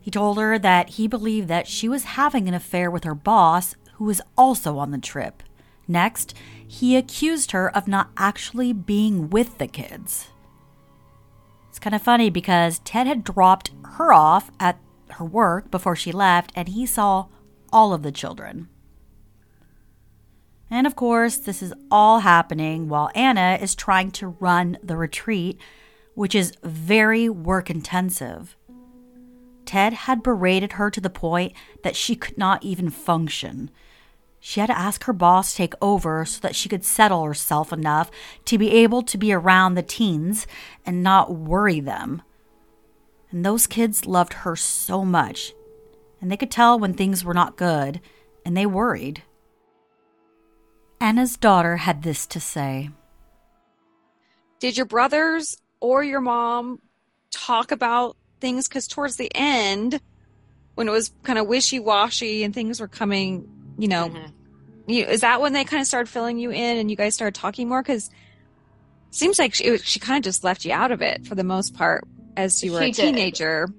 He 0.00 0.10
told 0.10 0.38
her 0.38 0.58
that 0.58 0.90
he 0.90 1.08
believed 1.08 1.48
that 1.48 1.66
she 1.66 1.88
was 1.88 2.04
having 2.04 2.46
an 2.46 2.54
affair 2.54 2.90
with 2.90 3.04
her 3.04 3.14
boss, 3.14 3.74
who 3.94 4.04
was 4.04 4.20
also 4.36 4.78
on 4.78 4.90
the 4.90 4.98
trip. 4.98 5.42
Next, 5.88 6.34
he 6.66 6.96
accused 6.96 7.52
her 7.52 7.74
of 7.74 7.88
not 7.88 8.10
actually 8.16 8.72
being 8.72 9.30
with 9.30 9.58
the 9.58 9.66
kids. 9.66 10.28
It's 11.68 11.78
kind 11.78 11.94
of 11.94 12.02
funny 12.02 12.30
because 12.30 12.78
Ted 12.80 13.06
had 13.06 13.24
dropped 13.24 13.70
her 13.84 14.12
off 14.12 14.50
at 14.60 14.78
her 15.10 15.24
work 15.24 15.70
before 15.70 15.96
she 15.96 16.12
left, 16.12 16.52
and 16.54 16.68
he 16.68 16.86
saw 16.86 17.26
all 17.72 17.92
of 17.92 18.02
the 18.02 18.12
children. 18.12 18.68
And 20.70 20.86
of 20.86 20.96
course, 20.96 21.36
this 21.36 21.62
is 21.62 21.72
all 21.90 22.20
happening 22.20 22.88
while 22.88 23.10
Anna 23.14 23.58
is 23.60 23.74
trying 23.74 24.10
to 24.12 24.28
run 24.40 24.78
the 24.82 24.96
retreat, 24.96 25.60
which 26.14 26.34
is 26.34 26.54
very 26.62 27.28
work 27.28 27.70
intensive. 27.70 28.56
Ted 29.64 29.92
had 29.92 30.22
berated 30.22 30.72
her 30.72 30.90
to 30.90 31.00
the 31.00 31.10
point 31.10 31.52
that 31.82 31.96
she 31.96 32.16
could 32.16 32.38
not 32.38 32.62
even 32.64 32.90
function. 32.90 33.70
She 34.38 34.60
had 34.60 34.66
to 34.66 34.78
ask 34.78 35.04
her 35.04 35.12
boss 35.12 35.50
to 35.50 35.56
take 35.56 35.74
over 35.82 36.24
so 36.24 36.40
that 36.40 36.54
she 36.54 36.68
could 36.68 36.84
settle 36.84 37.24
herself 37.24 37.72
enough 37.72 38.10
to 38.44 38.58
be 38.58 38.70
able 38.70 39.02
to 39.02 39.18
be 39.18 39.32
around 39.32 39.74
the 39.74 39.82
teens 39.82 40.46
and 40.84 41.02
not 41.02 41.34
worry 41.34 41.80
them. 41.80 42.22
And 43.30 43.44
those 43.44 43.66
kids 43.66 44.06
loved 44.06 44.32
her 44.34 44.54
so 44.54 45.04
much, 45.04 45.52
and 46.20 46.30
they 46.30 46.36
could 46.36 46.50
tell 46.50 46.78
when 46.78 46.94
things 46.94 47.24
were 47.24 47.34
not 47.34 47.56
good, 47.56 48.00
and 48.44 48.56
they 48.56 48.66
worried. 48.66 49.22
Anna's 51.00 51.36
daughter 51.36 51.76
had 51.76 52.02
this 52.02 52.26
to 52.28 52.40
say 52.40 52.90
Did 54.60 54.76
your 54.76 54.86
brothers 54.86 55.58
or 55.80 56.02
your 56.02 56.20
mom 56.20 56.80
talk 57.30 57.72
about 57.72 58.16
things? 58.40 58.68
Because 58.68 58.86
towards 58.86 59.16
the 59.16 59.30
end, 59.34 60.00
when 60.74 60.88
it 60.88 60.92
was 60.92 61.10
kind 61.22 61.38
of 61.38 61.46
wishy 61.46 61.78
washy 61.78 62.44
and 62.44 62.54
things 62.54 62.80
were 62.80 62.88
coming, 62.88 63.48
you 63.78 63.88
know, 63.88 64.08
mm-hmm. 64.08 64.90
you, 64.90 65.04
is 65.04 65.20
that 65.20 65.40
when 65.40 65.52
they 65.52 65.64
kind 65.64 65.80
of 65.80 65.86
started 65.86 66.08
filling 66.08 66.38
you 66.38 66.50
in 66.50 66.78
and 66.78 66.90
you 66.90 66.96
guys 66.96 67.14
started 67.14 67.34
talking 67.34 67.68
more? 67.68 67.82
Because 67.82 68.10
seems 69.10 69.38
like 69.38 69.54
she, 69.54 69.76
she 69.78 70.00
kind 70.00 70.18
of 70.18 70.24
just 70.24 70.44
left 70.44 70.64
you 70.64 70.72
out 70.72 70.92
of 70.92 71.02
it 71.02 71.26
for 71.26 71.34
the 71.34 71.44
most 71.44 71.74
part 71.74 72.04
as 72.36 72.62
you 72.62 72.72
were 72.72 72.82
she 72.82 72.90
a 72.90 72.92
teenager. 72.92 73.66
Did. 73.66 73.76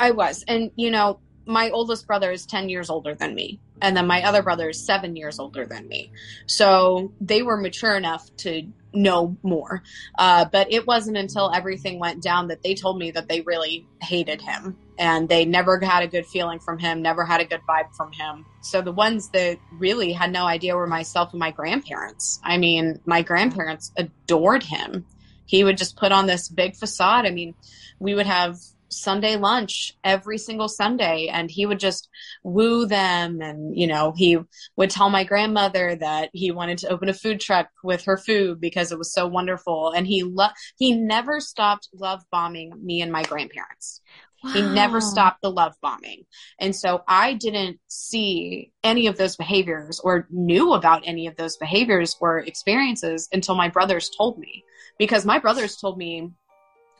I 0.00 0.10
was. 0.10 0.44
And, 0.48 0.70
you 0.76 0.90
know, 0.90 1.20
my 1.46 1.70
oldest 1.70 2.06
brother 2.06 2.30
is 2.30 2.46
10 2.46 2.68
years 2.68 2.90
older 2.90 3.14
than 3.14 3.34
me 3.34 3.60
and 3.84 3.96
then 3.96 4.06
my 4.06 4.22
other 4.22 4.42
brother 4.42 4.70
is 4.70 4.84
seven 4.84 5.14
years 5.14 5.38
older 5.38 5.66
than 5.66 5.86
me. 5.88 6.10
So 6.46 7.12
they 7.20 7.42
were 7.42 7.56
mature 7.56 7.96
enough 7.96 8.34
to 8.38 8.66
know 8.94 9.36
more. 9.42 9.82
Uh, 10.18 10.46
but 10.50 10.72
it 10.72 10.86
wasn't 10.86 11.16
until 11.16 11.52
everything 11.52 11.98
went 11.98 12.22
down 12.22 12.48
that 12.48 12.62
they 12.62 12.74
told 12.74 12.98
me 12.98 13.10
that 13.10 13.28
they 13.28 13.42
really 13.42 13.86
hated 14.00 14.40
him 14.40 14.76
and 14.98 15.28
they 15.28 15.44
never 15.44 15.80
had 15.80 16.04
a 16.04 16.06
good 16.06 16.24
feeling 16.24 16.60
from 16.60 16.78
him 16.78 17.02
never 17.02 17.24
had 17.24 17.40
a 17.40 17.44
good 17.44 17.60
vibe 17.68 17.94
from 17.94 18.12
him. 18.12 18.46
So 18.62 18.80
the 18.80 18.92
ones 18.92 19.28
that 19.30 19.58
really 19.72 20.12
had 20.12 20.32
no 20.32 20.46
idea 20.46 20.76
were 20.76 20.86
myself 20.86 21.32
and 21.32 21.40
my 21.40 21.50
grandparents. 21.50 22.40
I 22.44 22.56
mean 22.56 23.00
my 23.04 23.22
grandparents 23.22 23.92
adored 23.96 24.62
him. 24.62 25.04
He 25.46 25.64
would 25.64 25.76
just 25.76 25.96
put 25.96 26.12
on 26.12 26.26
this 26.26 26.48
big 26.48 26.76
facade. 26.76 27.26
I 27.26 27.30
mean 27.30 27.54
we 27.98 28.14
would 28.14 28.26
have 28.26 28.56
Sunday 28.94 29.36
lunch 29.36 29.92
every 30.04 30.38
single 30.38 30.68
Sunday 30.68 31.28
and 31.32 31.50
he 31.50 31.66
would 31.66 31.80
just 31.80 32.08
woo 32.42 32.86
them 32.86 33.40
and 33.40 33.76
you 33.76 33.86
know 33.86 34.12
he 34.16 34.38
would 34.76 34.90
tell 34.90 35.10
my 35.10 35.24
grandmother 35.24 35.96
that 35.96 36.30
he 36.32 36.50
wanted 36.50 36.78
to 36.78 36.88
open 36.88 37.08
a 37.08 37.14
food 37.14 37.40
truck 37.40 37.68
with 37.82 38.04
her 38.04 38.16
food 38.16 38.60
because 38.60 38.92
it 38.92 38.98
was 38.98 39.12
so 39.12 39.26
wonderful 39.26 39.92
and 39.92 40.06
he 40.06 40.22
lo- 40.22 40.48
he 40.78 40.92
never 40.94 41.40
stopped 41.40 41.88
love 41.94 42.22
bombing 42.30 42.72
me 42.82 43.00
and 43.02 43.12
my 43.12 43.22
grandparents. 43.22 44.00
He 44.46 44.60
never 44.62 45.00
Wow. 45.00 45.00
stopped 45.00 45.40
the 45.42 45.50
love 45.50 45.74
bombing. 45.80 46.26
And 46.60 46.76
so 46.76 47.02
I 47.08 47.32
didn't 47.34 47.78
see 47.88 48.72
any 48.82 49.06
of 49.06 49.16
those 49.16 49.36
behaviors 49.36 50.00
or 50.00 50.26
knew 50.30 50.74
about 50.74 51.02
any 51.06 51.26
of 51.26 51.36
those 51.36 51.56
behaviors 51.56 52.14
or 52.20 52.40
experiences 52.40 53.28
until 53.32 53.54
my 53.54 53.68
brothers 53.68 54.10
told 54.16 54.38
me 54.38 54.62
because 54.98 55.24
my 55.24 55.38
brothers 55.38 55.76
told 55.76 55.96
me 55.96 56.30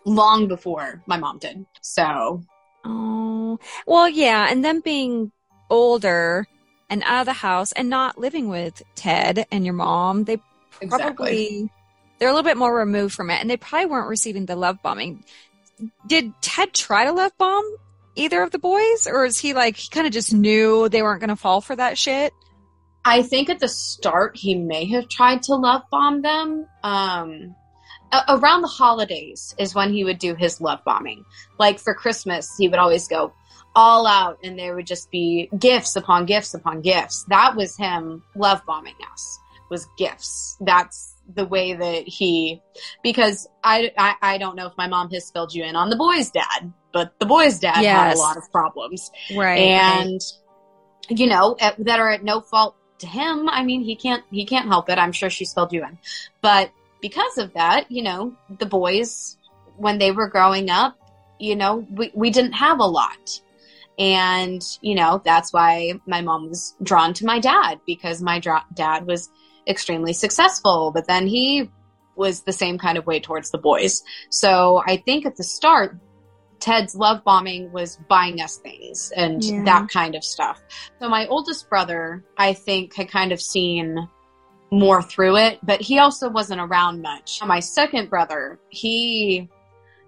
long 0.05 0.49
before 0.49 1.03
my 1.07 1.17
mom 1.17 1.39
did. 1.39 1.65
So, 1.81 2.43
Oh, 2.85 3.59
well, 3.87 4.09
yeah. 4.09 4.47
And 4.51 4.65
them 4.65 4.81
being 4.81 5.33
older 5.71 6.47
and 6.91 7.03
out 7.05 7.21
of 7.21 7.27
the 7.27 7.33
house 7.33 7.73
and 7.73 7.89
not 7.89 8.19
living 8.19 8.49
with 8.49 8.83
Ted 8.95 9.47
and 9.51 9.65
your 9.65 9.75
mom, 9.75 10.25
they 10.25 10.39
probably, 10.89 11.71
they're 12.19 12.29
a 12.29 12.33
little 12.33 12.49
bit 12.49 12.59
more 12.59 12.77
removed 12.77 13.15
from 13.15 13.31
it 13.31 13.41
and 13.41 13.49
they 13.49 13.57
probably 13.57 13.87
weren't 13.87 14.09
receiving 14.09 14.47
the 14.47 14.57
love 14.57 14.83
bombing. 14.83 15.25
Did 16.07 16.33
Ted 16.43 16.73
try 16.75 17.05
to 17.05 17.13
love 17.13 17.33
bomb 17.39 17.65
either 18.17 18.43
of 18.43 18.51
the 18.51 18.59
boys 18.59 19.07
or 19.07 19.25
is 19.25 19.39
he 19.39 19.55
like, 19.55 19.77
he 19.77 19.89
kind 19.89 20.07
of 20.07 20.13
just 20.13 20.33
knew 20.33 20.89
they 20.89 21.03
weren't 21.03 21.21
going 21.21 21.31
to 21.31 21.37
fall 21.37 21.61
for 21.61 21.75
that 21.75 21.97
shit? 21.97 22.33
I 23.07 23.23
think 23.23 23.51
at 23.51 23.61
the 23.61 23.69
start 23.69 24.37
he 24.37 24.55
may 24.55 24.87
have 24.87 25.09
tried 25.09 25.43
to 25.45 25.55
love 25.55 25.83
bomb 25.91 26.23
them. 26.23 26.67
Um, 26.83 27.55
around 28.29 28.63
the 28.63 28.69
holidays 28.69 29.55
is 29.59 29.75
when 29.75 29.93
he 29.93 30.05
would 30.05 30.19
do 30.19 30.35
his 30.35 30.61
love 30.61 30.81
bombing. 30.85 31.25
Like 31.59 31.79
for 31.79 31.95
Christmas, 31.95 32.55
he 32.57 32.69
would 32.69 32.79
always 32.79 33.09
go 33.09 33.33
all 33.77 34.07
out, 34.07 34.39
and 34.45 34.59
there 34.59 34.75
would 34.77 34.87
just 34.87 35.11
be 35.11 35.49
gifts 35.59 35.97
upon 35.97 36.27
gifts 36.27 36.55
upon 36.55 36.81
gifts. 36.81 37.25
That 37.29 37.57
was 37.57 37.77
him 37.77 38.23
love 38.37 38.63
bombing 38.67 38.95
us. 39.13 39.39
Was 39.71 39.89
gifts. 39.99 40.57
That's 40.61 41.15
the 41.35 41.47
way 41.47 41.73
that 41.75 42.07
he, 42.07 42.61
because 43.03 43.49
I, 43.65 43.91
I 43.99 44.15
I 44.35 44.39
don't 44.39 44.55
know 44.57 44.67
if 44.67 44.75
my 44.77 44.87
mom 44.87 45.11
has 45.11 45.31
filled 45.31 45.55
you 45.55 45.65
in 45.65 45.75
on 45.75 45.89
the 45.91 45.97
boy's 45.97 46.31
dad, 46.31 46.73
but 46.93 47.19
the 47.19 47.27
boy's 47.27 47.59
dad 47.59 47.83
had 47.83 48.15
a 48.15 48.19
lot 48.19 48.37
of 48.37 48.51
problems 48.53 49.11
Right. 49.35 49.59
and 49.59 50.21
you 51.09 51.27
know 51.27 51.57
at, 51.61 51.83
that 51.85 51.99
are 51.99 52.11
at 52.11 52.23
no 52.25 52.41
fault 52.41 52.77
to 52.99 53.07
him 53.07 53.47
i 53.51 53.63
mean 53.63 53.83
he 53.83 53.95
can't 53.95 54.23
he 54.31 54.47
can't 54.47 54.67
help 54.69 54.89
it 54.89 54.97
i'm 54.99 55.13
sure 55.13 55.29
she 55.29 55.45
spelled 55.45 55.71
you 55.71 55.85
in 55.85 55.99
but 56.41 56.71
because 57.01 57.39
of 57.39 57.53
that 57.55 57.91
you 57.91 58.03
know 58.03 58.35
the 58.59 58.67
boys 58.67 59.37
when 59.77 59.99
they 59.99 60.11
were 60.11 60.29
growing 60.29 60.71
up 60.71 60.97
you 61.39 61.57
know 61.57 61.87
we, 61.91 62.11
we 62.15 62.31
didn't 62.31 62.53
have 62.53 62.79
a 62.79 62.87
lot 62.87 63.41
and 63.99 64.63
you 64.81 64.95
know 64.95 65.21
that's 65.25 65.53
why 65.53 65.93
my 66.07 66.21
mom 66.21 66.49
was 66.49 66.75
drawn 66.83 67.15
to 67.15 67.27
my 67.27 67.39
dad 67.39 67.81
because 67.87 68.23
my 68.23 68.39
dra- 68.41 68.65
dad 68.75 69.07
was 69.07 69.29
extremely 69.69 70.13
successful 70.13 70.91
but 70.93 71.07
then 71.07 71.27
he 71.27 71.71
was 72.17 72.43
the 72.43 72.53
same 72.53 72.79
kind 72.79 72.99
of 72.99 73.07
way 73.07 73.21
towards 73.21 73.51
the 73.51 73.59
boys 73.59 74.03
so 74.31 74.83
i 74.87 74.97
think 74.97 75.27
at 75.27 75.37
the 75.37 75.45
start 75.45 75.97
Ted's 76.61 76.95
love 76.95 77.23
bombing 77.25 77.71
was 77.73 77.99
buying 78.09 78.41
us 78.41 78.57
things 78.57 79.13
and 79.15 79.45
Yeah. 79.45 79.65
that 79.65 79.89
kind 79.91 80.15
of 80.15 80.25
stuff. 80.25 80.63
So 80.99 81.11
my 81.11 81.27
oldest 81.27 81.69
brother, 81.69 82.25
I 82.39 82.55
think, 82.55 82.95
had 82.95 83.11
kind 83.11 83.33
of 83.33 83.43
seen 83.43 84.09
more 84.75 85.03
through 85.03 85.37
it, 85.37 85.59
but 85.63 85.81
he 85.81 85.99
also 85.99 86.29
wasn't 86.29 86.61
around 86.61 87.01
much. 87.03 87.41
My 87.45 87.61
second 87.61 88.11
brother, 88.11 88.59
he 88.69 89.49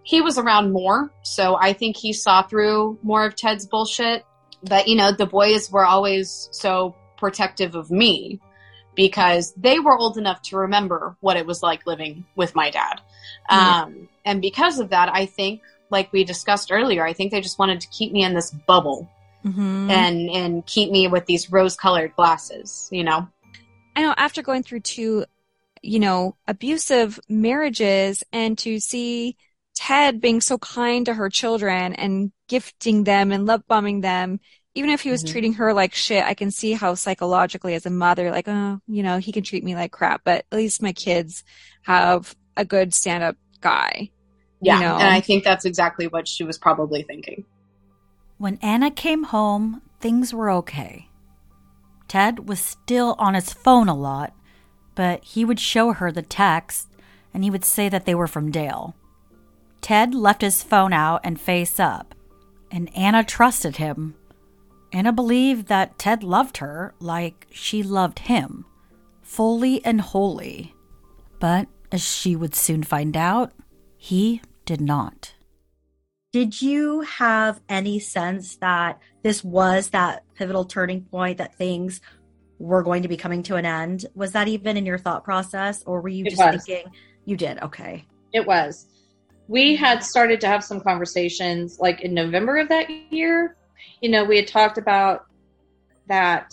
he 0.03 0.21
was 0.21 0.39
around 0.39 0.73
more, 0.73 1.11
so 1.23 1.57
I 1.61 1.73
think 1.73 1.97
he 1.97 2.13
saw 2.13 2.43
through 2.43 2.99
more 3.03 3.27
of 3.27 3.35
Ted's 3.35 3.67
bullshit. 3.67 4.25
But 4.63 4.89
you 4.89 4.97
know, 4.97 5.13
the 5.13 5.27
boys 5.27 5.71
were 5.71 5.85
always 5.85 6.49
so 6.53 6.95
protective 7.17 7.75
of 7.75 7.91
me 7.91 8.41
because 8.95 9.53
they 9.57 9.79
were 9.79 9.97
old 9.97 10.17
enough 10.17 10.41
to 10.43 10.57
remember 10.57 11.17
what 11.21 11.37
it 11.37 11.47
was 11.47 11.63
like 11.63 11.87
living 11.87 12.25
with 12.35 12.55
my 12.55 12.71
dad. 12.71 13.01
Um, 13.51 14.09
and 14.25 14.41
because 14.41 14.79
of 14.79 14.91
that, 14.91 15.11
I 15.13 15.27
think, 15.27 15.61
like 15.91 16.13
we 16.13 16.25
discussed 16.25 16.73
earlier, 16.73 17.05
I 17.07 17.13
think 17.13 17.31
they 17.31 17.41
just 17.41 17.59
wanted 17.59 17.81
to 17.83 17.89
keep 17.89 18.13
me 18.13 18.25
in 18.25 18.35
this 18.35 18.51
bubble 18.51 19.09
Mhm. 19.45 19.91
and 19.91 20.31
and 20.31 20.67
keep 20.67 20.91
me 20.91 21.07
with 21.07 21.27
these 21.27 21.53
rose-colored 21.53 22.17
glasses. 22.17 22.89
You 22.91 23.05
know, 23.05 23.29
I 23.97 24.03
know 24.03 24.15
after 24.17 24.43
going 24.43 24.63
through 24.63 24.81
two, 24.81 25.25
you 25.83 25.99
know, 25.99 26.37
abusive 26.47 27.19
marriages 27.29 28.23
and 28.33 28.57
to 28.59 28.79
see 28.79 29.37
Ted 29.75 30.21
being 30.21 30.41
so 30.41 30.59
kind 30.59 31.07
to 31.07 31.15
her 31.15 31.31
children 31.31 31.95
and 31.95 32.31
gifting 32.49 33.05
them 33.05 33.33
and 33.33 33.47
love 33.47 33.67
bombing 33.67 34.03
them, 34.03 34.41
even 34.75 34.91
if 34.91 35.01
he 35.01 35.11
was 35.11 35.25
Mhm. 35.25 35.29
treating 35.31 35.53
her 35.55 35.73
like 35.73 35.95
shit, 35.95 36.25
I 36.25 36.35
can 36.35 36.51
see 36.51 36.73
how 36.73 36.95
psychologically 36.95 37.75
as 37.75 37.87
a 37.87 37.91
mother, 37.91 38.31
like, 38.31 38.47
oh, 38.49 38.81
you 38.87 39.03
know, 39.03 39.19
he 39.19 39.33
can 39.33 39.43
treat 39.43 39.65
me 39.65 39.75
like 39.75 39.93
crap, 39.93 40.23
but 40.25 40.45
at 40.51 40.57
least 40.57 40.83
my 40.83 40.93
kids 40.93 41.43
have 41.83 42.37
a 42.57 42.65
good 42.65 42.93
stand 42.93 43.25
up 43.25 43.37
guy. 43.61 44.11
yeah. 44.61 44.81
know. 44.81 44.97
And 44.97 45.09
I 45.09 45.21
think 45.21 45.45
that's 45.45 45.65
exactly 45.65 46.09
what 46.09 46.27
she 46.27 46.43
was 46.45 46.59
probably 46.59 47.03
thinking. 47.03 47.45
When 48.39 48.59
Anna 48.63 48.91
came 48.91 49.25
home, 49.25 49.83
things 50.01 50.35
were 50.35 50.51
okay. 50.51 51.09
Ted 52.09 52.49
was 52.49 52.61
still 52.61 53.15
on 53.19 53.35
his 53.35 53.53
phone 53.53 53.89
a 53.89 53.95
lot, 53.95 54.33
but 54.95 55.23
he 55.25 55.45
would 55.45 55.61
show 55.61 55.93
her 55.93 56.11
the 56.11 56.23
text 56.23 56.89
and 57.35 57.45
he 57.45 57.51
would 57.51 57.65
say 57.65 57.89
that 57.89 58.07
they 58.07 58.15
were 58.15 58.27
from 58.27 58.51
Dale. 58.51 58.95
Ted 59.83 60.15
left 60.15 60.41
his 60.41 60.63
phone 60.63 60.93
out 60.93 61.21
and 61.23 61.41
face 61.41 61.79
up, 61.79 62.15
and 62.71 62.95
Anna 62.97 63.23
trusted 63.23 63.77
him. 63.77 64.15
Anna 64.93 65.13
believed 65.13 65.67
that 65.67 65.99
Ted 65.99 66.23
loved 66.23 66.57
her 66.59 66.95
like 66.99 67.47
she 67.51 67.83
loved 67.83 68.21
him, 68.21 68.65
fully 69.23 69.85
and 69.85 70.01
wholly. 70.01 70.75
But 71.39 71.69
as 71.93 72.03
she 72.03 72.35
would 72.35 72.55
soon 72.55 72.83
find 72.83 73.17
out, 73.17 73.53
he 73.97 74.41
did 74.65 74.81
not. 74.81 75.35
Did 76.33 76.61
you 76.61 77.03
have 77.03 77.61
any 77.69 77.99
sense 77.99 78.57
that 78.57 78.99
this 79.23 79.45
was 79.45 79.91
that 79.91 80.25
pivotal 80.37 80.65
turning 80.65 81.03
point, 81.03 81.39
that 81.39 81.55
things 81.55 82.01
were 82.59 82.83
going 82.83 83.03
to 83.03 83.09
be 83.09 83.17
coming 83.17 83.43
to 83.45 83.57
an 83.57 83.67
end? 83.67 84.07
Was 84.15 84.33
that 84.33 84.49
even 84.49 84.77
in 84.77 84.87
your 84.87 84.99
thought 84.99 85.25
process, 85.25 85.83
or 85.85 86.01
were 86.01 86.09
you 86.09 86.25
It 86.25 86.31
just 86.31 86.43
was. 86.43 86.65
thinking 86.65 86.93
you 87.25 87.37
did? 87.37 87.63
Okay. 87.63 88.05
It 88.33 88.47
was. 88.47 88.87
We 89.49 89.77
had 89.77 90.03
started 90.03 90.41
to 90.41 90.49
have 90.49 90.65
some 90.65 90.81
conversations 90.81 91.79
like 91.79 92.01
in 92.01 92.15
November 92.15 92.57
of 92.59 92.69
that 92.69 92.91
year. 93.11 93.57
You 94.01 94.11
know, 94.11 94.25
we 94.25 94.37
had 94.37 94.49
talked 94.49 94.79
about 94.79 95.27
that 96.09 96.53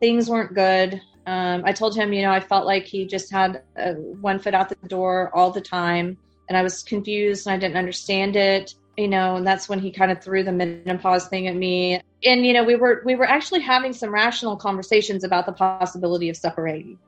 things 0.00 0.28
weren't 0.28 0.54
good. 0.54 1.00
Um, 1.26 1.62
I 1.64 1.72
told 1.72 1.94
him, 1.94 2.12
you 2.12 2.22
know, 2.22 2.32
I 2.32 2.40
felt 2.40 2.66
like 2.66 2.86
he 2.86 3.06
just 3.06 3.30
had 3.30 3.62
uh, 3.78 3.92
one 3.92 4.38
foot 4.38 4.54
out 4.54 4.68
the 4.68 4.88
door 4.88 5.30
all 5.34 5.50
the 5.50 5.60
time, 5.60 6.16
and 6.48 6.56
I 6.56 6.62
was 6.62 6.82
confused 6.82 7.46
and 7.46 7.54
I 7.54 7.58
didn't 7.58 7.76
understand 7.76 8.34
it. 8.34 8.74
You 9.00 9.08
know, 9.08 9.36
and 9.36 9.46
that's 9.46 9.66
when 9.66 9.78
he 9.78 9.90
kind 9.90 10.10
of 10.12 10.22
threw 10.22 10.42
the 10.44 10.52
menopause 10.52 11.26
thing 11.26 11.48
at 11.48 11.56
me. 11.56 12.02
And 12.22 12.44
you 12.44 12.52
know, 12.52 12.62
we 12.62 12.76
were 12.76 13.00
we 13.06 13.14
were 13.14 13.24
actually 13.24 13.60
having 13.60 13.94
some 13.94 14.12
rational 14.12 14.56
conversations 14.56 15.24
about 15.24 15.46
the 15.46 15.52
possibility 15.52 16.28
of 16.28 16.36
separating. 16.36 16.98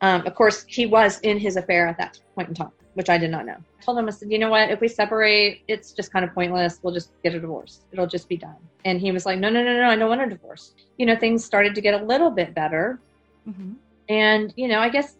Um, 0.00 0.26
of 0.26 0.34
course, 0.34 0.64
he 0.66 0.86
was 0.86 1.20
in 1.20 1.38
his 1.38 1.54
affair 1.54 1.86
at 1.86 1.98
that 1.98 2.18
point 2.34 2.48
in 2.48 2.54
time, 2.56 2.72
which 2.94 3.08
I 3.08 3.16
did 3.16 3.30
not 3.30 3.46
know. 3.46 3.58
I 3.78 3.82
told 3.84 3.96
him, 3.96 4.08
I 4.08 4.10
said, 4.10 4.32
you 4.32 4.40
know 4.40 4.50
what? 4.50 4.70
If 4.70 4.80
we 4.80 4.88
separate, 4.88 5.62
it's 5.68 5.92
just 5.92 6.12
kind 6.12 6.24
of 6.24 6.34
pointless. 6.34 6.80
We'll 6.82 6.92
just 6.92 7.10
get 7.22 7.32
a 7.32 7.38
divorce. 7.38 7.82
It'll 7.92 8.08
just 8.08 8.28
be 8.28 8.36
done. 8.36 8.56
And 8.84 9.00
he 9.00 9.12
was 9.12 9.24
like, 9.24 9.38
no, 9.38 9.48
no, 9.48 9.62
no, 9.62 9.72
no, 9.72 9.88
I 9.88 9.94
don't 9.94 10.08
want 10.08 10.22
a 10.22 10.28
divorce. 10.28 10.74
You 10.98 11.06
know, 11.06 11.14
things 11.14 11.44
started 11.44 11.76
to 11.76 11.80
get 11.80 11.94
a 11.94 12.04
little 12.04 12.30
bit 12.30 12.54
better. 12.54 12.98
Mm-hmm. 13.48 13.74
And, 14.08 14.52
you 14.56 14.66
know, 14.66 14.80
I 14.80 14.88
guess 14.88 15.14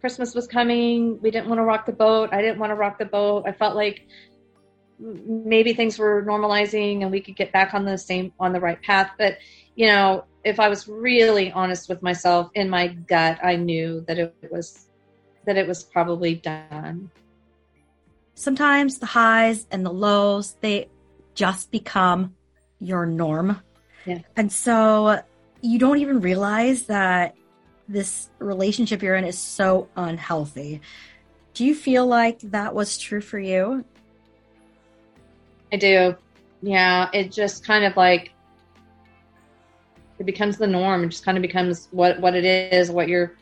Christmas 0.00 0.32
was 0.32 0.46
coming. 0.46 1.20
We 1.20 1.32
didn't 1.32 1.48
want 1.48 1.58
to 1.58 1.64
rock 1.64 1.86
the 1.86 1.92
boat. 1.92 2.30
I 2.32 2.40
didn't 2.40 2.60
want 2.60 2.70
to 2.70 2.76
rock 2.76 2.98
the 2.98 3.04
boat. 3.04 3.44
I 3.46 3.52
felt 3.52 3.74
like 3.74 4.06
maybe 5.02 5.72
things 5.72 5.98
were 5.98 6.22
normalizing 6.22 7.02
and 7.02 7.10
we 7.10 7.20
could 7.20 7.36
get 7.36 7.52
back 7.52 7.74
on 7.74 7.84
the 7.84 7.98
same, 7.98 8.32
on 8.38 8.52
the 8.52 8.60
right 8.60 8.80
path. 8.82 9.10
But, 9.18 9.38
you 9.74 9.86
know, 9.86 10.24
if 10.44 10.60
I 10.60 10.68
was 10.68 10.86
really 10.86 11.50
honest 11.52 11.88
with 11.88 12.02
myself 12.02 12.50
in 12.54 12.70
my 12.70 12.88
gut, 12.88 13.38
I 13.42 13.56
knew 13.56 14.04
that 14.06 14.18
it 14.18 14.34
was, 14.50 14.86
that 15.44 15.56
it 15.56 15.66
was 15.66 15.82
probably 15.82 16.36
done. 16.36 17.10
Sometimes 18.34 18.98
the 18.98 19.06
highs 19.06 19.66
and 19.70 19.84
the 19.84 19.92
lows, 19.92 20.56
they 20.60 20.88
just 21.34 21.70
become 21.70 22.34
your 22.80 23.06
norm. 23.06 23.60
Yeah. 24.06 24.20
And 24.36 24.52
so 24.52 25.20
you 25.60 25.78
don't 25.78 25.98
even 25.98 26.20
realize 26.20 26.86
that 26.86 27.34
this 27.88 28.30
relationship 28.38 29.02
you're 29.02 29.16
in 29.16 29.24
is 29.24 29.38
so 29.38 29.88
unhealthy. 29.96 30.80
Do 31.54 31.64
you 31.64 31.74
feel 31.74 32.06
like 32.06 32.40
that 32.40 32.74
was 32.74 32.98
true 32.98 33.20
for 33.20 33.38
you? 33.38 33.84
I 35.72 35.76
do. 35.76 36.16
Yeah, 36.62 37.08
it 37.12 37.32
just 37.32 37.66
kind 37.66 37.84
of 37.84 37.96
like 37.96 38.32
it 40.18 40.26
becomes 40.26 40.58
the 40.58 40.66
norm. 40.66 41.04
It 41.04 41.08
just 41.08 41.24
kind 41.24 41.36
of 41.36 41.42
becomes 41.42 41.88
what 41.90 42.20
what 42.20 42.34
it 42.34 42.44
is, 42.44 42.90
what 42.90 43.08
you're 43.08 43.34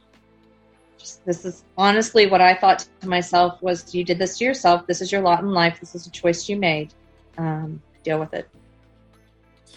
just 0.96 1.24
this 1.26 1.44
is 1.44 1.64
honestly 1.76 2.26
what 2.26 2.40
I 2.40 2.54
thought 2.54 2.86
to 3.00 3.08
myself 3.08 3.60
was 3.62 3.94
you 3.94 4.04
did 4.04 4.18
this 4.18 4.38
to 4.38 4.44
yourself. 4.44 4.86
This 4.86 5.00
is 5.00 5.10
your 5.10 5.20
lot 5.20 5.40
in 5.40 5.50
life. 5.52 5.80
This 5.80 5.94
is 5.94 6.06
a 6.06 6.10
choice 6.10 6.48
you 6.48 6.56
made. 6.56 6.94
um, 7.36 7.82
deal 8.02 8.18
with 8.18 8.32
it. 8.32 8.48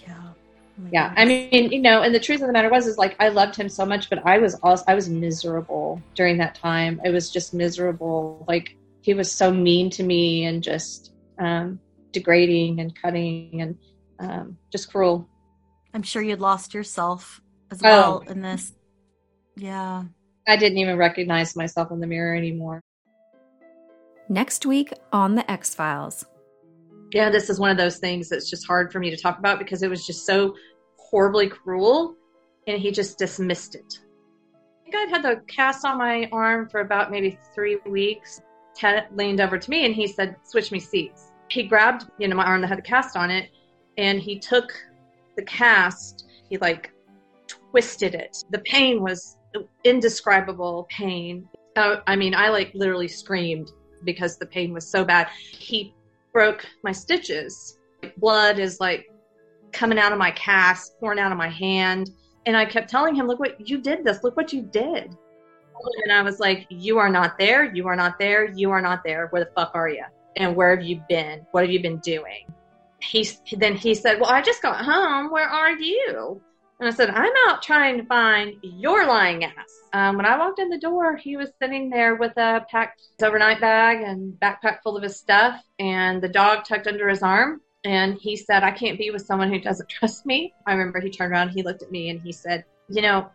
Yeah. 0.06 0.14
Oh 0.80 0.88
Yeah, 0.92 1.14
I 1.16 1.26
mean, 1.26 1.72
you 1.72 1.82
know, 1.82 2.02
and 2.02 2.16
the 2.16 2.20
truth 2.20 2.42
of 2.42 2.48
the 2.48 2.54
matter 2.54 2.70
was, 2.70 2.88
is 2.88 2.98
like 2.98 3.16
I 3.20 3.30
loved 3.30 3.56
him 3.56 3.70
so 3.70 3.86
much, 3.86 4.10
but 4.10 4.26
I 4.26 4.38
was 4.40 4.56
also 4.64 4.84
I 4.88 4.96
was 4.96 5.10
miserable 5.10 6.02
during 6.16 6.38
that 6.38 6.56
time. 6.56 7.02
I 7.06 7.10
was 7.10 7.30
just 7.30 7.54
miserable. 7.54 8.44
Like 8.48 8.76
he 9.02 9.14
was 9.14 9.32
so 9.32 9.52
mean 9.52 9.90
to 9.92 10.04
me 10.04 10.46
and 10.46 10.64
just 10.64 11.12
um, 11.38 11.80
degrading 12.14 12.80
and 12.80 12.96
cutting 13.00 13.62
and 13.62 13.78
um, 14.20 14.58
just 14.72 14.90
cruel. 14.92 15.28
I'm 15.94 16.04
sure 16.04 16.22
you'd 16.22 16.40
lost 16.40 16.74
yourself 16.74 17.42
as 17.72 17.82
Oh. 17.84 17.86
well 17.90 18.20
in 18.30 18.42
this. 18.42 18.74
Yeah. 19.58 20.04
I 20.48 20.56
didn't 20.58 20.78
even 20.78 20.98
recognize 20.98 21.56
myself 21.56 21.92
in 21.92 22.00
the 22.00 22.08
mirror 22.08 22.36
anymore. 22.36 22.82
Next 24.30 24.66
week 24.66 24.94
on 25.12 25.36
The 25.36 25.50
X 25.52 25.76
Files. 25.76 26.26
yeah, 27.12 27.30
this 27.30 27.50
is 27.50 27.60
one 27.60 27.70
of 27.70 27.78
those 27.78 27.98
things 28.00 28.30
that's 28.30 28.50
just 28.50 28.66
hard 28.66 28.92
for 28.92 29.00
me 29.00 29.10
to 29.12 29.18
talk 29.18 29.38
about 29.38 29.60
because 29.60 29.84
it 29.84 29.90
was 29.90 30.06
just 30.08 30.26
so 30.26 30.56
horribly 30.98 31.48
cruel 31.48 32.16
and 32.66 32.82
he 32.82 32.90
just 32.90 33.20
dismissed 33.20 33.76
it. 33.76 34.00
I 34.82 34.84
think 34.84 34.96
I'd 34.96 35.10
had 35.10 35.24
the 35.24 35.42
cast 35.48 35.86
on 35.86 35.98
my 36.00 36.28
arm 36.32 36.70
for 36.70 36.80
about 36.80 37.12
maybe 37.12 37.38
three 37.54 37.78
weeks. 37.86 38.42
Ted 38.76 39.06
leaned 39.14 39.40
over 39.42 39.60
to 39.60 39.70
me 39.70 39.86
and 39.86 39.94
he 39.94 40.08
said, 40.08 40.36
Switch 40.44 40.72
me 40.72 40.80
seats. 40.80 41.32
He 41.50 41.64
grabbed, 41.64 42.06
you 42.18 42.28
know, 42.28 42.36
my 42.36 42.46
arm 42.46 42.62
that 42.62 42.68
had 42.68 42.78
the 42.78 42.84
cast 42.84 43.16
on 43.16 43.30
it 43.30 43.50
and 43.98 44.20
he 44.20 44.40
took 44.40 44.72
the 45.36 45.44
cast, 45.44 46.26
he 46.50 46.58
like 46.58 46.92
twisted 47.48 48.16
it. 48.16 48.38
The 48.52 48.60
pain 48.60 49.02
was 49.02 49.38
indescribable 49.84 50.88
pain. 50.90 51.48
Uh, 51.76 51.98
I 52.08 52.16
mean, 52.16 52.36
I 52.36 52.50
like 52.50 52.72
literally 52.74 53.08
screamed 53.08 53.72
because 54.04 54.38
the 54.38 54.46
pain 54.46 54.74
was 54.74 54.88
so 54.88 55.04
bad. 55.04 55.28
He 55.52 55.94
broke 56.32 56.66
my 56.84 56.92
stitches. 56.92 57.78
Blood 58.18 58.60
is 58.60 58.80
like 58.80 59.06
coming 59.72 59.98
out 59.98 60.12
of 60.12 60.18
my 60.18 60.32
cast, 60.32 61.00
pouring 61.00 61.20
out 61.20 61.32
of 61.32 61.38
my 61.38 61.50
hand. 61.50 62.10
And 62.46 62.58
I 62.58 62.66
kept 62.66 62.90
telling 62.90 63.16
him, 63.16 63.28
Look 63.28 63.40
what 63.40 63.68
you 63.68 63.80
did 63.80 64.04
this. 64.04 64.24
Look 64.24 64.36
what 64.36 64.52
you 64.52 64.62
did. 64.64 65.16
And 66.04 66.12
I 66.12 66.22
was 66.22 66.40
like, 66.40 66.68
You 66.70 66.98
are 66.98 67.10
not 67.10 67.38
there. 67.40 67.74
You 67.74 67.88
are 67.88 67.96
not 67.96 68.20
there. 68.20 68.52
You 68.54 68.72
are 68.72 68.82
not 68.82 69.04
there. 69.04 69.28
Where 69.28 69.44
the 69.44 69.52
fuck 69.56 69.72
are 69.74 69.90
you? 69.90 70.04
And 70.36 70.56
where 70.56 70.76
have 70.76 70.86
you 70.86 71.04
been? 71.08 71.46
What 71.52 71.64
have 71.64 71.72
you 71.72 71.82
been 71.82 72.00
doing? 72.00 72.46
He 73.00 73.28
then 73.52 73.76
he 73.76 73.96
said, 73.96 74.20
Well, 74.20 74.30
I 74.30 74.42
just 74.42 74.62
got 74.62 74.84
home. 74.84 75.32
Where 75.32 75.48
are 75.48 75.72
you? 75.72 76.42
And 76.80 76.92
I 76.92 76.92
said, 76.92 77.10
I'm 77.12 77.32
out 77.48 77.62
trying 77.62 77.98
to 77.98 78.06
find 78.06 78.56
your 78.62 79.06
lying 79.06 79.44
ass. 79.44 79.54
Um, 79.94 80.18
when 80.18 80.26
I 80.26 80.38
walked 80.38 80.60
in 80.60 80.70
the 80.70 80.80
door, 80.80 81.16
he 81.16 81.38
was 81.38 81.50
sitting 81.62 81.90
there 81.90 82.16
with 82.16 82.36
a 82.38 82.66
packed 82.70 83.02
overnight 83.22 83.62
bag 83.62 84.02
and 84.02 84.34
backpack 84.34 84.82
full 84.82 84.98
of 84.98 85.04
his 85.04 85.18
stuff 85.18 85.62
and 85.80 86.22
the 86.22 86.28
dog 86.28 86.66
tucked 86.66 86.88
under 86.88 87.08
his 87.08 87.22
arm. 87.22 87.62
And 87.86 88.18
he 88.20 88.36
said, 88.36 88.64
I 88.64 88.72
can't 88.72 88.98
be 88.98 89.12
with 89.12 89.26
someone 89.26 89.52
who 89.52 89.60
doesn't 89.60 89.90
trust 89.90 90.26
me. 90.26 90.54
I 90.66 90.74
remember 90.74 91.00
he 91.00 91.10
turned 91.10 91.32
around, 91.32 91.50
he 91.50 91.64
looked 91.64 91.84
at 91.84 91.92
me, 91.92 92.10
and 92.10 92.22
he 92.22 92.32
said, 92.32 92.66
You 92.90 93.02
know, 93.02 93.30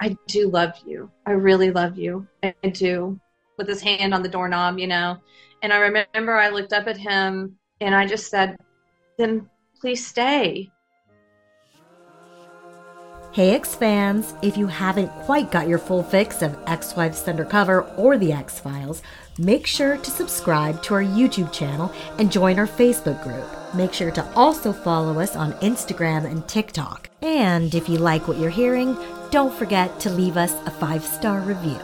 I 0.00 0.16
do 0.26 0.48
love 0.48 0.74
you. 0.86 1.10
I 1.26 1.32
really 1.32 1.70
love 1.70 1.96
you. 1.96 2.26
I 2.42 2.54
do. 2.72 3.20
With 3.56 3.68
his 3.68 3.82
hand 3.82 4.12
on 4.12 4.22
the 4.22 4.28
doorknob, 4.28 4.78
you 4.78 4.88
know. 4.88 5.18
And 5.62 5.72
I 5.72 5.78
remember 5.78 6.34
I 6.34 6.48
looked 6.48 6.72
up 6.72 6.88
at 6.88 6.96
him 6.96 7.56
and 7.80 7.94
I 7.94 8.06
just 8.06 8.28
said, 8.28 8.56
Then 9.16 9.48
please 9.80 10.04
stay. 10.04 10.70
Hey 13.32 13.54
X 13.54 13.74
fans, 13.74 14.34
if 14.42 14.58
you 14.58 14.66
haven't 14.66 15.08
quite 15.24 15.50
got 15.50 15.66
your 15.66 15.78
full 15.78 16.02
fix 16.02 16.42
of 16.42 16.58
X 16.66 16.94
Wives 16.94 17.26
Undercover 17.26 17.82
or 17.96 18.18
The 18.18 18.32
X 18.32 18.58
Files, 18.60 19.02
make 19.38 19.66
sure 19.66 19.96
to 19.96 20.10
subscribe 20.10 20.82
to 20.82 20.94
our 20.94 21.02
YouTube 21.02 21.50
channel 21.50 21.90
and 22.18 22.30
join 22.30 22.58
our 22.58 22.66
Facebook 22.66 23.22
group. 23.22 23.74
Make 23.74 23.94
sure 23.94 24.10
to 24.10 24.32
also 24.34 24.70
follow 24.70 25.18
us 25.18 25.34
on 25.34 25.54
Instagram 25.54 26.26
and 26.30 26.46
TikTok. 26.46 27.08
And 27.22 27.74
if 27.74 27.88
you 27.88 27.96
like 27.96 28.28
what 28.28 28.36
you're 28.36 28.50
hearing, 28.50 28.98
don't 29.30 29.54
forget 29.54 29.98
to 30.00 30.10
leave 30.10 30.36
us 30.36 30.52
a 30.66 30.70
five 30.70 31.02
star 31.02 31.40
review. 31.40 31.80